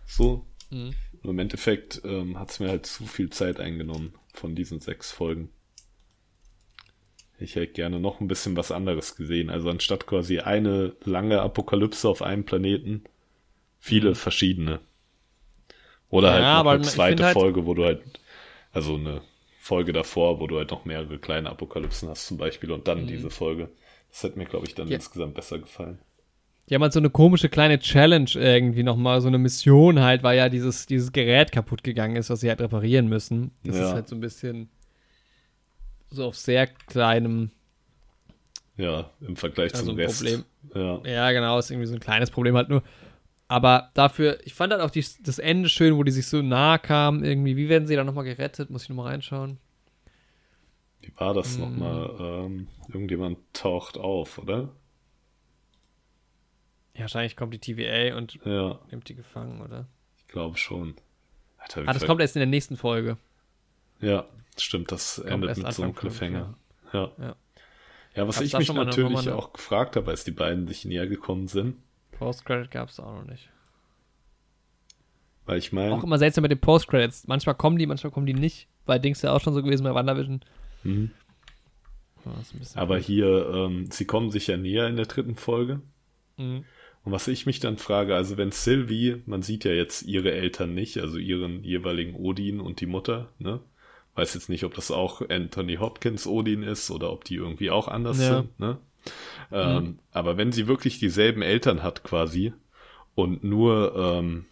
[0.07, 0.45] So.
[0.70, 0.95] Mhm.
[1.22, 5.51] Im Endeffekt ähm, hat es mir halt zu viel Zeit eingenommen von diesen sechs Folgen.
[7.43, 9.51] Ich hätte gerne noch ein bisschen was anderes gesehen.
[9.51, 13.05] Also anstatt quasi eine lange Apokalypse auf einem Planeten,
[13.78, 14.14] viele mhm.
[14.14, 14.80] verschiedene.
[16.09, 18.03] Oder ja, halt eine zweite halt Folge, wo du halt,
[18.72, 19.22] also eine
[19.59, 23.07] Folge davor, wo du halt noch mehrere kleine Apokalypsen hast zum Beispiel und dann mhm.
[23.07, 23.70] diese Folge.
[24.11, 24.97] Das hätte mir, glaube ich, dann ja.
[24.97, 25.99] insgesamt besser gefallen.
[26.68, 30.36] Die haben halt so eine komische kleine Challenge irgendwie nochmal, so eine Mission halt, weil
[30.36, 33.51] ja dieses, dieses Gerät kaputt gegangen ist, was sie halt reparieren müssen.
[33.64, 33.88] Das ja.
[33.88, 34.68] ist halt so ein bisschen
[36.12, 37.50] so auf sehr kleinem.
[38.76, 40.18] Ja, im Vergleich also zum Rest.
[40.18, 40.44] Problem.
[40.74, 41.00] Ja.
[41.04, 42.82] ja, genau, ist irgendwie so ein kleines Problem halt nur.
[43.48, 46.78] Aber dafür, ich fand halt auch die, das Ende schön, wo die sich so nah
[46.78, 47.56] kamen, irgendwie.
[47.56, 48.70] Wie werden sie dann nochmal gerettet?
[48.70, 49.58] Muss ich nochmal reinschauen.
[51.02, 51.60] Wie war das hm.
[51.60, 52.16] nochmal?
[52.20, 54.70] Ähm, irgendjemand taucht auf, oder?
[56.94, 58.78] Ja, wahrscheinlich kommt die TVA und ja.
[58.90, 59.86] nimmt die gefangen, oder?
[60.18, 60.94] Ich glaube schon.
[61.58, 63.16] Alter, ah, das kommt erst in der nächsten Folge.
[64.00, 64.26] Ja,
[64.59, 66.55] stimmt, das kommt endet mit so einem Cliffhanger.
[66.92, 67.11] Ja.
[67.18, 67.36] ja.
[68.14, 68.28] ja.
[68.28, 71.76] was Gab's ich mich natürlich auch gefragt habe, als die beiden sich näher gekommen sind.
[72.12, 73.48] Post-Credit gab es auch noch nicht.
[75.44, 75.92] Weil ich meine.
[75.92, 77.26] Auch immer seltsam mit den Post-Credits.
[77.26, 78.68] Manchmal kommen die, manchmal kommen die nicht.
[78.86, 80.40] Bei Dings ja auch schon so gewesen bei WandaVision.
[80.84, 81.11] Mhm.
[82.74, 83.07] Aber gut.
[83.07, 85.80] hier, ähm, sie kommen sich ja näher in der dritten Folge.
[86.36, 86.64] Mhm.
[87.05, 90.72] Und was ich mich dann frage, also wenn Sylvie, man sieht ja jetzt ihre Eltern
[90.72, 93.61] nicht, also ihren jeweiligen Odin und die Mutter, ne?
[94.14, 97.88] Weiß jetzt nicht, ob das auch Anthony Hopkins Odin ist oder ob die irgendwie auch
[97.88, 98.36] anders ja.
[98.36, 98.78] sind, ne?
[99.50, 99.98] Ähm, mhm.
[100.12, 102.52] Aber wenn sie wirklich dieselben Eltern hat quasi
[103.14, 104.46] und nur, ähm,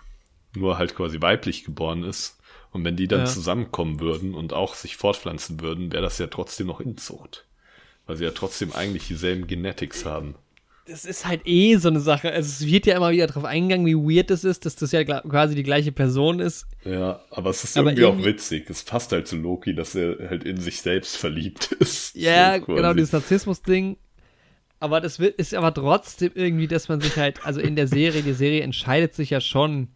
[0.55, 2.41] nur halt quasi weiblich geboren ist
[2.73, 3.27] und wenn die dann ja.
[3.27, 7.47] zusammenkommen würden und auch sich fortpflanzen würden, wäre das ja trotzdem noch Inzucht.
[8.07, 10.35] Weil sie ja trotzdem eigentlich dieselben Genetics haben
[10.91, 12.33] das ist halt eh so eine Sache.
[12.33, 15.05] Also es wird ja immer wieder darauf eingegangen, wie weird das ist, dass das ja
[15.05, 16.67] quasi die gleiche Person ist.
[16.85, 18.69] Ja, aber es ist aber irgendwie, irgendwie, auch witzig.
[18.69, 22.15] Es passt halt zu Loki, dass er halt in sich selbst verliebt ist.
[22.17, 23.99] Ja, so genau, dieses Narzissmus-Ding.
[24.81, 28.33] Aber das ist aber trotzdem irgendwie, dass man sich halt, also in der Serie, die
[28.33, 29.89] Serie entscheidet sich ja schon,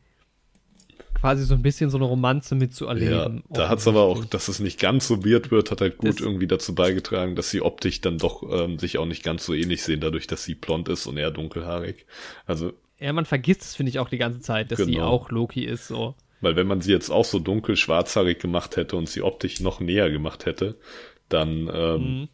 [1.24, 3.36] quasi so ein bisschen so eine Romanze mitzuerleben.
[3.48, 5.96] Ja, da hat es aber auch, dass es nicht ganz so weird wird, hat halt
[5.96, 9.46] gut das irgendwie dazu beigetragen, dass sie optisch dann doch ähm, sich auch nicht ganz
[9.46, 12.04] so ähnlich sehen, dadurch, dass sie blond ist und er dunkelhaarig.
[12.44, 12.74] Also.
[12.98, 14.90] Ja, man vergisst es, finde ich, auch die ganze Zeit, dass genau.
[14.90, 16.14] sie auch Loki ist, so.
[16.42, 19.80] Weil wenn man sie jetzt auch so dunkel schwarzhaarig gemacht hätte und sie optisch noch
[19.80, 20.76] näher gemacht hätte,
[21.30, 22.28] dann, ähm,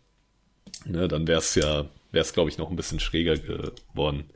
[0.84, 0.92] mhm.
[0.92, 4.30] ne, dann wäre es ja, wäre es, glaube ich, noch ein bisschen schräger geworden.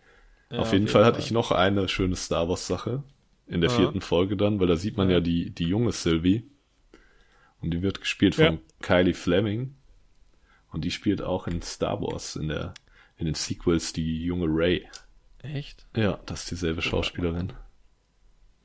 [0.49, 3.03] Ja, auf, jeden auf jeden Fall, Fall hatte ich noch eine schöne Star Wars Sache.
[3.47, 3.77] In der ja.
[3.77, 6.51] vierten Folge dann, weil da sieht man ja, die, die junge Sylvie.
[7.61, 8.59] Und die wird gespielt von ja.
[8.81, 9.75] Kylie Fleming.
[10.73, 12.75] Und die spielt auch in Star Wars, in der,
[13.17, 14.87] in den Sequels, die junge Ray.
[15.43, 15.87] Echt?
[15.95, 17.53] Ja, das ist dieselbe Schauspielerin.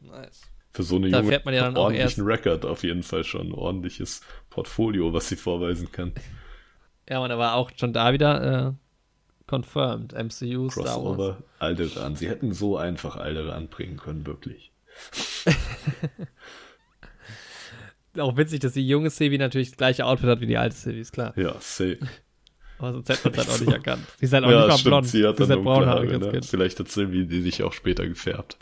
[0.01, 0.41] Nice.
[0.71, 3.53] Für so eine da junge, man ja dann ordentlichen Record auf jeden Fall schon ein
[3.53, 6.13] ordentliches Portfolio, was sie vorweisen kann.
[7.07, 8.73] Ja, man, aber auch schon da wieder äh,
[9.49, 10.13] confirmed.
[10.13, 11.35] MCU, Crossover, Star Wars.
[11.59, 12.15] Alderan.
[12.15, 14.71] Sie hätten so einfach Alderan bringen können, wirklich.
[18.17, 20.99] auch witzig, dass die junge Sevi natürlich das gleiche Outfit hat wie die alte Sevi,
[20.99, 21.33] ist klar.
[21.37, 21.99] Ja, safe.
[22.77, 24.05] Aber sonst hätte man es halt auch nicht erkannt.
[24.17, 25.07] Sie ist halt auch ja, nicht mal stimmt, blond.
[25.07, 26.41] Sie hat dann halt braunhaarig ne?
[26.43, 28.57] Vielleicht hat Sylvie die sich auch später gefärbt.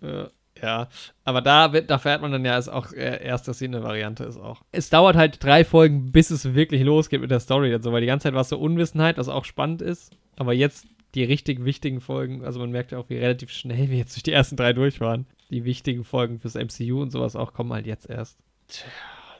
[0.00, 0.30] Ja.
[0.62, 0.88] Ja,
[1.24, 3.82] aber da, wird, da fährt man dann ja ist auch äh, erst, dass sie eine
[3.82, 4.62] Variante ist auch.
[4.72, 8.00] Es dauert halt drei Folgen, bis es wirklich losgeht mit der Story und so, weil
[8.00, 10.16] die ganze Zeit war es so Unwissenheit, was auch spannend ist.
[10.36, 13.96] Aber jetzt die richtig wichtigen Folgen, also man merkt ja auch, wie relativ schnell wir
[13.96, 15.26] jetzt durch die ersten drei durch waren.
[15.50, 18.38] Die wichtigen Folgen fürs MCU und sowas auch kommen halt jetzt erst.
[18.68, 18.86] Tja,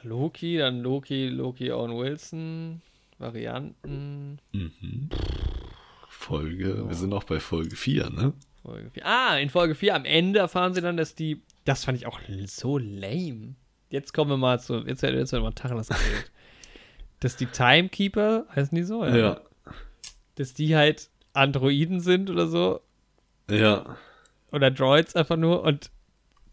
[0.03, 2.81] Loki, dann Loki, Loki, Owen Wilson,
[3.19, 4.39] Varianten.
[4.53, 5.09] Mhm.
[6.07, 6.89] Folge, oh.
[6.89, 8.33] wir sind auch bei Folge 4, ne?
[8.69, 9.05] Folge 4.
[9.05, 11.41] Ah, in Folge 4 am Ende erfahren sie dann, dass die.
[11.65, 13.55] Das fand ich auch so lame.
[13.89, 14.85] Jetzt kommen wir mal zu.
[14.85, 16.31] Jetzt, jetzt wird mal Tacheles erzählt.
[17.19, 19.03] dass die Timekeeper, heißen die so?
[19.05, 19.17] Ja.
[19.17, 19.41] ja.
[20.35, 22.81] Dass die halt Androiden sind oder so.
[23.49, 23.97] Ja.
[24.51, 25.63] Oder Droids einfach nur.
[25.63, 25.89] Und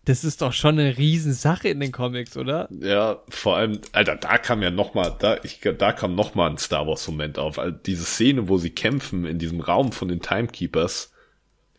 [0.06, 2.68] das ist doch schon eine Riesensache in den Comics, oder?
[2.70, 6.48] Ja, vor allem, Alter, da kam ja noch mal, da, ich, da kam noch mal
[6.48, 7.58] ein Star Wars Moment auf.
[7.58, 11.12] Also diese Szene, wo sie kämpfen in diesem Raum von den Timekeepers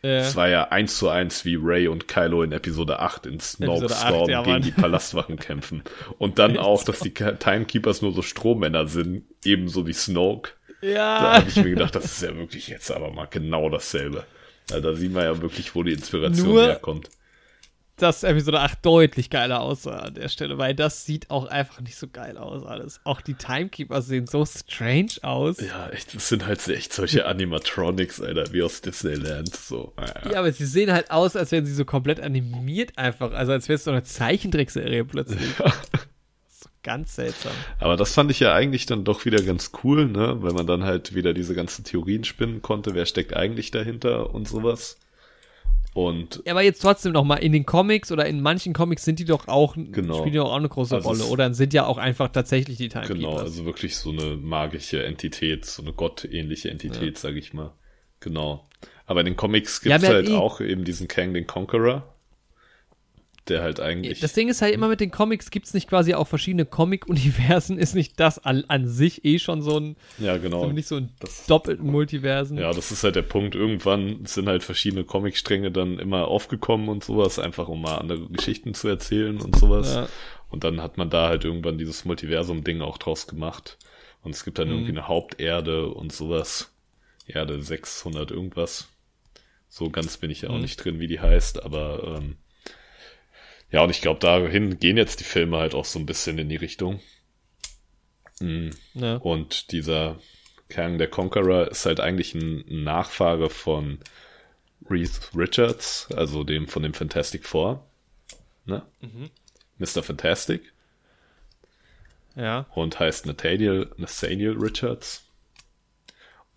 [0.07, 3.89] Das war ja eins zu eins wie Ray und Kylo in Episode 8 in Snoke
[3.89, 5.83] Storm ja, gegen die Palastwachen kämpfen.
[6.17, 10.51] Und dann auch, dass die Timekeepers nur so Strohmänner sind, ebenso wie Snoke.
[10.81, 11.19] Ja.
[11.19, 14.25] Da habe ich mir gedacht, das ist ja wirklich jetzt aber mal genau dasselbe.
[14.71, 17.09] Also da sieht man ja wirklich, wo die Inspiration nur, herkommt
[17.97, 21.95] dass Episode 8 deutlich geiler aussah an der Stelle, weil das sieht auch einfach nicht
[21.95, 23.01] so geil aus alles.
[23.03, 25.59] Auch die Timekeeper sehen so strange aus.
[25.59, 29.55] Ja, echt, das sind halt echt solche Animatronics, Alter, wie aus Disneyland.
[29.55, 29.93] So.
[29.97, 30.31] Ja.
[30.31, 33.31] ja, aber sie sehen halt aus, als wären sie so komplett animiert einfach.
[33.31, 35.57] Also als wäre es so eine Zeichentrickserie plötzlich.
[35.59, 35.73] Ja.
[36.49, 37.51] So ganz seltsam.
[37.79, 40.37] Aber das fand ich ja eigentlich dann doch wieder ganz cool, ne?
[40.41, 44.47] Weil man dann halt wieder diese ganzen Theorien spinnen konnte, wer steckt eigentlich dahinter und
[44.47, 44.97] sowas.
[45.97, 49.17] Und ja, aber jetzt trotzdem noch mal in den Comics oder in manchen Comics sind
[49.17, 50.19] die doch auch genau.
[50.19, 53.17] spielen ja auch eine große also Rolle oder sind ja auch einfach tatsächlich die Timekeepers.
[53.17, 57.19] Genau, also wirklich so eine magische Entität, so eine gottähnliche Entität, ja.
[57.19, 57.73] sag ich mal.
[58.19, 58.69] Genau.
[59.07, 62.13] Aber in den Comics gibt es ja, halt eh auch eben diesen Kang den Conqueror,
[63.49, 64.19] der halt eigentlich.
[64.19, 67.77] Das Ding ist halt immer mit den Comics gibt es nicht quasi auch verschiedene Comic-Universen,
[67.79, 69.95] ist nicht das an, an, sich eh schon so ein.
[70.17, 70.67] Ja, genau.
[70.71, 72.57] Nicht so ein das, doppelten Multiversen.
[72.57, 73.55] Ja, das ist halt der Punkt.
[73.55, 78.73] Irgendwann sind halt verschiedene Comic-Stränge dann immer aufgekommen und sowas, einfach um mal andere Geschichten
[78.73, 79.93] zu erzählen und sowas.
[79.93, 80.07] Ja.
[80.49, 83.77] Und dann hat man da halt irgendwann dieses Multiversum-Ding auch draus gemacht.
[84.23, 84.73] Und es gibt dann mhm.
[84.73, 86.71] irgendwie eine Haupterde und sowas.
[87.27, 88.87] Erde 600 irgendwas.
[89.69, 90.61] So ganz bin ich ja auch mhm.
[90.61, 92.37] nicht drin, wie die heißt, aber ähm,
[93.71, 96.49] ja, und ich glaube, dahin gehen jetzt die Filme halt auch so ein bisschen in
[96.49, 97.01] die Richtung.
[98.39, 98.71] Mhm.
[98.93, 99.17] Ja.
[99.17, 100.19] Und dieser
[100.69, 103.99] Kang der Conqueror ist halt eigentlich ein Nachfahre von
[104.89, 107.85] Reese Richards, also dem von dem Fantastic Four.
[108.65, 108.83] Ne?
[109.01, 109.29] Mhm.
[109.79, 110.03] Mr.
[110.03, 110.73] Fantastic.
[112.35, 112.67] Ja.
[112.73, 115.23] Und heißt Nathaniel, Nathaniel Richards.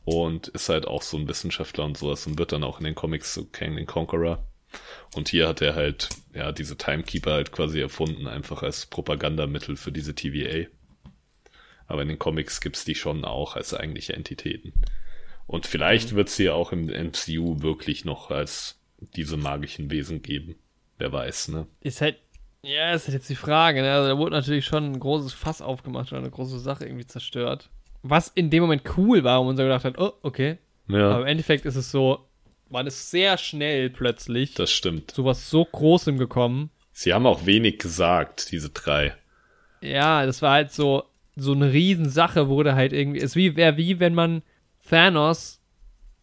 [0.05, 2.95] Und ist halt auch so ein Wissenschaftler und sowas und wird dann auch in den
[2.95, 4.45] Comics zu Kang den Conqueror.
[5.15, 9.93] Und hier hat er halt, ja, diese Timekeeper halt quasi erfunden, einfach als Propagandamittel für
[9.93, 10.69] diese TVA.
[11.87, 14.73] Aber in den Comics gibt's die schon auch als eigentliche Entitäten.
[15.47, 16.17] Und vielleicht mhm.
[16.17, 18.79] wird sie ja auch im MCU wirklich noch als
[19.17, 20.55] diese magischen Wesen geben.
[20.99, 21.67] Wer weiß, ne?
[21.81, 22.19] Ist halt,
[22.63, 23.93] ja, ist halt jetzt die Frage, ne?
[23.93, 27.71] Also da wurde natürlich schon ein großes Fass aufgemacht oder eine große Sache irgendwie zerstört.
[28.03, 30.59] Was in dem Moment cool war, wo man so gedacht hat, oh, okay.
[30.89, 31.11] Ja.
[31.11, 32.30] Aber im Endeffekt ist es so,
[32.71, 34.55] man ist sehr schnell plötzlich.
[34.55, 35.11] Das stimmt.
[35.11, 36.71] Zu was so Großem gekommen.
[36.93, 39.15] Sie haben auch wenig gesagt, diese drei.
[39.81, 41.05] Ja, das war halt so,
[41.37, 43.21] so eine Riesensache, wurde halt irgendwie.
[43.21, 44.43] Es wäre wie, wenn man
[44.89, 45.61] Thanos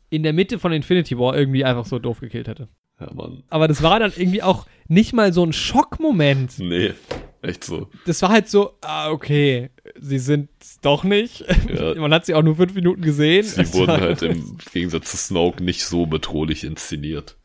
[0.09, 2.69] in der Mitte von Infinity War irgendwie einfach so doof gekillt hätte.
[2.99, 3.43] Ja, Mann.
[3.49, 6.59] Aber das war dann irgendwie auch nicht mal so ein Schockmoment.
[6.59, 6.93] Nee,
[7.41, 7.89] echt so.
[8.05, 9.69] Das war halt so, ah, okay,
[9.99, 10.49] sie sind
[10.81, 11.45] doch nicht.
[11.73, 11.95] Ja.
[11.95, 13.43] Man hat sie auch nur fünf Minuten gesehen.
[13.43, 17.37] Sie das wurden halt im Gegensatz zu Snoke nicht so bedrohlich inszeniert.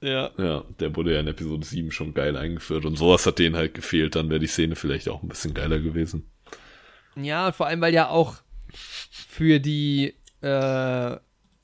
[0.00, 0.30] Ja.
[0.38, 3.74] Ja, der wurde ja in Episode 7 schon geil eingeführt und sowas hat denen halt
[3.74, 6.30] gefehlt, dann wäre die Szene vielleicht auch ein bisschen geiler gewesen.
[7.16, 8.36] Ja, vor allem, weil ja auch
[8.72, 11.16] für die, äh,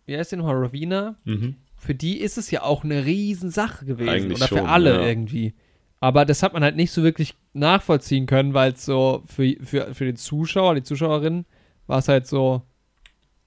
[0.07, 1.17] wie heißt denn Ravina?
[1.25, 1.57] Mhm.
[1.79, 4.09] Für die ist es ja auch eine Riesensache gewesen.
[4.09, 5.07] Eigentlich oder für schon, alle ja.
[5.07, 5.55] irgendwie.
[6.01, 9.95] Aber das hat man halt nicht so wirklich nachvollziehen können, weil es so für, für,
[9.95, 11.47] für den Zuschauer, die Zuschauerin,
[11.87, 12.63] war es halt so,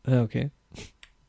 [0.05, 0.51] äh, okay.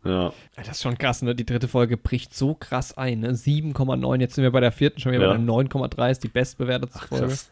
[0.04, 0.32] Ja.
[0.56, 1.34] Das ist schon krass, ne?
[1.34, 3.32] Die dritte Folge bricht so krass ein, ne?
[3.32, 4.20] 7,9.
[4.20, 5.32] Jetzt sind wir bei der vierten schon wieder ja.
[5.32, 7.26] bei der 9,3 ist die bestbewertete Folge.
[7.26, 7.50] Krass.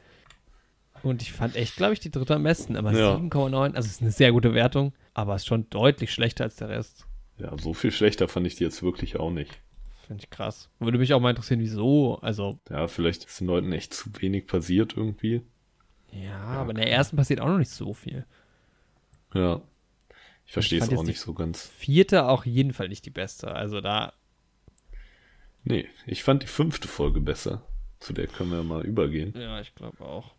[1.03, 2.77] Und ich fand echt, glaube ich, die dritte am besten.
[2.77, 3.17] Aber ja.
[3.17, 7.07] 7,9, also ist eine sehr gute Wertung, aber ist schon deutlich schlechter als der Rest.
[7.37, 9.61] Ja, so viel schlechter fand ich die jetzt wirklich auch nicht.
[10.09, 10.71] Finde ich krass.
[10.79, 12.19] Würde mich auch mal interessieren, wieso.
[12.23, 12.59] Also.
[12.71, 15.43] Ja, vielleicht ist den Leuten echt zu wenig passiert irgendwie.
[16.11, 18.25] Ja, ja aber in der ersten passiert auch noch nicht so viel.
[19.35, 19.61] Ja.
[20.47, 21.67] Ich verstehe es auch nicht so ganz.
[21.67, 23.53] Vierte auch jeden Fall nicht die beste.
[23.53, 24.15] Also da.
[25.63, 27.63] Nee, ich fand die fünfte Folge besser.
[28.01, 29.35] Zu der können wir mal übergehen.
[29.37, 30.35] Ja, ich glaube auch.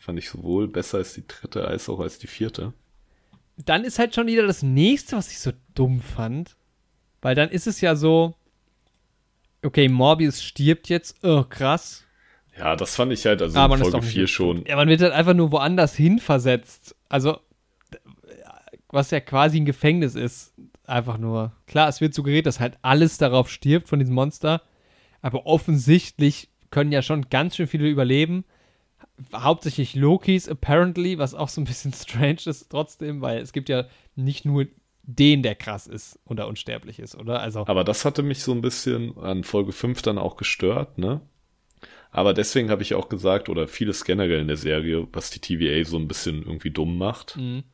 [0.00, 2.72] Fand ich sowohl besser als die dritte als auch als die vierte.
[3.58, 6.56] Dann ist halt schon wieder das nächste, was ich so dumm fand.
[7.20, 8.34] Weil dann ist es ja so,
[9.64, 12.04] okay, Morbius stirbt jetzt, oh, krass.
[12.58, 14.64] Ja, das fand ich halt, also ah, in Folge 4 schon.
[14.66, 16.94] Ja, man wird halt einfach nur woanders hin versetzt.
[17.08, 17.38] Also,
[18.88, 20.52] was ja quasi ein Gefängnis ist.
[20.86, 21.52] Einfach nur.
[21.66, 24.62] Klar, es wird suggeriert, dass halt alles darauf stirbt von diesem Monster.
[25.22, 28.44] Aber offensichtlich können ja schon ganz schön viele überleben.
[29.32, 33.86] Hauptsächlich Lokis, apparently, was auch so ein bisschen strange ist trotzdem, weil es gibt ja
[34.14, 34.66] nicht nur
[35.06, 37.40] den, der krass ist oder unsterblich ist, oder?
[37.40, 37.66] Also.
[37.66, 41.20] Aber das hatte mich so ein bisschen an Folge 5 dann auch gestört, ne?
[42.10, 45.84] Aber deswegen habe ich auch gesagt, oder vieles generell in der Serie, was die TVA
[45.84, 47.36] so ein bisschen irgendwie dumm macht.
[47.36, 47.64] Mhm.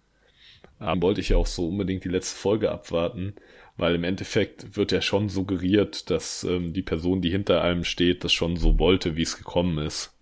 [0.80, 3.34] Ähm, wollte ich ja auch so unbedingt die letzte Folge abwarten,
[3.76, 8.24] Weil im Endeffekt wird ja schon suggeriert, dass ähm, die Person, die hinter allem steht,
[8.24, 10.14] das schon so wollte, wie es gekommen ist.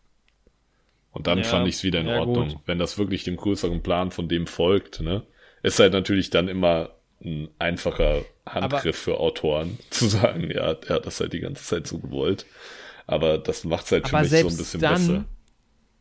[1.13, 2.49] Und dann ja, fand ich es wieder in ja, Ordnung.
[2.49, 2.59] Gut.
[2.67, 5.23] Wenn das wirklich dem größeren Plan von dem folgt, ne?
[5.63, 6.91] Ist halt natürlich dann immer
[7.25, 11.65] ein einfacher Handgriff Aber für Autoren, zu sagen, ja, er hat das halt die ganze
[11.65, 12.47] Zeit so gewollt.
[13.07, 15.25] Aber das macht es halt für mich so ein bisschen dann, besser.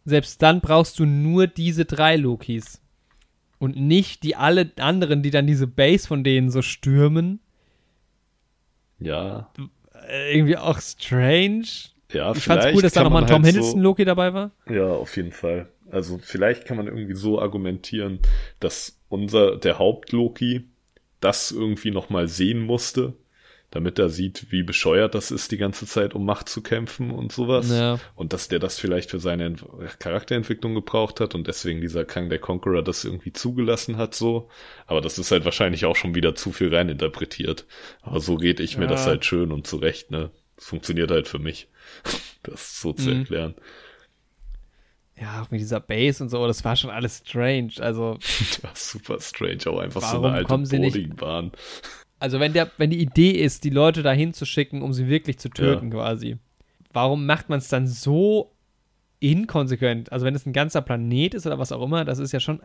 [0.05, 2.81] Selbst dann brauchst du nur diese drei Lokis.
[3.59, 7.39] Und nicht die alle anderen, die dann diese Base von denen so stürmen.
[8.99, 9.51] Ja.
[10.07, 11.67] Äh, irgendwie auch strange.
[12.11, 14.51] Ja, ich fand's cool, dass da nochmal ein Tom halt Hiddleston Loki dabei war.
[14.69, 15.69] Ja, auf jeden Fall.
[15.89, 18.19] Also vielleicht kann man irgendwie so argumentieren,
[18.59, 20.69] dass unser, der Haupt-Loki
[21.19, 23.13] das irgendwie nochmal sehen musste,
[23.69, 27.33] damit er sieht, wie bescheuert das ist, die ganze Zeit um Macht zu kämpfen und
[27.33, 27.69] sowas.
[27.69, 27.99] Ja.
[28.15, 29.55] Und dass der das vielleicht für seine
[29.99, 34.49] Charakterentwicklung gebraucht hat und deswegen dieser Kang der Conqueror das irgendwie zugelassen hat, so.
[34.85, 37.65] Aber das ist halt wahrscheinlich auch schon wieder zu viel reininterpretiert.
[38.01, 38.79] Aber so rede ich ja.
[38.79, 40.31] mir das halt schön und zurecht, ne?
[40.55, 41.67] Das funktioniert halt für mich,
[42.43, 43.19] das so zu mhm.
[43.19, 43.55] erklären.
[45.19, 47.73] Ja, auch mit dieser Base und so, das war schon alles strange.
[47.79, 48.17] Also.
[48.73, 51.51] super strange, auch einfach so eine alte Boardingbahn.
[52.19, 55.39] Also, wenn, der, wenn die Idee ist, die Leute dahin zu schicken, um sie wirklich
[55.39, 55.97] zu töten, ja.
[55.97, 56.37] quasi,
[56.93, 58.51] warum macht man es dann so
[59.19, 60.11] inkonsequent?
[60.11, 62.61] Also, wenn es ein ganzer Planet ist oder was auch immer, das ist ja schon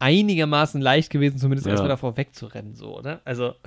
[0.00, 1.72] einigermaßen leicht gewesen, zumindest ja.
[1.72, 3.20] erstmal davor wegzurennen, so, oder?
[3.24, 3.54] Also.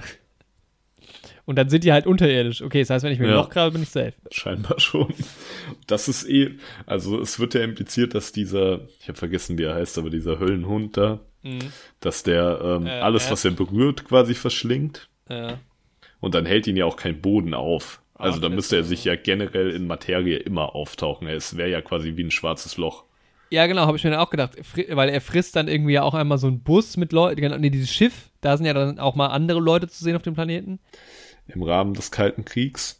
[1.45, 2.61] Und dann sind die halt unterirdisch.
[2.61, 3.34] Okay, das heißt, wenn ich mir ja.
[3.34, 4.13] ein Loch grabe, bin ich safe.
[4.31, 5.13] Scheinbar schon.
[5.88, 6.51] Das ist eh,
[6.85, 10.39] also es wird ja impliziert, dass dieser, ich habe vergessen, wie er heißt, aber dieser
[10.39, 11.59] Höllenhund da, mhm.
[11.99, 15.09] dass der ähm, äh, alles, was er berührt, quasi verschlingt.
[15.30, 15.59] Ja.
[16.21, 18.01] Und dann hält ihn ja auch kein Boden auf.
[18.15, 21.27] Also Ach, da müsste er sich ja generell in Materie immer auftauchen.
[21.27, 23.03] Es wäre ja quasi wie ein schwarzes Loch.
[23.53, 24.57] Ja, genau, habe ich mir dann auch gedacht.
[24.89, 27.69] Weil er frisst dann irgendwie ja auch einmal so einen Bus mit Leuten, genau, nee,
[27.69, 30.80] dieses Schiff, da sind ja dann auch mal andere Leute zu sehen auf dem Planeten
[31.45, 32.99] im Rahmen des Kalten Kriegs.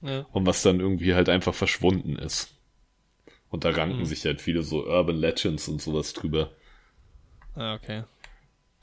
[0.00, 0.24] Ja.
[0.30, 2.54] Und was dann irgendwie halt einfach verschwunden ist.
[3.50, 4.04] Und da ranken mhm.
[4.04, 6.52] sich halt viele so Urban Legends und sowas drüber.
[7.56, 8.04] Ah, okay.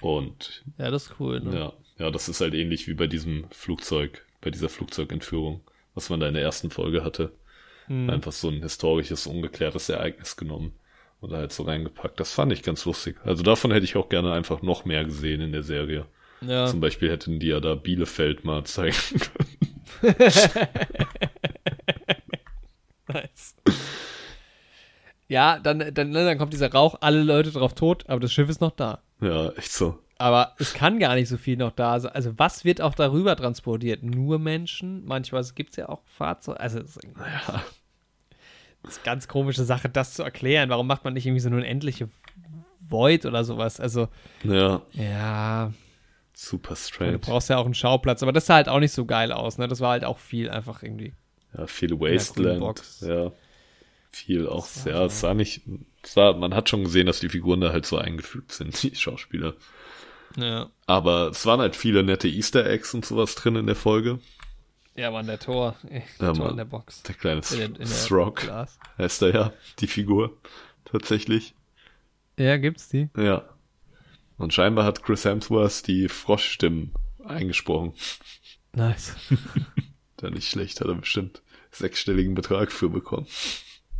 [0.01, 0.65] Und.
[0.77, 1.57] Ja, das ist cool, ne?
[1.57, 5.61] Ja, ja, das ist halt ähnlich wie bei diesem Flugzeug, bei dieser Flugzeugentführung,
[5.93, 7.31] was man da in der ersten Folge hatte.
[7.87, 8.09] Mhm.
[8.09, 10.73] Einfach so ein historisches, ungeklärtes Ereignis genommen
[11.26, 12.19] und da halt so reingepackt.
[12.19, 13.18] Das fand ich ganz lustig.
[13.26, 16.06] Also davon hätte ich auch gerne einfach noch mehr gesehen in der Serie.
[16.41, 16.68] Ja.
[16.68, 18.95] Zum Beispiel hätten die ja da Bielefeld mal zeigen
[20.02, 20.15] können.
[23.07, 23.56] nice.
[25.27, 28.47] Ja, dann, dann, ne, dann kommt dieser Rauch, alle Leute drauf tot, aber das Schiff
[28.47, 29.02] ist noch da.
[29.19, 29.97] Ja, echt so.
[30.19, 32.11] Aber es kann gar nicht so viel noch da sein.
[32.14, 34.03] Also, was wird auch darüber transportiert?
[34.03, 35.03] Nur Menschen?
[35.06, 36.60] Manchmal gibt es ja auch Fahrzeuge.
[36.60, 37.64] Also, ja.
[38.86, 40.70] Das ist eine ganz komische Sache, das zu erklären.
[40.70, 42.10] Warum macht man nicht irgendwie so eine unendliche
[42.80, 43.80] Void oder sowas?
[43.80, 44.07] Also,
[44.44, 44.82] ja.
[44.94, 45.74] Ja.
[46.34, 47.14] Super strange.
[47.14, 49.57] Du brauchst ja auch einen Schauplatz, aber das sah halt auch nicht so geil aus,
[49.57, 49.68] ne?
[49.68, 51.14] Das war halt auch viel einfach irgendwie.
[51.57, 52.84] Ja, viel Wasteland.
[53.02, 53.32] Ja.
[54.12, 55.64] Viel auch, ja, ja, es sah nicht,
[56.06, 59.56] sah, man hat schon gesehen, dass die Figuren da halt so eingefügt sind, die Schauspieler.
[60.38, 60.70] Ja.
[60.86, 64.20] Aber es waren halt viele nette Easter Eggs und sowas drin in der Folge.
[64.95, 65.76] Ja, war der Tor.
[65.84, 67.03] Der ja, Tor in der Box.
[67.03, 68.49] Der kleine in, in Throg
[68.97, 70.38] heißt er ja, die Figur.
[70.85, 71.53] Tatsächlich.
[72.38, 73.09] Ja, gibt's die?
[73.17, 73.43] Ja.
[74.38, 76.93] Und scheinbar hat Chris Hemsworth die Froschstimmen
[77.26, 77.93] eingesprochen.
[78.73, 79.15] Nice.
[80.17, 81.41] da nicht schlecht, hat er bestimmt
[81.72, 83.27] sechsstelligen Betrag für bekommen.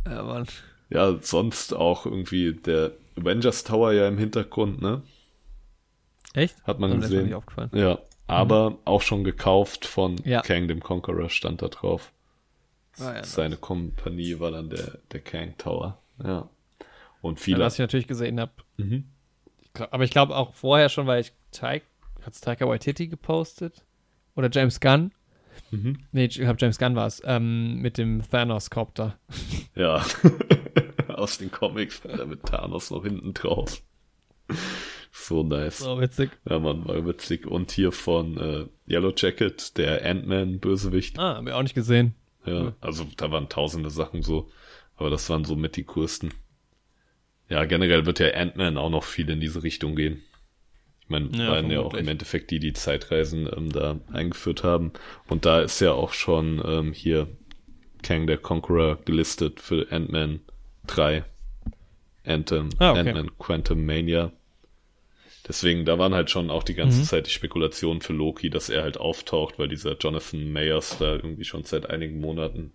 [0.06, 0.46] Ja, Mann.
[0.88, 5.02] Ja, sonst auch irgendwie der Avengers Tower ja im Hintergrund, ne?
[6.32, 6.62] Echt?
[6.64, 7.24] Hat man gesehen.
[7.24, 7.70] Nicht aufgefallen.
[7.72, 8.76] Ja, aber mhm.
[8.84, 10.42] auch schon gekauft von ja.
[10.42, 12.12] Kang dem Conqueror stand da drauf.
[12.98, 13.56] Ah, ja, Seine.
[13.56, 15.98] Kompanie war dann der, der Kang Tower.
[16.22, 16.48] Ja.
[17.20, 17.58] Und viele.
[17.58, 19.04] Ja, was ich natürlich gesehen habe, mhm
[19.90, 21.84] aber ich glaube auch vorher schon, weil ich Taika,
[22.22, 23.84] hat Taika Waititi gepostet?
[24.34, 25.12] Oder James Gunn?
[25.70, 25.98] Mhm.
[26.12, 29.18] Nee, ich glaube James Gunn war es, ähm, mit dem Thanos-Copter.
[29.74, 30.02] Ja,
[31.08, 33.82] aus den Comics, mit Thanos noch hinten drauf.
[35.18, 35.78] So nice.
[35.78, 36.30] So witzig.
[36.48, 37.46] Ja, man, war witzig.
[37.46, 41.18] Und hier von äh, Yellow Jacket, der Ant-Man-Bösewicht.
[41.18, 42.14] Ah, haben wir auch nicht gesehen.
[42.44, 44.48] Ja, also da waren tausende Sachen so,
[44.96, 46.32] aber das waren so mit die größten.
[47.48, 50.22] Ja, generell wird ja Ant-Man auch noch viel in diese Richtung gehen.
[51.00, 54.92] Ich meine, ja, waren ja auch im Endeffekt die, die Zeitreisen ähm, da eingeführt haben.
[55.28, 57.26] Und da ist ja auch schon ähm, hier
[58.02, 60.40] Kang der Conqueror gelistet für Ant-Man
[60.86, 61.24] 3.
[62.24, 63.00] Anthem, ah, okay.
[63.00, 64.30] Ant-Man Quantum Mania.
[65.46, 67.04] Deswegen, da waren halt schon auch die ganze mhm.
[67.04, 71.44] Zeit die Spekulationen für Loki, dass er halt auftaucht, weil dieser Jonathan Mayers da irgendwie
[71.44, 72.72] schon seit einigen Monaten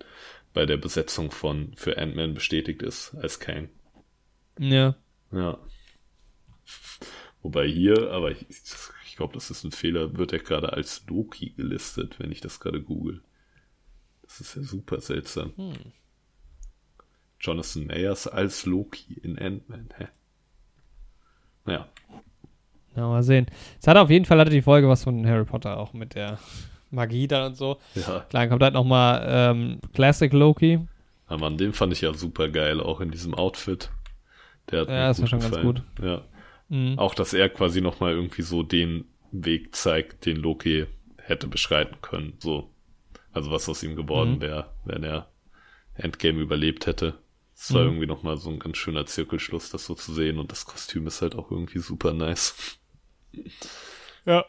[0.53, 3.69] bei der Besetzung von für Ant-Man bestätigt ist als Kang.
[4.57, 4.95] Ja.
[5.31, 5.57] Ja.
[7.41, 8.45] Wobei hier, aber ich,
[9.11, 10.17] Ich glaube, das ist ein Fehler.
[10.17, 13.21] Wird er gerade als Loki gelistet, wenn ich das gerade google.
[14.21, 15.51] Das ist ja super seltsam.
[15.57, 15.73] Hm.
[17.41, 19.89] Jonathan Mayers als Loki in Ant-Man.
[19.97, 20.07] Hä?
[21.65, 21.89] Naja.
[22.95, 23.47] Na, mal sehen.
[23.79, 26.39] Es hat auf jeden Fall hatte die Folge was von Harry Potter auch mit der
[26.89, 27.77] Magie da und so.
[27.95, 28.25] Ja.
[28.29, 30.79] Klar, kommt halt nochmal ähm, Classic Loki.
[31.27, 33.89] Aber an dem fand ich ja super geil, auch in diesem Outfit.
[34.69, 35.63] Der hat ja, das war schon gefallen.
[35.63, 36.05] ganz gut.
[36.05, 36.21] Ja.
[36.67, 36.99] Mhm.
[36.99, 40.87] Auch, dass er quasi nochmal irgendwie so den Weg zeigt, den Loki
[41.17, 42.33] hätte beschreiten können.
[42.39, 42.69] So.
[43.31, 44.41] Also was aus ihm geworden mhm.
[44.41, 45.29] wäre, wenn er
[45.95, 47.15] Endgame überlebt hätte.
[47.55, 47.89] Es war mhm.
[47.89, 50.39] irgendwie nochmal so ein ganz schöner Zirkelschluss, das so zu sehen.
[50.39, 52.79] Und das Kostüm ist halt auch irgendwie super nice.
[54.25, 54.45] Ja.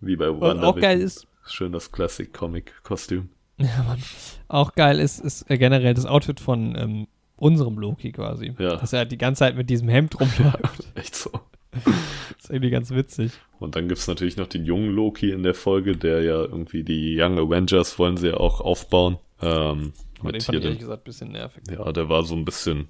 [0.00, 0.66] Wie bei Wonder.
[0.66, 1.26] Auch geil ist.
[1.46, 3.28] Schön das Classic-Comic-Kostüm.
[3.58, 4.02] Ja, Mann.
[4.48, 7.06] Auch geil ist, ist generell das Outfit von ähm,
[7.36, 8.54] unserem Loki quasi.
[8.58, 8.76] Ja.
[8.76, 10.88] Dass er halt die ganze Zeit mit diesem Hemd rumläuft.
[10.94, 11.30] echt so.
[11.72, 13.32] das ist irgendwie ganz witzig.
[13.58, 16.82] Und dann gibt es natürlich noch den jungen Loki in der Folge, der ja irgendwie
[16.82, 19.18] die Young Avengers wollen sie ja auch aufbauen.
[19.42, 21.62] Ähm, Aber den fand ich ehrlich gesagt ein bisschen nervig.
[21.70, 22.88] Ja, der war so ein bisschen,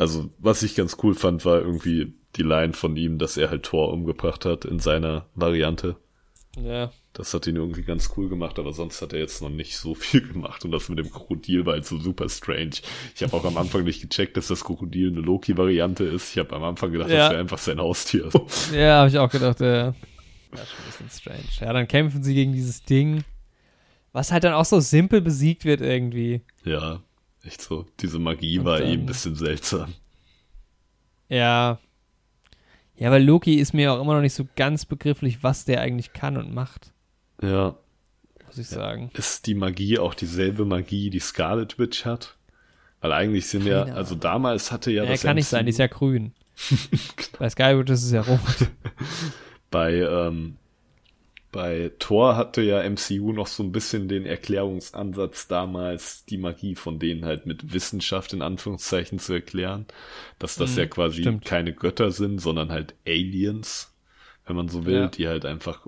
[0.00, 3.64] also was ich ganz cool fand, war irgendwie die Line von ihm, dass er halt
[3.64, 5.96] Thor umgebracht hat in seiner Variante.
[6.56, 6.90] Ja.
[7.12, 9.94] Das hat ihn irgendwie ganz cool gemacht, aber sonst hat er jetzt noch nicht so
[9.94, 12.76] viel gemacht und das mit dem Krokodil war halt so super strange.
[13.14, 16.30] Ich habe auch am Anfang nicht gecheckt, dass das Krokodil eine Loki-Variante ist.
[16.30, 17.16] Ich habe am Anfang gedacht, ja.
[17.16, 18.30] das wäre einfach sein Haustier.
[18.72, 19.94] Ja, habe ich auch gedacht, ja.
[20.52, 21.60] Das ist schon ein bisschen strange.
[21.60, 23.22] Ja, dann kämpfen sie gegen dieses Ding,
[24.12, 26.40] was halt dann auch so simpel besiegt wird irgendwie.
[26.64, 27.02] Ja,
[27.44, 27.86] echt so.
[28.00, 29.94] Diese Magie und war dann, eben ein bisschen seltsam.
[31.28, 31.78] Ja,
[33.00, 36.12] ja, weil Loki ist mir auch immer noch nicht so ganz begrifflich, was der eigentlich
[36.12, 36.92] kann und macht.
[37.42, 37.74] Ja.
[38.46, 39.10] Muss ich sagen.
[39.14, 42.36] Ist die Magie auch dieselbe Magie, die Scarlet Witch hat?
[43.00, 45.22] Weil eigentlich sind ja, also damals hatte ja, ja das.
[45.22, 46.34] kann nicht sein, die ist ja grün.
[47.38, 48.68] Bei Scarlet Witch ist es ja rot.
[49.70, 50.58] Bei ähm,
[51.52, 56.98] bei Thor hatte ja MCU noch so ein bisschen den Erklärungsansatz damals, die Magie von
[56.98, 59.86] denen halt mit Wissenschaft in Anführungszeichen zu erklären.
[60.38, 61.44] Dass das mhm, ja quasi stimmt.
[61.44, 63.92] keine Götter sind, sondern halt Aliens,
[64.46, 65.06] wenn man so will, ja.
[65.08, 65.86] die halt einfach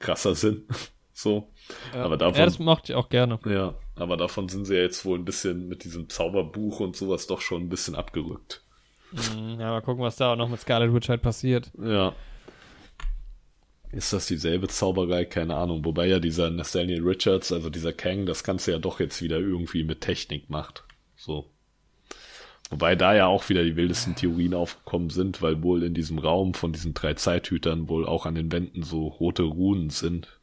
[0.00, 0.64] krasser sind.
[1.12, 1.48] so.
[1.94, 2.04] Ja.
[2.04, 3.38] Aber davon, ja, das mochte ich auch gerne.
[3.44, 7.28] Ja, aber davon sind sie ja jetzt wohl ein bisschen mit diesem Zauberbuch und sowas
[7.28, 8.62] doch schon ein bisschen abgerückt.
[9.12, 11.70] Mhm, ja, mal gucken, was da auch noch mit Scarlet Witch halt passiert.
[11.80, 12.12] Ja.
[13.92, 15.24] Ist das dieselbe Zauberei?
[15.24, 15.84] Keine Ahnung.
[15.84, 19.84] Wobei ja dieser Nathaniel Richards, also dieser Kang, das Ganze ja doch jetzt wieder irgendwie
[19.84, 20.84] mit Technik macht.
[21.16, 21.50] So.
[22.70, 26.54] Wobei da ja auch wieder die wildesten Theorien aufgekommen sind, weil wohl in diesem Raum
[26.54, 30.40] von diesen drei Zeithütern wohl auch an den Wänden so rote Runen sind.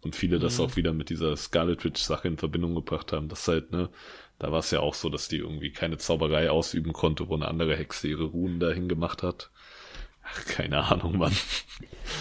[0.00, 0.42] Und viele mhm.
[0.42, 3.28] das auch wieder mit dieser Scarlet Witch Sache in Verbindung gebracht haben.
[3.28, 3.90] Das halt, ne,
[4.38, 7.48] da war es ja auch so, dass die irgendwie keine Zauberei ausüben konnte, wo eine
[7.48, 9.50] andere Hexe ihre Runen dahin gemacht hat.
[10.28, 11.32] Ach, keine Ahnung, Mann.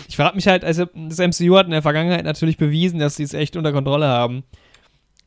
[0.08, 3.24] Ich frage mich halt, also das MCU hat in der Vergangenheit natürlich bewiesen, dass sie
[3.24, 4.44] es echt unter Kontrolle haben.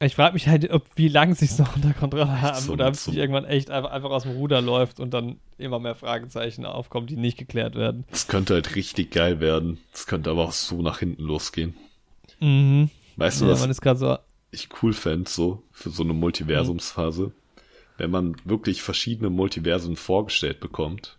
[0.00, 2.86] Ich frage mich halt, ob wie lange sie es noch unter Kontrolle haben so, oder
[2.86, 6.64] ob es irgendwann echt einfach, einfach aus dem Ruder läuft und dann immer mehr Fragezeichen
[6.64, 8.04] aufkommen, die nicht geklärt werden.
[8.12, 9.78] Es könnte halt richtig geil werden.
[9.92, 11.74] Es könnte aber auch so nach hinten losgehen.
[12.38, 12.90] Mhm.
[13.16, 14.18] Weißt du, ja, was man ist so
[14.50, 17.22] ich cool fände, so für so eine Multiversumsphase?
[17.22, 17.32] Mhm.
[17.96, 21.17] Wenn man wirklich verschiedene Multiversen vorgestellt bekommt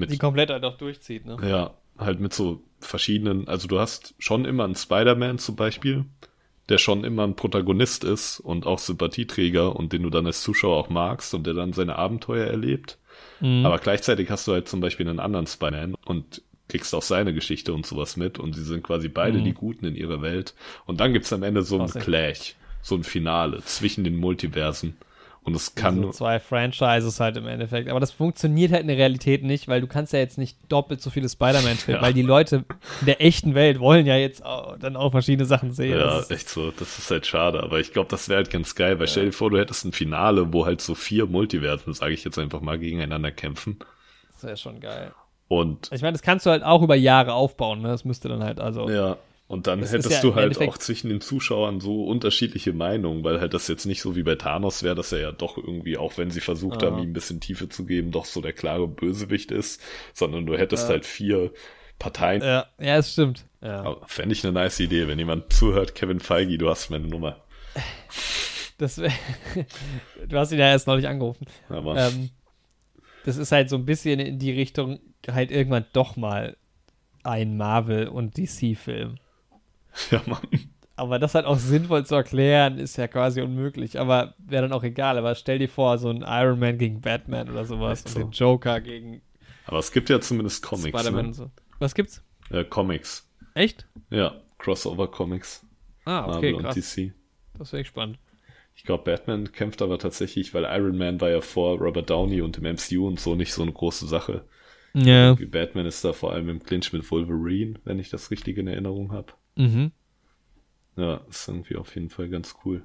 [0.00, 1.36] mit, die komplett halt auch durchzieht, ne?
[1.42, 6.04] Ja, halt mit so verschiedenen, also du hast schon immer einen Spider-Man zum Beispiel,
[6.68, 10.76] der schon immer ein Protagonist ist und auch Sympathieträger und den du dann als Zuschauer
[10.76, 12.98] auch magst und der dann seine Abenteuer erlebt.
[13.40, 13.66] Mhm.
[13.66, 17.74] Aber gleichzeitig hast du halt zum Beispiel einen anderen Spider-Man und kriegst auch seine Geschichte
[17.74, 19.44] und sowas mit und sie sind quasi beide mhm.
[19.44, 20.54] die Guten in ihrer Welt.
[20.86, 24.96] Und dann gibt's am Ende so ein Clash, so ein Finale zwischen den Multiversen.
[25.50, 27.88] Und es kann so zwei Franchises halt im Endeffekt.
[27.88, 31.00] Aber das funktioniert halt in der Realität nicht, weil du kannst ja jetzt nicht doppelt
[31.00, 32.06] so viele Spider-Man filmen, ja.
[32.06, 32.64] weil die Leute
[33.00, 35.98] in der echten Welt wollen ja jetzt auch, dann auch verschiedene Sachen sehen.
[35.98, 36.70] Ja, echt so.
[36.70, 37.62] Das ist halt schade.
[37.62, 39.10] Aber ich glaube, das wäre halt ganz geil, weil ja.
[39.12, 42.38] stell dir vor, du hättest ein Finale, wo halt so vier Multiversen, sage ich jetzt
[42.38, 43.78] einfach mal, gegeneinander kämpfen.
[44.32, 45.12] Das wäre schon geil.
[45.48, 47.88] Und ich meine, das kannst du halt auch über Jahre aufbauen, ne?
[47.88, 48.88] Das müsste dann halt also.
[48.88, 49.16] Ja,
[49.50, 53.40] und dann das hättest ja du halt auch zwischen den Zuschauern so unterschiedliche Meinungen, weil
[53.40, 56.18] halt das jetzt nicht so wie bei Thanos wäre, dass er ja doch irgendwie, auch
[56.18, 56.88] wenn sie versucht ja.
[56.88, 59.82] haben, ihm ein bisschen Tiefe zu geben, doch so der klare Bösewicht ist,
[60.14, 60.90] sondern du hättest ja.
[60.90, 61.50] halt vier
[61.98, 62.42] Parteien.
[62.42, 63.44] Ja, ja, es stimmt.
[63.60, 63.96] Ja.
[64.06, 67.42] Fände ich eine nice Idee, wenn jemand zuhört, Kevin Feige, du hast meine Nummer.
[68.78, 68.94] Das
[70.28, 71.48] du hast ihn ja erst neulich angerufen.
[71.68, 71.96] Aber.
[71.96, 72.30] Ähm,
[73.24, 76.56] das ist halt so ein bisschen in die Richtung, halt irgendwann doch mal
[77.24, 79.18] ein Marvel- und DC-Film.
[80.10, 80.40] Ja, Mann.
[80.96, 83.98] Aber das halt auch sinnvoll zu erklären, ist ja quasi unmöglich.
[83.98, 85.16] Aber wäre dann auch egal.
[85.16, 88.04] Aber stell dir vor, so ein Iron Man gegen Batman oder sowas.
[88.06, 88.18] So.
[88.18, 89.22] Und den Joker gegen.
[89.64, 91.10] Aber es gibt ja zumindest Comics.
[91.10, 91.32] Ne?
[91.32, 91.50] So.
[91.78, 92.22] Was gibt's?
[92.50, 93.26] Äh, Comics.
[93.54, 93.86] Echt?
[94.10, 95.64] Ja, Crossover Comics.
[96.04, 96.76] Ah, okay, Marvel krass.
[96.76, 97.14] und DC.
[97.56, 98.18] Das wäre echt spannend.
[98.74, 102.58] Ich glaube, Batman kämpft aber tatsächlich, weil Iron Man war ja vor Robert Downey und
[102.58, 104.44] im MCU und so nicht so eine große Sache.
[104.94, 105.38] Ja.
[105.38, 108.66] Wie Batman ist da vor allem im Clinch mit Wolverine, wenn ich das richtig in
[108.66, 109.32] Erinnerung habe.
[109.56, 109.92] Mhm.
[110.96, 112.82] Ja, ist irgendwie auf jeden Fall ganz cool.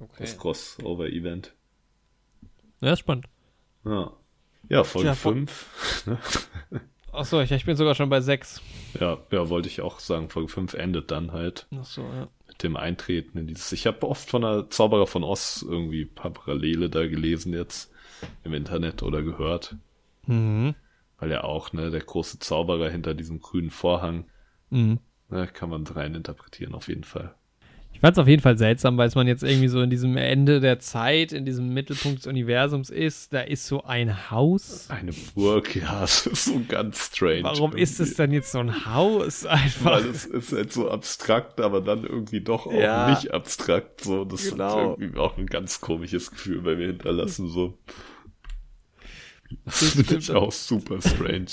[0.00, 0.12] Okay.
[0.18, 1.54] Das Crossover-Event.
[2.80, 3.26] Ja, ist spannend.
[3.84, 4.12] Ja.
[4.68, 6.06] Ja, Folge Fol- 5.
[7.12, 8.60] Achso, ich, ich bin sogar schon bei 6.
[8.98, 10.30] ja, ja, wollte ich auch sagen.
[10.30, 12.28] Folge 5 endet dann halt Achso, ja.
[12.48, 13.70] mit dem Eintreten in dieses.
[13.72, 17.92] Ich habe oft von der Zauberer von Oz irgendwie ein paar Parallele da gelesen jetzt
[18.42, 19.76] im Internet oder gehört.
[20.26, 20.74] Mhm.
[21.18, 24.24] Weil ja auch, ne, der große Zauberer hinter diesem grünen Vorhang,
[24.70, 24.98] Mhm.
[25.34, 27.34] Ne, kann man rein interpretieren auf jeden Fall.
[27.92, 30.16] Ich fand es auf jeden Fall seltsam, weil es man jetzt irgendwie so in diesem
[30.16, 33.32] Ende der Zeit, in diesem Mittelpunkt des Universums ist.
[33.32, 34.90] Da ist so ein Haus.
[34.90, 37.44] Eine Burg, ja, es ist so ganz strange.
[37.44, 38.16] Warum ist es irgendwie.
[38.16, 39.84] dann jetzt so ein Haus einfach?
[40.02, 43.08] Weil es ist halt so abstrakt, aber dann irgendwie doch auch Ja.
[43.10, 44.00] nicht abstrakt.
[44.02, 44.92] So, das Genau.
[44.94, 47.48] hat irgendwie auch ein ganz komisches Gefühl bei mir hinterlassen.
[47.48, 47.78] So.
[49.64, 51.46] Das Das finde ich auch super strange.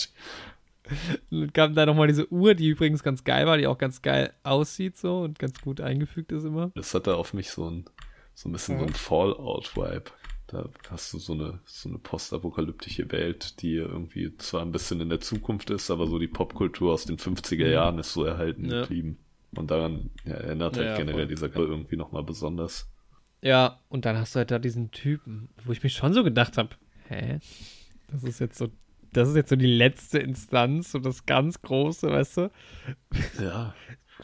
[1.30, 4.34] Dann kam da nochmal diese Uhr, die übrigens ganz geil war, die auch ganz geil
[4.44, 6.72] aussieht so und ganz gut eingefügt ist immer.
[6.76, 7.86] Das hat da auf mich so ein,
[8.34, 10.12] so ein bisschen so ein Fallout-Vibe.
[10.48, 15.08] Da hast du so eine, so eine postapokalyptische Welt, die irgendwie zwar ein bisschen in
[15.10, 18.82] der Zukunft ist, aber so die Popkultur aus den 50er Jahren ist so erhalten Ja.
[18.82, 19.18] geblieben.
[19.56, 21.28] Und daran ja, erinnert halt Ja, generell voll.
[21.28, 22.90] dieser Game irgendwie nochmal besonders.
[23.42, 26.58] Ja, und dann hast du halt da diesen Typen, wo ich mich schon so gedacht
[26.58, 26.70] habe,
[27.08, 27.40] hä?
[28.12, 28.68] Das ist jetzt so,
[29.14, 32.52] das ist jetzt so die letzte Instanz, so das ganz große, weißt du?
[33.42, 33.76] Ja.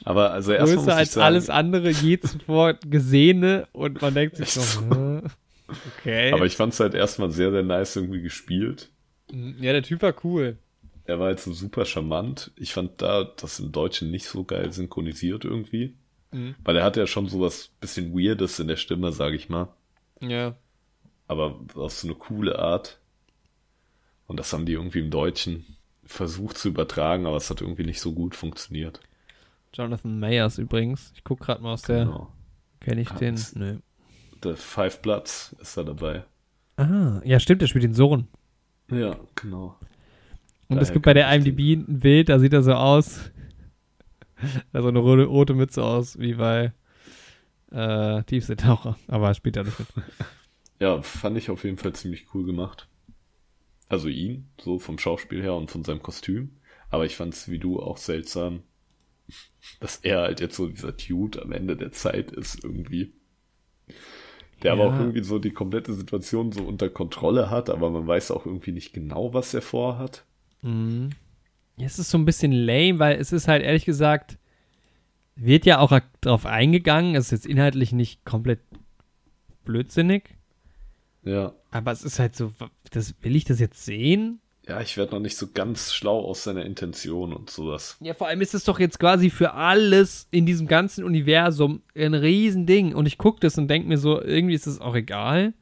[0.03, 4.51] Aber also erstmal Größer als sagen, alles andere je zuvor gesehene und man denkt sich
[4.51, 5.22] so,
[5.97, 6.31] okay.
[6.31, 8.89] aber ich fand es halt erstmal sehr, sehr nice irgendwie gespielt.
[9.31, 10.57] ja, der Typ war cool.
[11.05, 12.51] Er war halt so super charmant.
[12.57, 15.95] Ich fand da das im Deutschen nicht so geil synchronisiert irgendwie.
[16.31, 16.55] Mhm.
[16.64, 19.69] Weil er hatte ja schon so was bisschen Weirdes in der Stimme, sag ich mal.
[20.19, 20.55] Ja.
[21.27, 22.99] Aber auf so eine coole Art.
[24.27, 25.65] Und das haben die irgendwie im Deutschen
[26.05, 28.99] versucht zu übertragen, aber es hat irgendwie nicht so gut funktioniert.
[29.73, 31.11] Jonathan Mayers übrigens.
[31.15, 32.05] Ich guck gerade mal aus der.
[32.05, 32.33] Genau.
[32.79, 33.35] Kenne ich den?
[33.35, 33.55] Hans.
[33.55, 33.77] Nö.
[34.43, 36.23] Der Five Bloods ist da dabei.
[36.77, 38.27] Ah, ja, stimmt, der spielt den Sohn.
[38.91, 39.75] Ja, genau.
[40.69, 43.31] Und Daher es gibt bei der IMDb ein Bild, da sieht er so aus.
[44.71, 46.71] Da so eine rote, rote Mütze aus, wie bei
[47.71, 48.95] äh, Tiefseetaucher.
[49.07, 49.87] Aber er spielt da nicht mit.
[50.79, 52.87] Ja, fand ich auf jeden Fall ziemlich cool gemacht.
[53.89, 56.51] Also ihn, so vom Schauspiel her und von seinem Kostüm.
[56.89, 58.64] Aber ich fand es wie du auch seltsam,
[59.80, 63.14] dass er halt jetzt so dieser Dude am Ende der Zeit ist irgendwie.
[64.64, 64.89] Der aber Ja.
[64.89, 68.72] auch irgendwie so die komplette Situation so unter Kontrolle hat, aber man weiß auch irgendwie
[68.72, 70.26] nicht genau, was er vorhat.
[70.61, 71.11] Mhm.
[71.77, 74.38] Ja, es ist so ein bisschen lame, weil es ist halt ehrlich gesagt,
[75.35, 77.14] wird ja auch darauf eingegangen.
[77.14, 78.59] Es ist jetzt inhaltlich nicht komplett
[79.64, 80.36] blödsinnig,
[81.27, 81.53] Ja.
[81.71, 82.53] aber es ist halt so,
[82.91, 84.39] das, will ich das jetzt sehen?
[84.67, 87.97] Ja, ich werde noch nicht so ganz schlau aus seiner Intention und sowas.
[88.01, 92.13] Ja, vor allem ist es doch jetzt quasi für alles in diesem ganzen Universum ein
[92.13, 92.93] Riesending.
[92.93, 95.53] Und ich gucke das und denke mir so, irgendwie ist es auch egal.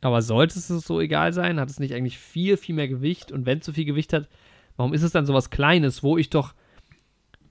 [0.00, 1.60] Aber sollte es so egal sein?
[1.60, 3.30] Hat es nicht eigentlich viel, viel mehr Gewicht?
[3.30, 4.28] Und wenn es so viel Gewicht hat,
[4.76, 6.54] warum ist es dann so was Kleines, wo ich doch.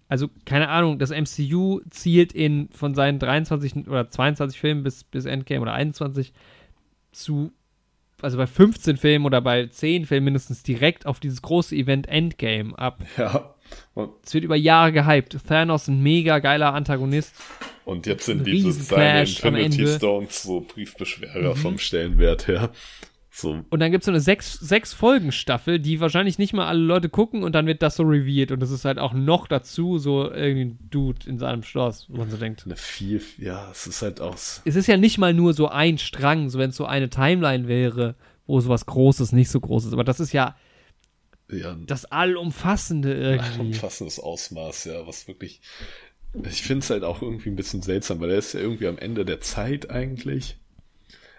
[0.10, 5.24] Also, keine Ahnung, das MCU zielt in von seinen 23 oder 22 Filmen bis, bis
[5.24, 6.34] Endgame oder 21
[7.12, 7.52] zu
[8.22, 12.78] also bei 15 Filmen oder bei 10 Filmen mindestens direkt auf dieses große Event Endgame
[12.78, 13.04] ab.
[13.18, 13.56] Ja.
[14.24, 15.38] Es wird über Jahre gehypt.
[15.48, 17.34] Thanos ein mega geiler Antagonist.
[17.86, 19.84] und jetzt sind diese seine Infinity.
[19.84, 19.88] Mhm.
[19.88, 22.72] Stones so Briefbeschwerer vom Stellenwert her.
[23.34, 26.68] So, Und dann gibt es so eine sechs, sechs Folgen Staffel, die wahrscheinlich nicht mal
[26.68, 28.52] alle Leute gucken und dann wird das so revealed.
[28.52, 32.18] Und das ist halt auch noch dazu so irgendwie ein Dude in seinem Schloss, wo
[32.18, 32.64] man so denkt.
[32.66, 34.62] eine viel, ja, es ist halt aus.
[34.66, 37.70] Es ist ja nicht mal nur so ein Strang, so wenn es so eine Timeline
[37.70, 38.16] wäre,
[38.48, 39.94] wo sowas Großes nicht so groß ist.
[39.94, 40.56] Aber das ist ja
[41.50, 43.60] Ja, das Allumfassende ein irgendwie.
[43.68, 45.62] umfassendes Ausmaß, ja, was wirklich.
[46.50, 48.98] Ich finde es halt auch irgendwie ein bisschen seltsam, weil er ist ja irgendwie am
[48.98, 50.58] Ende der Zeit eigentlich.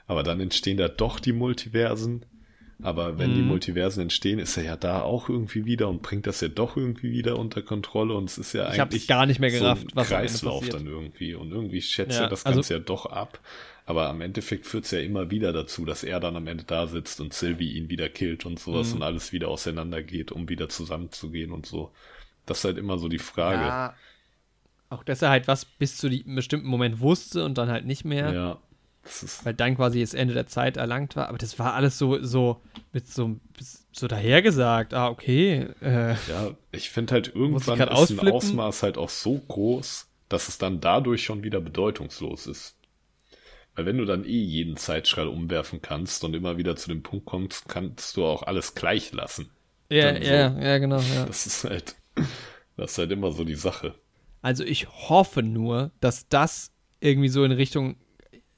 [0.07, 2.24] Aber dann entstehen da doch die Multiversen.
[2.83, 3.49] Aber wenn die Mhm.
[3.49, 7.12] Multiversen entstehen, ist er ja da auch irgendwie wieder und bringt das ja doch irgendwie
[7.12, 8.15] wieder unter Kontrolle.
[8.15, 10.87] Und es ist ja Ich eigentlich gar nicht mehr so gerafft, ein was Kreislauf dann
[10.89, 11.35] irgendwie.
[11.35, 13.39] Und irgendwie schätzt Ja, er das also- Ganze ja doch ab.
[13.87, 16.87] Aber am Endeffekt führt es ja immer wieder dazu, dass er dann am Ende da
[16.89, 18.97] sitzt und Sylvie ihn wieder killt und sowas Mhm.
[18.97, 21.93] und alles wieder auseinandergeht, um wieder zusammenzugehen und so.
[22.47, 23.62] Das ist halt immer so die Frage.
[23.62, 23.95] Ja.
[24.89, 28.05] Auch dass er halt was bis zu einem bestimmten Moment wusste und dann halt nicht
[28.05, 28.33] mehr.
[28.33, 28.59] Ja.
[29.43, 31.29] Weil dann quasi das Ende der Zeit erlangt war.
[31.29, 32.61] Aber das war alles so, so
[32.93, 33.37] mit so,
[33.91, 34.95] so dahergesagt.
[34.95, 35.66] Ah, okay.
[35.81, 38.29] Äh, ja, ich finde halt irgendwann ist ausflippen?
[38.29, 42.77] ein Ausmaß halt auch so groß, dass es dann dadurch schon wieder bedeutungslos ist.
[43.74, 47.24] Weil wenn du dann eh jeden Zeitstrahl umwerfen kannst und immer wieder zu dem Punkt
[47.24, 49.51] kommst, kannst du auch alles gleich lassen.
[49.89, 50.23] Ja, so.
[50.23, 51.01] ja, ja, genau.
[51.01, 51.24] Ja.
[51.27, 51.97] Das ist halt,
[52.77, 53.95] das ist halt immer so die Sache.
[54.43, 57.97] Also ich hoffe nur, dass das irgendwie so in Richtung,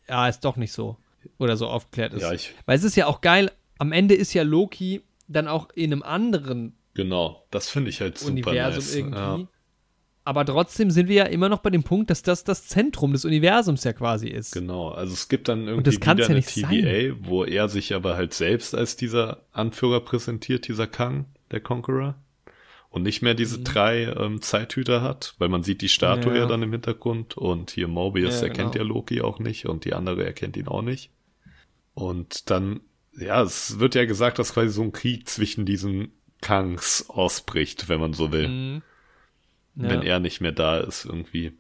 [0.09, 0.97] ja, ist doch nicht so.
[1.39, 2.23] Oder so aufgeklärt ist.
[2.23, 5.71] Ja, ich, Weil es ist ja auch geil, am Ende ist ja Loki dann auch
[5.75, 8.95] in einem anderen Genau, das finde ich halt super Universum nice.
[8.95, 9.19] irgendwie.
[9.19, 9.49] Ja.
[10.27, 13.27] Aber trotzdem sind wir ja immer noch bei dem Punkt, dass das das Zentrum des
[13.27, 14.53] Universums ja quasi ist.
[14.53, 17.17] Genau, also es gibt dann irgendwie wieder ja eine TVA, sein.
[17.21, 22.15] wo er sich aber halt selbst als dieser Anführer präsentiert, dieser Kang, der Conqueror.
[22.95, 23.65] Und nicht mehr diese mhm.
[23.65, 27.73] drei ähm, Zeithüter hat, weil man sieht die Statue ja, ja dann im Hintergrund und
[27.73, 28.85] hier Mobius ja, erkennt genau.
[28.85, 31.11] ja Loki auch nicht und die andere erkennt ihn auch nicht.
[31.95, 32.81] Und dann,
[33.19, 38.01] ja, es wird ja gesagt, dass quasi so ein Krieg zwischen diesen Kangs ausbricht, wenn
[38.01, 38.49] man so will.
[38.49, 38.83] Mhm
[39.77, 39.89] ja.
[39.89, 41.53] wenn er nicht mehr da ist irgendwie.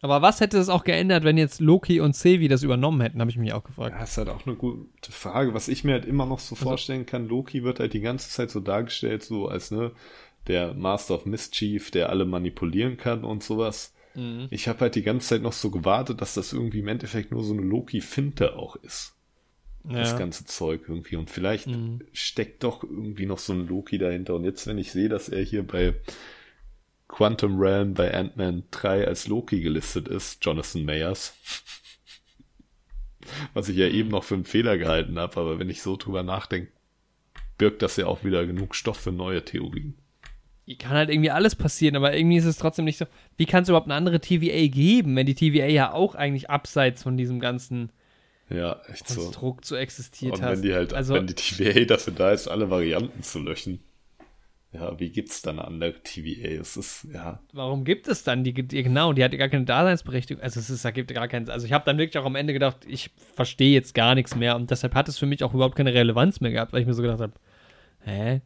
[0.00, 3.30] Aber was hätte es auch geändert, wenn jetzt Loki und Sevi das übernommen hätten, habe
[3.30, 3.96] ich mich auch gefragt.
[3.96, 5.54] Ja, ist halt auch eine gute Frage.
[5.54, 8.28] Was ich mir halt immer noch so also, vorstellen kann, Loki wird halt die ganze
[8.28, 9.92] Zeit so dargestellt, so als ne,
[10.46, 13.94] der Master of Mischief, der alle manipulieren kann und sowas.
[14.14, 14.46] Mhm.
[14.50, 17.42] Ich habe halt die ganze Zeit noch so gewartet, dass das irgendwie im Endeffekt nur
[17.42, 19.16] so eine Loki-Finte auch ist.
[19.88, 19.98] Ja.
[19.98, 21.16] Das ganze Zeug irgendwie.
[21.16, 22.00] Und vielleicht mhm.
[22.12, 24.34] steckt doch irgendwie noch so ein Loki dahinter.
[24.34, 25.94] Und jetzt, wenn ich sehe, dass er hier bei
[27.08, 31.34] Quantum Realm bei Ant-Man 3 als Loki gelistet ist, Jonathan Mayers.
[33.54, 36.22] Was ich ja eben noch für einen Fehler gehalten habe, aber wenn ich so drüber
[36.22, 36.70] nachdenke,
[37.56, 39.96] birgt das ja auch wieder genug Stoff für neue Theorien.
[40.78, 43.06] Kann halt irgendwie alles passieren, aber irgendwie ist es trotzdem nicht so.
[43.36, 47.02] Wie kann es überhaupt eine andere TVA geben, wenn die TVA ja auch eigentlich abseits
[47.02, 47.92] von diesem ganzen
[48.48, 50.50] ja, echt Konstrukt so, so existiert hat?
[50.50, 53.80] Und wenn die halt, also, wenn die TVA dafür da ist, alle Varianten zu löschen
[54.74, 56.60] ja, wie gibt's dann eine andere TVA?
[56.60, 57.38] Es ist, ja.
[57.52, 60.42] Warum gibt es dann die, die genau, die hat ja gar keine Daseinsberechtigung.
[60.42, 62.52] Also es ist, da gibt gar keinen, also ich habe dann wirklich auch am Ende
[62.52, 65.76] gedacht, ich verstehe jetzt gar nichts mehr und deshalb hat es für mich auch überhaupt
[65.76, 67.34] keine Relevanz mehr gehabt, weil ich mir so gedacht habe,
[68.00, 68.40] hä?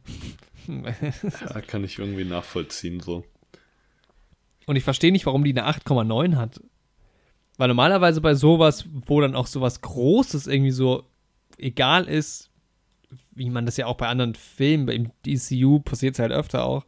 [0.85, 3.25] Ja, kann ich irgendwie nachvollziehen, so.
[4.65, 6.61] Und ich verstehe nicht, warum die eine 8,9 hat.
[7.57, 11.09] Weil normalerweise bei sowas, wo dann auch sowas Großes irgendwie so
[11.57, 12.51] egal ist,
[13.31, 16.85] wie man das ja auch bei anderen Filmen, im DCU passiert es halt öfter auch,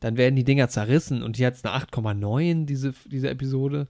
[0.00, 3.86] dann werden die Dinger zerrissen und die hat eine 8,9, diese, diese Episode,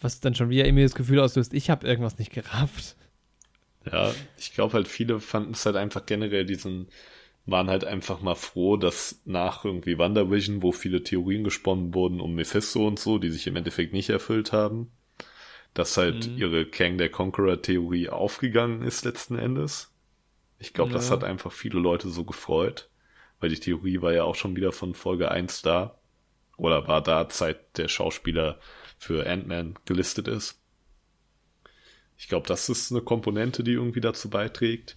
[0.00, 2.96] was dann schon wieder irgendwie das Gefühl auslöst, ich habe irgendwas nicht gerafft.
[3.90, 6.88] Ja, ich glaube halt, viele fanden es halt einfach generell diesen,
[7.50, 12.34] waren halt einfach mal froh, dass nach irgendwie WandaVision, wo viele Theorien gesponnen wurden um
[12.34, 14.92] Mephisto und so, die sich im Endeffekt nicht erfüllt haben,
[15.72, 16.36] dass halt mhm.
[16.36, 19.94] ihre Kang der Conqueror Theorie aufgegangen ist letzten Endes.
[20.58, 20.96] Ich glaube, ja.
[20.98, 22.90] das hat einfach viele Leute so gefreut,
[23.40, 25.98] weil die Theorie war ja auch schon wieder von Folge 1 da.
[26.58, 28.58] Oder war da, seit der Schauspieler
[28.98, 30.60] für Ant-Man gelistet ist.
[32.18, 34.96] Ich glaube, das ist eine Komponente, die irgendwie dazu beiträgt.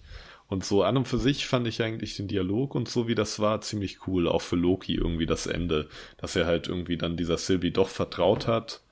[0.52, 3.40] Und so an und für sich fand ich eigentlich den Dialog und so wie das
[3.40, 4.28] war ziemlich cool.
[4.28, 5.88] Auch für Loki irgendwie das Ende,
[6.18, 8.82] dass er halt irgendwie dann dieser Sylvie doch vertraut hat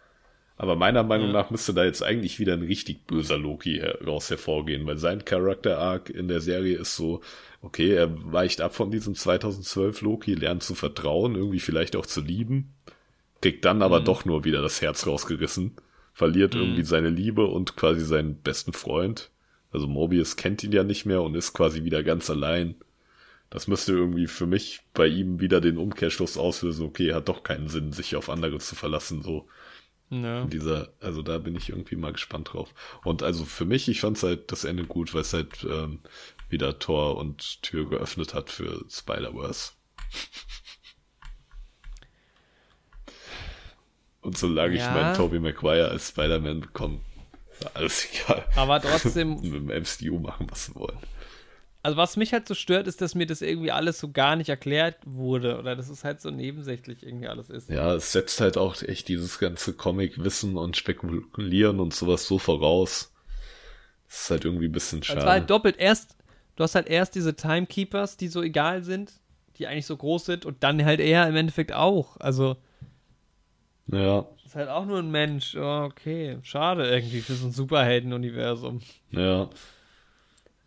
[0.61, 1.33] aber meiner Meinung ja.
[1.33, 6.11] nach müsste da jetzt eigentlich wieder ein richtig böser Loki heraus hervorgehen, weil sein Charakter-Arc
[6.11, 7.23] in der Serie ist so,
[7.63, 12.21] okay, er weicht ab von diesem 2012 Loki, lernt zu vertrauen, irgendwie vielleicht auch zu
[12.21, 12.75] lieben,
[13.41, 14.05] kriegt dann aber mhm.
[14.05, 15.77] doch nur wieder das Herz rausgerissen,
[16.13, 16.61] verliert mhm.
[16.61, 19.31] irgendwie seine Liebe und quasi seinen besten Freund.
[19.73, 22.75] Also Mobius kennt ihn ja nicht mehr und ist quasi wieder ganz allein.
[23.51, 27.69] Das müsste irgendwie für mich bei ihm wieder den Umkehrschluss auslösen, okay, hat doch keinen
[27.69, 29.49] Sinn, sich auf andere zu verlassen, so.
[30.11, 30.45] Ja.
[30.45, 32.75] Dieser, also da bin ich irgendwie mal gespannt drauf.
[33.05, 36.01] Und also für mich, ich fand es halt das Ende gut, weil es halt ähm,
[36.49, 39.73] wieder Tor und Tür geöffnet hat für Spider-Verse.
[44.21, 44.85] und solange ja.
[44.85, 47.01] ich meinen Tobey Maguire als Spider-Man bekomme,
[47.75, 48.45] alles egal.
[48.57, 49.35] Aber trotzdem.
[49.43, 50.99] mit dem MCU machen, was sie wollen
[51.83, 54.49] also was mich halt so stört, ist, dass mir das irgendwie alles so gar nicht
[54.49, 57.71] erklärt wurde oder dass es halt so nebensächlich irgendwie alles ist.
[57.71, 63.13] Ja, es setzt halt auch echt dieses ganze Comic-Wissen und Spekulieren und sowas so voraus.
[64.09, 65.21] Das ist halt irgendwie ein bisschen schade.
[65.21, 65.77] Es war halt doppelt.
[65.79, 66.17] Erst,
[66.57, 69.13] du hast halt erst diese Timekeepers, die so egal sind,
[69.57, 72.19] die eigentlich so groß sind und dann halt er im Endeffekt auch.
[72.19, 72.57] Also.
[73.87, 74.27] Ja.
[74.51, 75.55] Ist halt auch nur ein Mensch.
[75.55, 76.39] Oh, okay.
[76.43, 78.81] Schade irgendwie für so ein Superhelden-Universum.
[79.13, 79.49] Ja.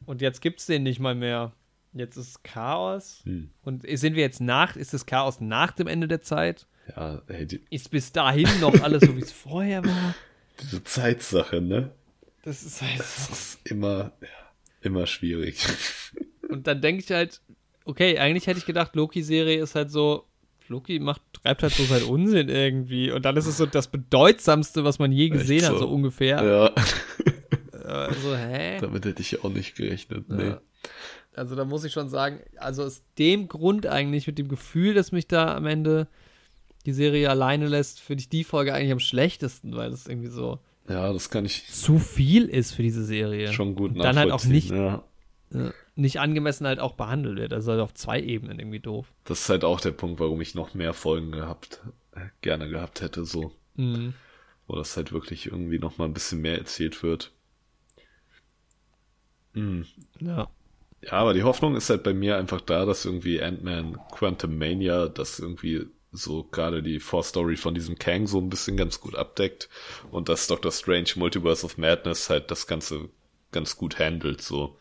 [0.05, 1.51] Und jetzt gibt es den nicht mal mehr.
[1.91, 3.19] Jetzt ist Chaos.
[3.25, 3.49] Hm.
[3.61, 6.65] Und sind wir jetzt nach, ist das Chaos nach dem Ende der Zeit?
[6.95, 10.15] Ja, hey, Ist bis dahin noch alles so, wie es vorher war?
[10.61, 11.91] Diese Zeitsache, ne?
[12.43, 12.99] Das ist halt.
[12.99, 15.59] Das ist immer, ja, immer schwierig.
[16.47, 17.41] Und dann denke ich halt,
[17.83, 20.25] okay, eigentlich hätte ich gedacht, Loki-Serie ist halt so,
[20.73, 23.11] Loki macht, treibt halt so seinen Unsinn irgendwie.
[23.11, 25.67] Und dann ist es so das Bedeutsamste, was man je gesehen so.
[25.67, 26.43] hat, so ungefähr.
[26.43, 26.71] Ja.
[27.85, 28.79] Also, hä?
[28.79, 30.47] Damit hätte ich auch nicht gerechnet, nee.
[30.47, 30.61] Ja.
[31.35, 35.11] Also da muss ich schon sagen, also aus dem Grund eigentlich, mit dem Gefühl, dass
[35.11, 36.07] mich da am Ende
[36.85, 40.59] die Serie alleine lässt, finde ich die Folge eigentlich am schlechtesten, weil das irgendwie so
[40.89, 43.53] ja, das kann ich zu viel ist für diese Serie.
[43.53, 45.03] Schon gut Und dann halt auch nicht, ja.
[45.95, 47.53] Nicht angemessen halt auch behandelt wird.
[47.53, 49.11] Also halt auf zwei Ebenen irgendwie doof.
[49.25, 51.81] Das ist halt auch der Punkt, warum ich noch mehr Folgen gehabt,
[52.13, 53.51] äh, gerne gehabt hätte, so.
[53.75, 54.13] Mhm.
[54.67, 57.31] Wo das halt wirklich irgendwie noch mal ein bisschen mehr erzählt wird.
[59.53, 59.85] Mhm.
[60.19, 60.49] Ja.
[61.01, 65.09] Ja, aber die Hoffnung ist halt bei mir einfach da, dass irgendwie Ant-Man Quantum Mania
[65.09, 69.67] das irgendwie so gerade die Vorstory von diesem Kang so ein bisschen ganz gut abdeckt
[70.11, 73.09] und dass Doctor Strange Multiverse of Madness halt das Ganze
[73.51, 74.77] ganz gut handelt, so.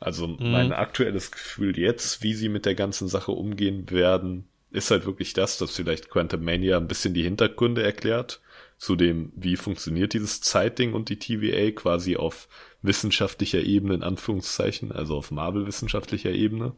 [0.00, 0.50] Also mhm.
[0.50, 5.34] mein aktuelles Gefühl jetzt, wie sie mit der ganzen Sache umgehen werden, ist halt wirklich
[5.34, 8.40] das, dass vielleicht Quantum Mania ein bisschen die Hintergründe erklärt
[8.78, 12.48] zu dem, wie funktioniert dieses Zeitding und die TVA quasi auf
[12.80, 16.72] wissenschaftlicher Ebene, in Anführungszeichen, also auf Marvel-wissenschaftlicher Ebene.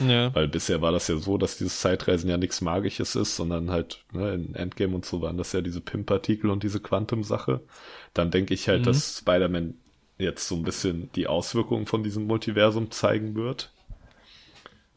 [0.00, 0.34] Ja.
[0.34, 4.04] Weil bisher war das ja so, dass dieses Zeitreisen ja nichts Magisches ist, sondern halt
[4.12, 7.60] ne, in Endgame und so waren das ja diese Pimp-Partikel und diese Quantum-Sache.
[8.12, 8.84] Dann denke ich halt, mhm.
[8.84, 9.74] dass Spider-Man
[10.18, 13.74] jetzt so ein bisschen die Auswirkungen von diesem Multiversum zeigen wird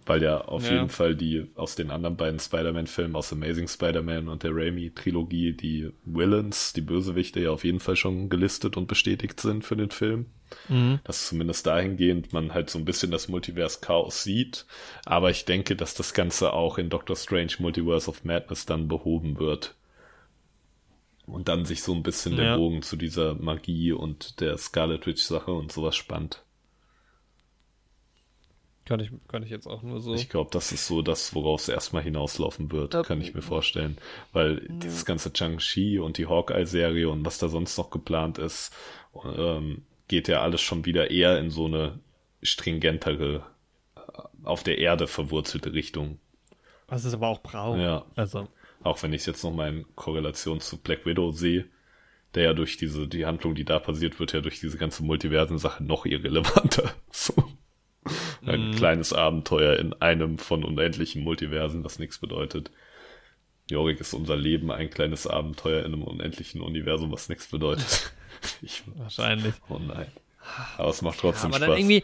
[0.07, 0.73] weil ja auf ja.
[0.73, 5.91] jeden Fall die aus den anderen beiden Spider-Man-Filmen, aus Amazing Spider-Man und der Raimi-Trilogie, die
[6.05, 10.27] Villains, die Bösewichte ja auf jeden Fall schon gelistet und bestätigt sind für den Film.
[10.69, 10.99] Mhm.
[11.03, 14.65] Dass zumindest dahingehend man halt so ein bisschen das Multiverse-Chaos sieht.
[15.05, 19.39] Aber ich denke, dass das Ganze auch in Doctor Strange Multiverse of Madness dann behoben
[19.39, 19.75] wird.
[21.27, 22.43] Und dann sich so ein bisschen ja.
[22.43, 26.43] der Bogen zu dieser Magie und der Scarlet Witch-Sache und sowas spannt.
[28.85, 30.13] Kann ich, kann ich jetzt auch nur so.
[30.13, 33.03] Ich glaube, das ist so das, worauf es erstmal hinauslaufen wird, ja.
[33.03, 33.97] kann ich mir vorstellen.
[34.31, 34.75] Weil ja.
[34.75, 38.73] dieses ganze Chang-Chi und die Hawkeye-Serie und was da sonst noch geplant ist,
[39.25, 41.99] ähm, geht ja alles schon wieder eher in so eine
[42.41, 43.45] stringentere,
[43.97, 43.99] äh,
[44.43, 46.19] auf der Erde verwurzelte Richtung.
[46.87, 47.79] Was es aber auch braucht.
[47.79, 48.05] Ja.
[48.15, 48.47] Also.
[48.83, 51.65] Auch wenn ich es jetzt noch mal in Korrelation zu Black Widow sehe,
[52.35, 55.83] der ja durch diese, die Handlung, die da passiert, wird ja durch diese ganze Multiversen-Sache
[55.83, 56.93] noch irrelevanter.
[57.11, 57.33] So.
[58.45, 58.75] Ein mhm.
[58.75, 62.71] kleines Abenteuer in einem von unendlichen Multiversen, was nichts bedeutet.
[63.69, 68.13] Jorik ist unser Leben ein kleines Abenteuer in einem unendlichen Universum, was nichts bedeutet.
[68.61, 69.55] Ich, Wahrscheinlich.
[69.67, 70.05] Oh nein.
[70.77, 71.69] Aber es macht trotzdem ja, aber Spaß.
[71.69, 72.03] Dann irgendwie,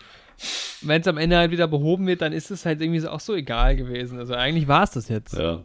[0.81, 3.35] wenn es am Ende halt wieder behoben wird, dann ist es halt irgendwie auch so
[3.35, 4.17] egal gewesen.
[4.17, 5.33] Also eigentlich war es das jetzt.
[5.33, 5.63] Ja.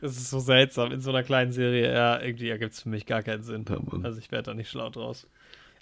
[0.00, 1.92] Das ist so seltsam in so einer kleinen Serie.
[1.92, 3.64] Ja, irgendwie ergibt es für mich gar keinen Sinn.
[3.68, 5.26] Ja, also ich werde da nicht schlau draus.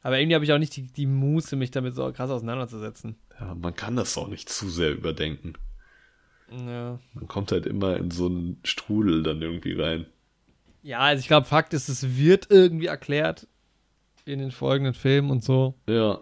[0.03, 3.17] Aber irgendwie habe ich auch nicht die, die Muße, mich damit so krass auseinanderzusetzen.
[3.39, 5.55] Ja, man kann das auch nicht zu sehr überdenken.
[6.51, 6.99] Ja.
[7.15, 10.07] Man kommt halt immer in so einen Strudel dann irgendwie rein.
[10.83, 13.47] Ja, also ich glaube, Fakt ist, es wird irgendwie erklärt
[14.25, 15.75] in den folgenden Filmen und so.
[15.89, 16.21] Ja.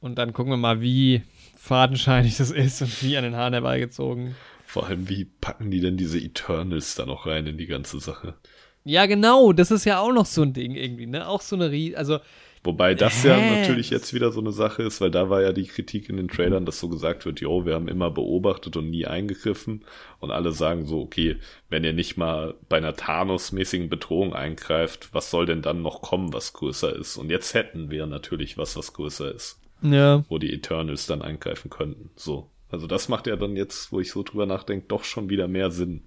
[0.00, 1.22] Und dann gucken wir mal, wie
[1.56, 4.34] fadenscheinig das ist und wie an den Haaren herbeigezogen.
[4.72, 8.36] Vor allem, wie packen die denn diese Eternals da noch rein in die ganze Sache?
[8.84, 11.28] Ja, genau, das ist ja auch noch so ein Ding irgendwie, ne?
[11.28, 12.20] Auch so eine, Rie also
[12.64, 13.28] Wobei das Hä?
[13.28, 16.16] ja natürlich jetzt wieder so eine Sache ist, weil da war ja die Kritik in
[16.16, 19.84] den Trailern, dass so gesagt wird, jo, wir haben immer beobachtet und nie eingegriffen.
[20.20, 21.36] Und alle sagen so, okay,
[21.68, 26.32] wenn ihr nicht mal bei einer Thanos-mäßigen Bedrohung eingreift, was soll denn dann noch kommen,
[26.32, 27.18] was größer ist?
[27.18, 29.60] Und jetzt hätten wir natürlich was, was größer ist.
[29.82, 30.24] Ja.
[30.30, 32.10] Wo die Eternals dann eingreifen könnten.
[32.16, 32.51] So.
[32.72, 35.70] Also das macht ja dann jetzt, wo ich so drüber nachdenke, doch schon wieder mehr
[35.70, 36.04] Sinn,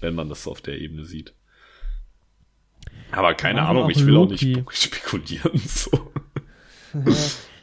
[0.00, 1.34] wenn man das auf der Ebene sieht.
[3.10, 4.54] Aber keine Ahnung, ich will Loki.
[4.64, 5.58] auch nicht spekulieren.
[5.58, 6.12] So.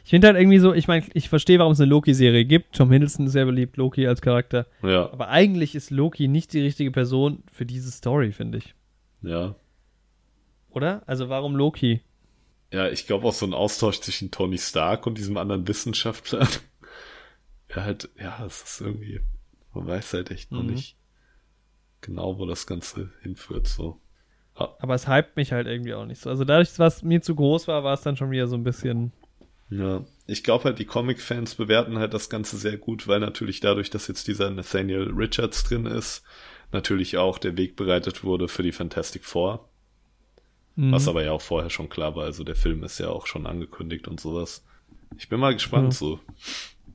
[0.04, 2.76] Ich finde halt irgendwie so, ich meine, ich verstehe, warum es eine Loki-Serie gibt.
[2.76, 4.66] Tom Hiddleston ist sehr beliebt, Loki als Charakter.
[4.82, 5.10] Ja.
[5.10, 8.74] Aber eigentlich ist Loki nicht die richtige Person für diese Story, finde ich.
[9.22, 9.54] Ja.
[10.68, 11.02] Oder?
[11.06, 12.02] Also warum Loki?
[12.70, 16.46] Ja, ich glaube auch so ein Austausch zwischen Tony Stark und diesem anderen Wissenschaftler.
[17.74, 19.20] Ja, halt, ja, es ist irgendwie,
[19.74, 20.72] man weiß halt echt noch mhm.
[20.72, 20.96] nicht
[22.00, 23.98] genau, wo das Ganze hinführt, so.
[24.54, 26.28] Aber es hypt mich halt irgendwie auch nicht so.
[26.28, 29.12] Also dadurch, was mir zu groß war, war es dann schon wieder so ein bisschen.
[29.70, 33.88] Ja, ich glaube halt, die Comic-Fans bewerten halt das Ganze sehr gut, weil natürlich dadurch,
[33.88, 36.22] dass jetzt dieser Nathaniel Richards drin ist,
[36.70, 39.70] natürlich auch der Weg bereitet wurde für die Fantastic Four.
[40.76, 40.92] Mhm.
[40.92, 42.24] Was aber ja auch vorher schon klar war.
[42.24, 44.64] Also der Film ist ja auch schon angekündigt und sowas.
[45.16, 45.98] Ich bin mal gespannt ja.
[45.98, 46.20] so.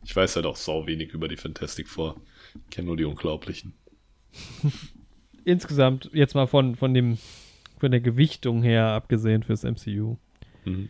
[0.07, 2.15] Ich weiß halt auch sau wenig über die Fantastic Four.
[2.55, 3.73] Ich kenne nur die Unglaublichen.
[5.43, 7.17] Insgesamt, jetzt mal von, von dem
[7.77, 10.15] von der Gewichtung her, abgesehen fürs MCU.
[10.63, 10.87] Mhm.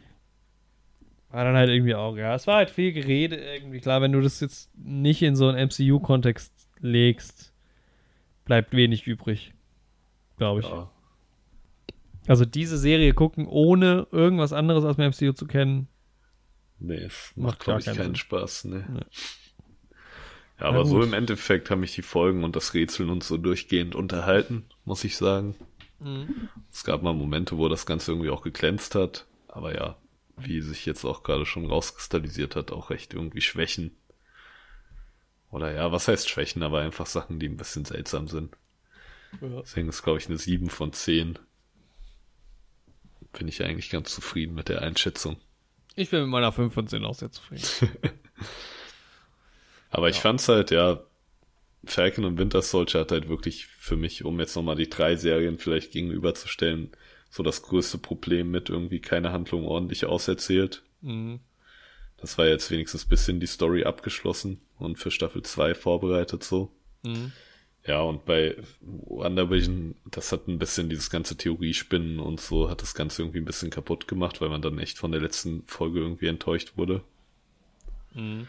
[1.32, 3.80] War dann halt irgendwie auch, ja, es war halt viel Gerede irgendwie.
[3.80, 7.54] Klar, wenn du das jetzt nicht in so einen MCU-Kontext legst,
[8.46, 9.52] bleibt wenig übrig.
[10.38, 10.70] Glaube ich.
[10.70, 10.92] Ja.
[12.28, 15.88] Also diese Serie gucken, ohne irgendwas anderes aus dem MCU zu kennen.
[16.80, 18.66] Nee, es macht, glaube ich, keinen, keinen Spaß.
[18.66, 18.84] Nee.
[18.88, 19.02] nee.
[20.60, 23.94] Ja, aber so im Endeffekt haben mich die Folgen und das Rätseln uns so durchgehend
[23.96, 25.56] unterhalten, muss ich sagen.
[26.00, 26.50] Mhm.
[26.72, 29.28] Es gab mal Momente, wo das Ganze irgendwie auch geglänzt hat.
[29.48, 29.98] Aber ja,
[30.38, 33.96] wie sich jetzt auch gerade schon rauskristallisiert hat, auch recht irgendwie Schwächen.
[35.50, 38.56] Oder ja, was heißt Schwächen, aber einfach Sachen, die ein bisschen seltsam sind.
[39.42, 39.62] Ja.
[39.62, 41.40] Deswegen ist, glaube ich, eine 7 von 10.
[43.34, 45.38] Bin ich eigentlich ganz zufrieden mit der Einschätzung.
[45.98, 47.64] Ich bin mit meiner 5 von 10 auch sehr zufrieden.
[49.90, 50.22] aber ich ja.
[50.22, 51.02] fand's halt, ja,
[51.86, 55.58] Falcon und Winter Soldier hat halt wirklich für mich, um jetzt nochmal die drei Serien
[55.58, 56.92] vielleicht gegenüberzustellen,
[57.32, 60.84] so das größte Problem mit irgendwie keine Handlung ordentlich auserzählt.
[61.02, 61.40] Mhm.
[62.18, 66.72] Das war jetzt wenigstens bisschen die Story abgeschlossen und für Staffel 2 vorbereitet so.
[67.04, 67.32] Mhm.
[67.88, 72.94] Ja, und bei WandaVision, das hat ein bisschen dieses ganze Theoriespinnen und so, hat das
[72.94, 76.28] Ganze irgendwie ein bisschen kaputt gemacht, weil man dann echt von der letzten Folge irgendwie
[76.28, 77.02] enttäuscht wurde.
[78.14, 78.48] Mhm.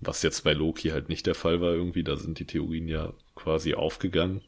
[0.00, 3.12] Was jetzt bei Loki halt nicht der Fall war irgendwie, da sind die Theorien ja
[3.34, 4.40] quasi aufgegangen.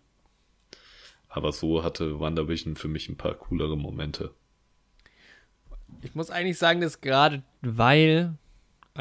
[1.29, 4.31] Aber so hatte WandaVision für mich ein paar coolere Momente.
[6.01, 8.39] Ich muss eigentlich sagen, dass gerade weil,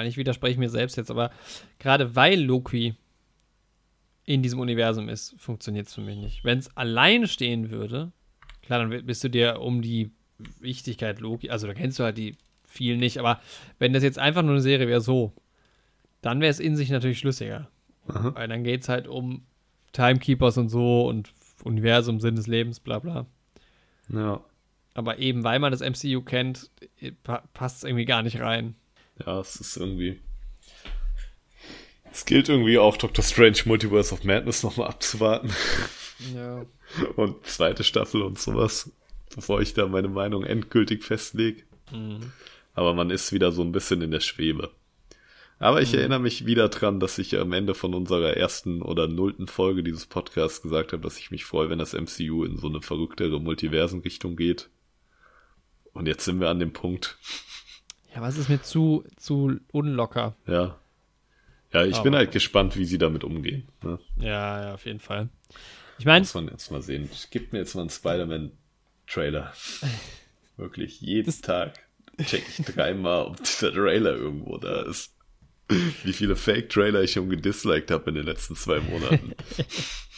[0.03, 1.31] ich widerspreche mir selbst jetzt, aber
[1.79, 2.95] gerade weil Loki
[4.25, 6.43] in diesem Universum ist, funktioniert es für mich nicht.
[6.43, 8.11] Wenn es alleine stehen würde,
[8.61, 10.11] klar, dann bist du dir um die
[10.59, 12.35] Wichtigkeit Loki, also da kennst du halt die
[12.65, 13.41] vielen nicht, aber
[13.79, 15.33] wenn das jetzt einfach nur eine Serie wäre, so,
[16.21, 17.69] dann wäre es in sich natürlich schlüssiger.
[18.07, 18.33] Aha.
[18.35, 19.43] Weil dann geht es halt um
[19.91, 21.33] Timekeepers und so und
[21.63, 23.25] Universum, Sinn des Lebens, bla bla.
[24.09, 24.41] Ja.
[24.93, 26.69] Aber eben, weil man das MCU kennt,
[27.53, 28.75] passt es irgendwie gar nicht rein.
[29.25, 30.19] Ja, es ist irgendwie
[32.11, 35.51] es gilt irgendwie auch Doctor Strange Multiverse of Madness nochmal abzuwarten.
[36.35, 36.65] Ja.
[37.15, 38.91] Und zweite Staffel und sowas,
[39.33, 41.63] bevor ich da meine Meinung endgültig festlege.
[41.91, 42.31] Mhm.
[42.73, 44.71] Aber man ist wieder so ein bisschen in der Schwebe.
[45.57, 45.99] Aber ich mhm.
[45.99, 50.05] erinnere mich wieder dran, dass ich am Ende von unserer ersten oder nullten Folge dieses
[50.05, 54.35] Podcasts gesagt habe, dass ich mich freue, wenn das MCU in so eine verrücktere Multiversenrichtung
[54.35, 54.69] geht.
[55.93, 57.17] Und jetzt sind wir an dem Punkt.
[58.13, 60.35] Ja, was ist mir zu, zu unlocker?
[60.47, 60.80] Ja.
[61.73, 63.67] Ja, ich Aber bin halt gespannt, wie sie damit umgehen.
[63.83, 63.99] Ne?
[64.17, 65.29] Ja, ja, auf jeden Fall.
[65.97, 66.21] Ich meine.
[66.21, 67.09] Muss man jetzt mal sehen.
[67.29, 69.53] Gib mir jetzt mal einen Spider-Man-Trailer.
[70.57, 71.79] Wirklich, jeden Tag
[72.25, 75.15] check ich dreimal, ob dieser Trailer irgendwo da ist.
[76.03, 79.33] Wie viele Fake-Trailer ich schon gedisliked habe in den letzten zwei Monaten.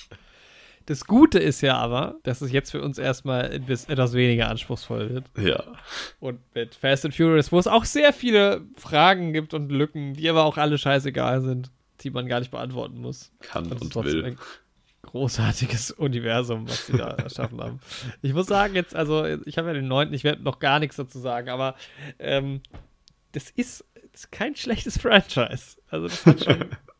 [0.86, 5.26] Das Gute ist ja aber, dass es jetzt für uns erstmal etwas weniger anspruchsvoll wird.
[5.38, 5.64] Ja.
[6.20, 10.30] Und mit Fast and Furious, wo es auch sehr viele Fragen gibt und Lücken, die
[10.30, 13.32] aber auch alle scheißegal sind, die man gar nicht beantworten muss.
[13.40, 14.26] Kann und, und will.
[14.26, 14.38] Ein
[15.04, 17.80] großartiges Universum, was sie da erschaffen haben.
[18.22, 20.96] Ich muss sagen, jetzt, also ich habe ja den neunten, ich werde noch gar nichts
[20.96, 21.76] dazu sagen, aber
[22.20, 22.62] ähm,
[23.32, 25.78] das, ist, das ist kein schlechtes Franchise.
[25.90, 26.66] Also das hat schon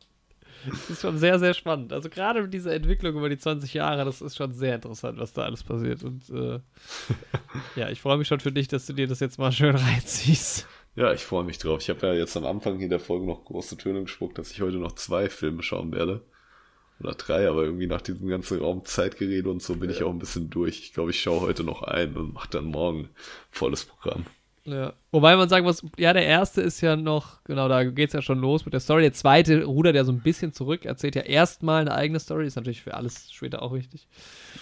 [0.66, 1.92] das ist schon sehr, sehr spannend.
[1.92, 5.42] Also gerade diese Entwicklung über die 20 Jahre, das ist schon sehr interessant, was da
[5.42, 6.02] alles passiert.
[6.02, 6.60] Und äh,
[7.76, 10.66] ja, ich freue mich schon für dich, dass du dir das jetzt mal schön reinziehst.
[10.96, 11.80] Ja, ich freue mich drauf.
[11.80, 14.60] Ich habe ja jetzt am Anfang in der Folge noch große Töne gespuckt, dass ich
[14.60, 16.22] heute noch zwei Filme schauen werde.
[17.00, 19.96] Oder drei, aber irgendwie nach diesem ganzen Raum Zeitgerede und so bin ja.
[19.96, 20.78] ich auch ein bisschen durch.
[20.78, 23.08] Ich glaube, ich schaue heute noch ein und mache dann morgen
[23.50, 24.24] volles Programm.
[24.66, 24.94] Ja.
[25.12, 28.22] Wobei man sagen muss, ja, der erste ist ja noch, genau, da geht es ja
[28.22, 29.02] schon los mit der Story.
[29.02, 32.56] Der zweite rudert ja so ein bisschen zurück, erzählt ja erstmal eine eigene Story, ist
[32.56, 34.08] natürlich für alles später auch wichtig.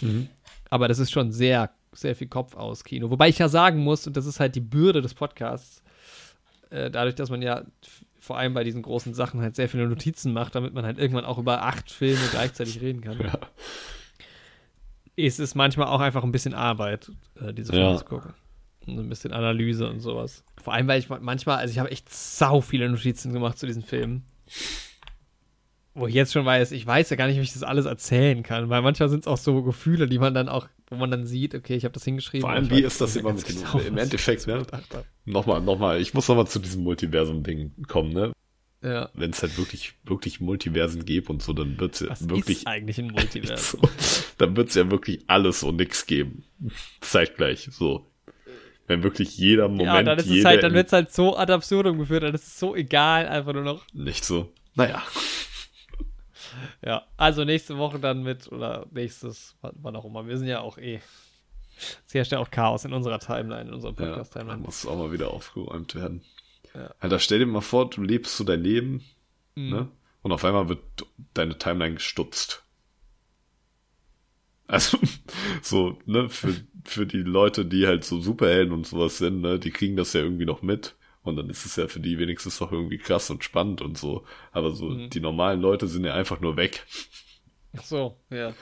[0.01, 0.29] Mhm.
[0.71, 3.11] Aber das ist schon sehr, sehr viel Kopf aus Kino.
[3.11, 5.83] Wobei ich ja sagen muss, und das ist halt die Bürde des Podcasts,
[6.71, 7.63] äh, dadurch, dass man ja
[8.19, 11.25] vor allem bei diesen großen Sachen halt sehr viele Notizen macht, damit man halt irgendwann
[11.25, 13.21] auch über acht Filme gleichzeitig reden kann.
[13.21, 13.39] Ja.
[15.15, 17.97] Ist es manchmal auch einfach ein bisschen Arbeit, äh, diese Filme ja.
[17.99, 18.35] zu gucken
[18.87, 20.45] so ein bisschen Analyse und sowas.
[20.63, 23.83] Vor allem, weil ich manchmal, also ich habe echt sau viele Notizen gemacht zu diesen
[23.83, 24.25] Filmen.
[25.95, 28.43] Wo ich jetzt schon weiß, ich weiß ja gar nicht, wie ich das alles erzählen
[28.43, 31.27] kann, weil manchmal sind es auch so Gefühle, die man dann auch, wo man dann
[31.27, 32.43] sieht, okay, ich habe das hingeschrieben.
[32.43, 34.67] Vor allem, wie ist das immer mit genau, Im Endeffekt, ne?
[35.27, 38.33] Nochmal, nochmal, ich muss nochmal zu diesem Multiversum-Ding kommen, ne?
[38.83, 39.11] Ja.
[39.15, 42.59] Wenn es halt wirklich, wirklich Multiversen gibt und so, dann wird es ja wirklich.
[42.59, 43.81] Ist eigentlich ein Multiversum.
[44.39, 46.45] dann wird es ja wirklich alles und nichts geben.
[47.01, 48.07] Zeitgleich, so.
[48.87, 49.87] Wenn wirklich jeder Moment.
[49.87, 52.47] Ja, dann ist es halt, dann wird es halt so ad absurdum geführt, dann ist
[52.47, 53.85] es so egal, einfach nur noch.
[53.93, 54.53] Nicht so.
[54.75, 55.03] Naja.
[56.85, 60.27] Ja, also nächste Woche dann mit, oder nächstes, wann auch immer.
[60.27, 61.01] Wir sind ja auch eh
[62.07, 64.61] Es herrscht ja auch Chaos in unserer Timeline, in unserer Podcast-Timeline.
[64.61, 66.23] Ja, muss auch mal wieder aufgeräumt werden.
[66.75, 66.95] Ja.
[67.01, 69.05] Alter, stell dir mal vor, du lebst so dein Leben,
[69.55, 69.71] mhm.
[69.71, 69.89] ne?
[70.23, 70.81] Und auf einmal wird
[71.35, 72.62] deine Timeline gestutzt.
[74.73, 74.99] Also,
[75.61, 76.55] so, ne, für,
[76.85, 80.23] für die Leute, die halt so Superhelden und sowas sind, ne, die kriegen das ja
[80.23, 80.95] irgendwie noch mit.
[81.23, 84.25] Und dann ist es ja für die wenigstens doch irgendwie krass und spannend und so.
[84.51, 85.11] Aber so, mhm.
[85.11, 86.87] die normalen Leute sind ja einfach nur weg.
[87.77, 88.55] Ach so, ja.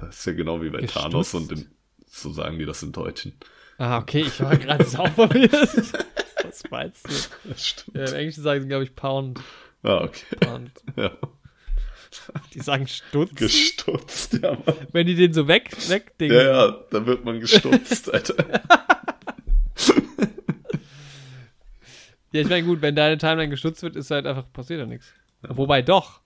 [0.00, 1.04] Das ist ja genau wie bei Gestutzt.
[1.04, 1.66] Thanos und im,
[2.06, 3.34] so sagen die das in Deutschen.
[3.78, 7.48] Ah, okay, ich war gerade sauber Was meinst du?
[7.48, 7.96] Das stimmt.
[7.96, 9.40] Ja, Im Englischen sagen sie, glaube ich, Pound.
[9.84, 10.36] Ah, okay.
[10.40, 10.72] Pound.
[10.96, 11.12] Ja.
[12.54, 13.34] Die sagen Stutz.
[13.34, 14.52] Gestutzt, ja.
[14.52, 14.76] Mann.
[14.92, 16.36] Wenn die den so weg, wegdingen.
[16.36, 18.34] Ja, ja, dann wird man gestutzt, Alter.
[22.32, 25.12] ja, ich meine, gut, wenn deine Timeline gestutzt wird, ist halt einfach, passiert ja nichts.
[25.42, 25.56] Ja.
[25.56, 26.20] Wobei doch.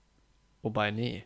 [0.61, 1.25] Wobei, nee.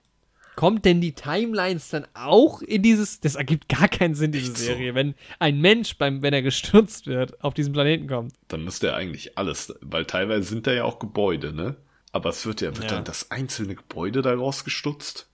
[0.56, 3.20] Kommt denn die Timelines dann auch in dieses.
[3.20, 4.92] Das ergibt gar keinen Sinn, diese Echt Serie.
[4.92, 4.96] So.
[4.96, 8.34] Wenn ein Mensch, beim, wenn er gestürzt wird, auf diesen Planeten kommt.
[8.48, 11.76] Dann müsste er eigentlich alles, weil teilweise sind da ja auch Gebäude, ne?
[12.18, 12.96] Aber es wird ja, wird ja.
[12.96, 15.30] dann das einzelne Gebäude daraus gestutzt?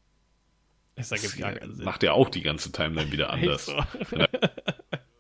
[0.95, 1.85] Das ergibt gar keinen Sinn.
[1.85, 3.68] Macht ja auch die ganze Timeline wieder anders.
[3.68, 3.81] So.
[4.11, 4.27] Ja.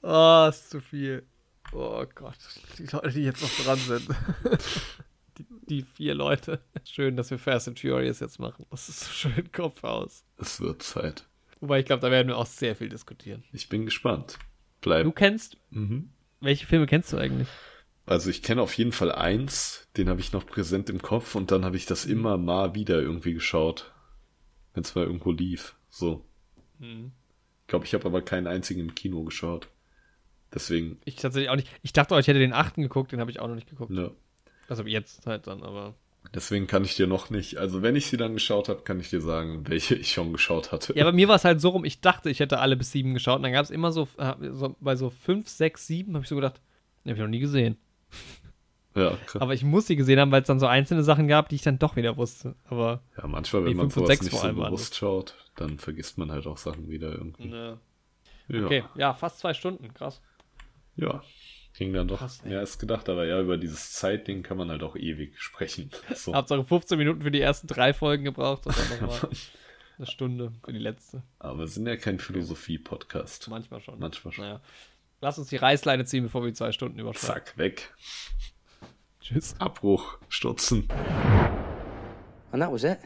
[0.01, 1.23] oh, ist zu viel.
[1.71, 2.35] Oh Gott.
[2.77, 4.09] Die Leute, die jetzt noch dran sind.
[5.37, 6.59] die, die, vier Leute.
[6.83, 8.65] Schön, dass wir Fast and Furious jetzt machen.
[8.69, 10.25] Das ist so schön Kopf aus.
[10.35, 11.23] Es wird Zeit.
[11.61, 13.45] Wobei ich glaube, da werden wir auch sehr viel diskutieren.
[13.53, 14.37] Ich bin gespannt.
[14.81, 15.05] Bleib.
[15.05, 15.55] Du kennst.
[15.69, 16.09] Mhm.
[16.41, 17.47] Welche Filme kennst du eigentlich?
[18.05, 21.51] Also ich kenne auf jeden Fall eins, den habe ich noch präsent im Kopf und
[21.51, 23.91] dann habe ich das immer mal wieder irgendwie geschaut.
[24.73, 25.75] Wenn es mal irgendwo lief.
[25.89, 26.25] So.
[26.79, 27.11] Hm.
[27.61, 29.69] Ich glaube, ich habe aber keinen einzigen im Kino geschaut.
[30.53, 30.99] Deswegen.
[31.05, 31.69] Ich tatsächlich auch nicht.
[31.81, 33.91] Ich dachte, ich hätte den achten geguckt, den habe ich auch noch nicht geguckt.
[33.91, 34.11] Ja.
[34.67, 35.95] Also jetzt halt dann, aber.
[36.33, 39.09] Deswegen kann ich dir noch nicht, also wenn ich sie dann geschaut habe, kann ich
[39.09, 40.93] dir sagen, welche ich schon geschaut hatte.
[40.95, 43.13] Ja, bei mir war es halt so rum, ich dachte, ich hätte alle bis sieben
[43.13, 43.37] geschaut.
[43.37, 46.29] Und dann gab es immer so, äh, so, bei so fünf, sechs, sieben, habe ich
[46.29, 46.61] so gedacht,
[47.03, 47.77] den habe ich noch nie gesehen.
[48.95, 49.41] Ja, klar.
[49.41, 51.63] Aber ich muss sie gesehen haben, weil es dann so einzelne Sachen gab, die ich
[51.63, 52.55] dann doch wieder wusste.
[52.65, 56.57] Aber ja, manchmal, wenn man sowas nicht so bewusst schaut, dann vergisst man halt auch
[56.57, 57.49] Sachen wieder irgendwie.
[57.49, 57.79] Ja.
[58.49, 58.65] Ja.
[58.65, 60.21] Okay, ja, fast zwei Stunden, krass.
[60.95, 61.23] Ja,
[61.75, 64.83] ging dann doch krass, mehr als gedacht, aber ja, über dieses Zeitding kann man halt
[64.83, 65.89] auch ewig sprechen.
[66.15, 66.35] So.
[66.35, 69.29] Hauptsache 15 Minuten für die ersten drei Folgen gebraucht und dann nochmal
[69.97, 71.23] eine Stunde für die letzte.
[71.39, 73.47] Aber wir sind ja kein Philosophie-Podcast.
[73.49, 73.97] Manchmal schon.
[73.97, 74.45] Manchmal schon.
[74.45, 74.61] Naja.
[75.23, 77.45] Lass uns die Reißleine ziehen, bevor wir zwei Stunden überschreiten.
[77.45, 77.93] Zack, weg.
[79.21, 79.55] Tschüss.
[79.57, 80.89] Abbruch, Stutzen.
[82.51, 82.99] And that was it.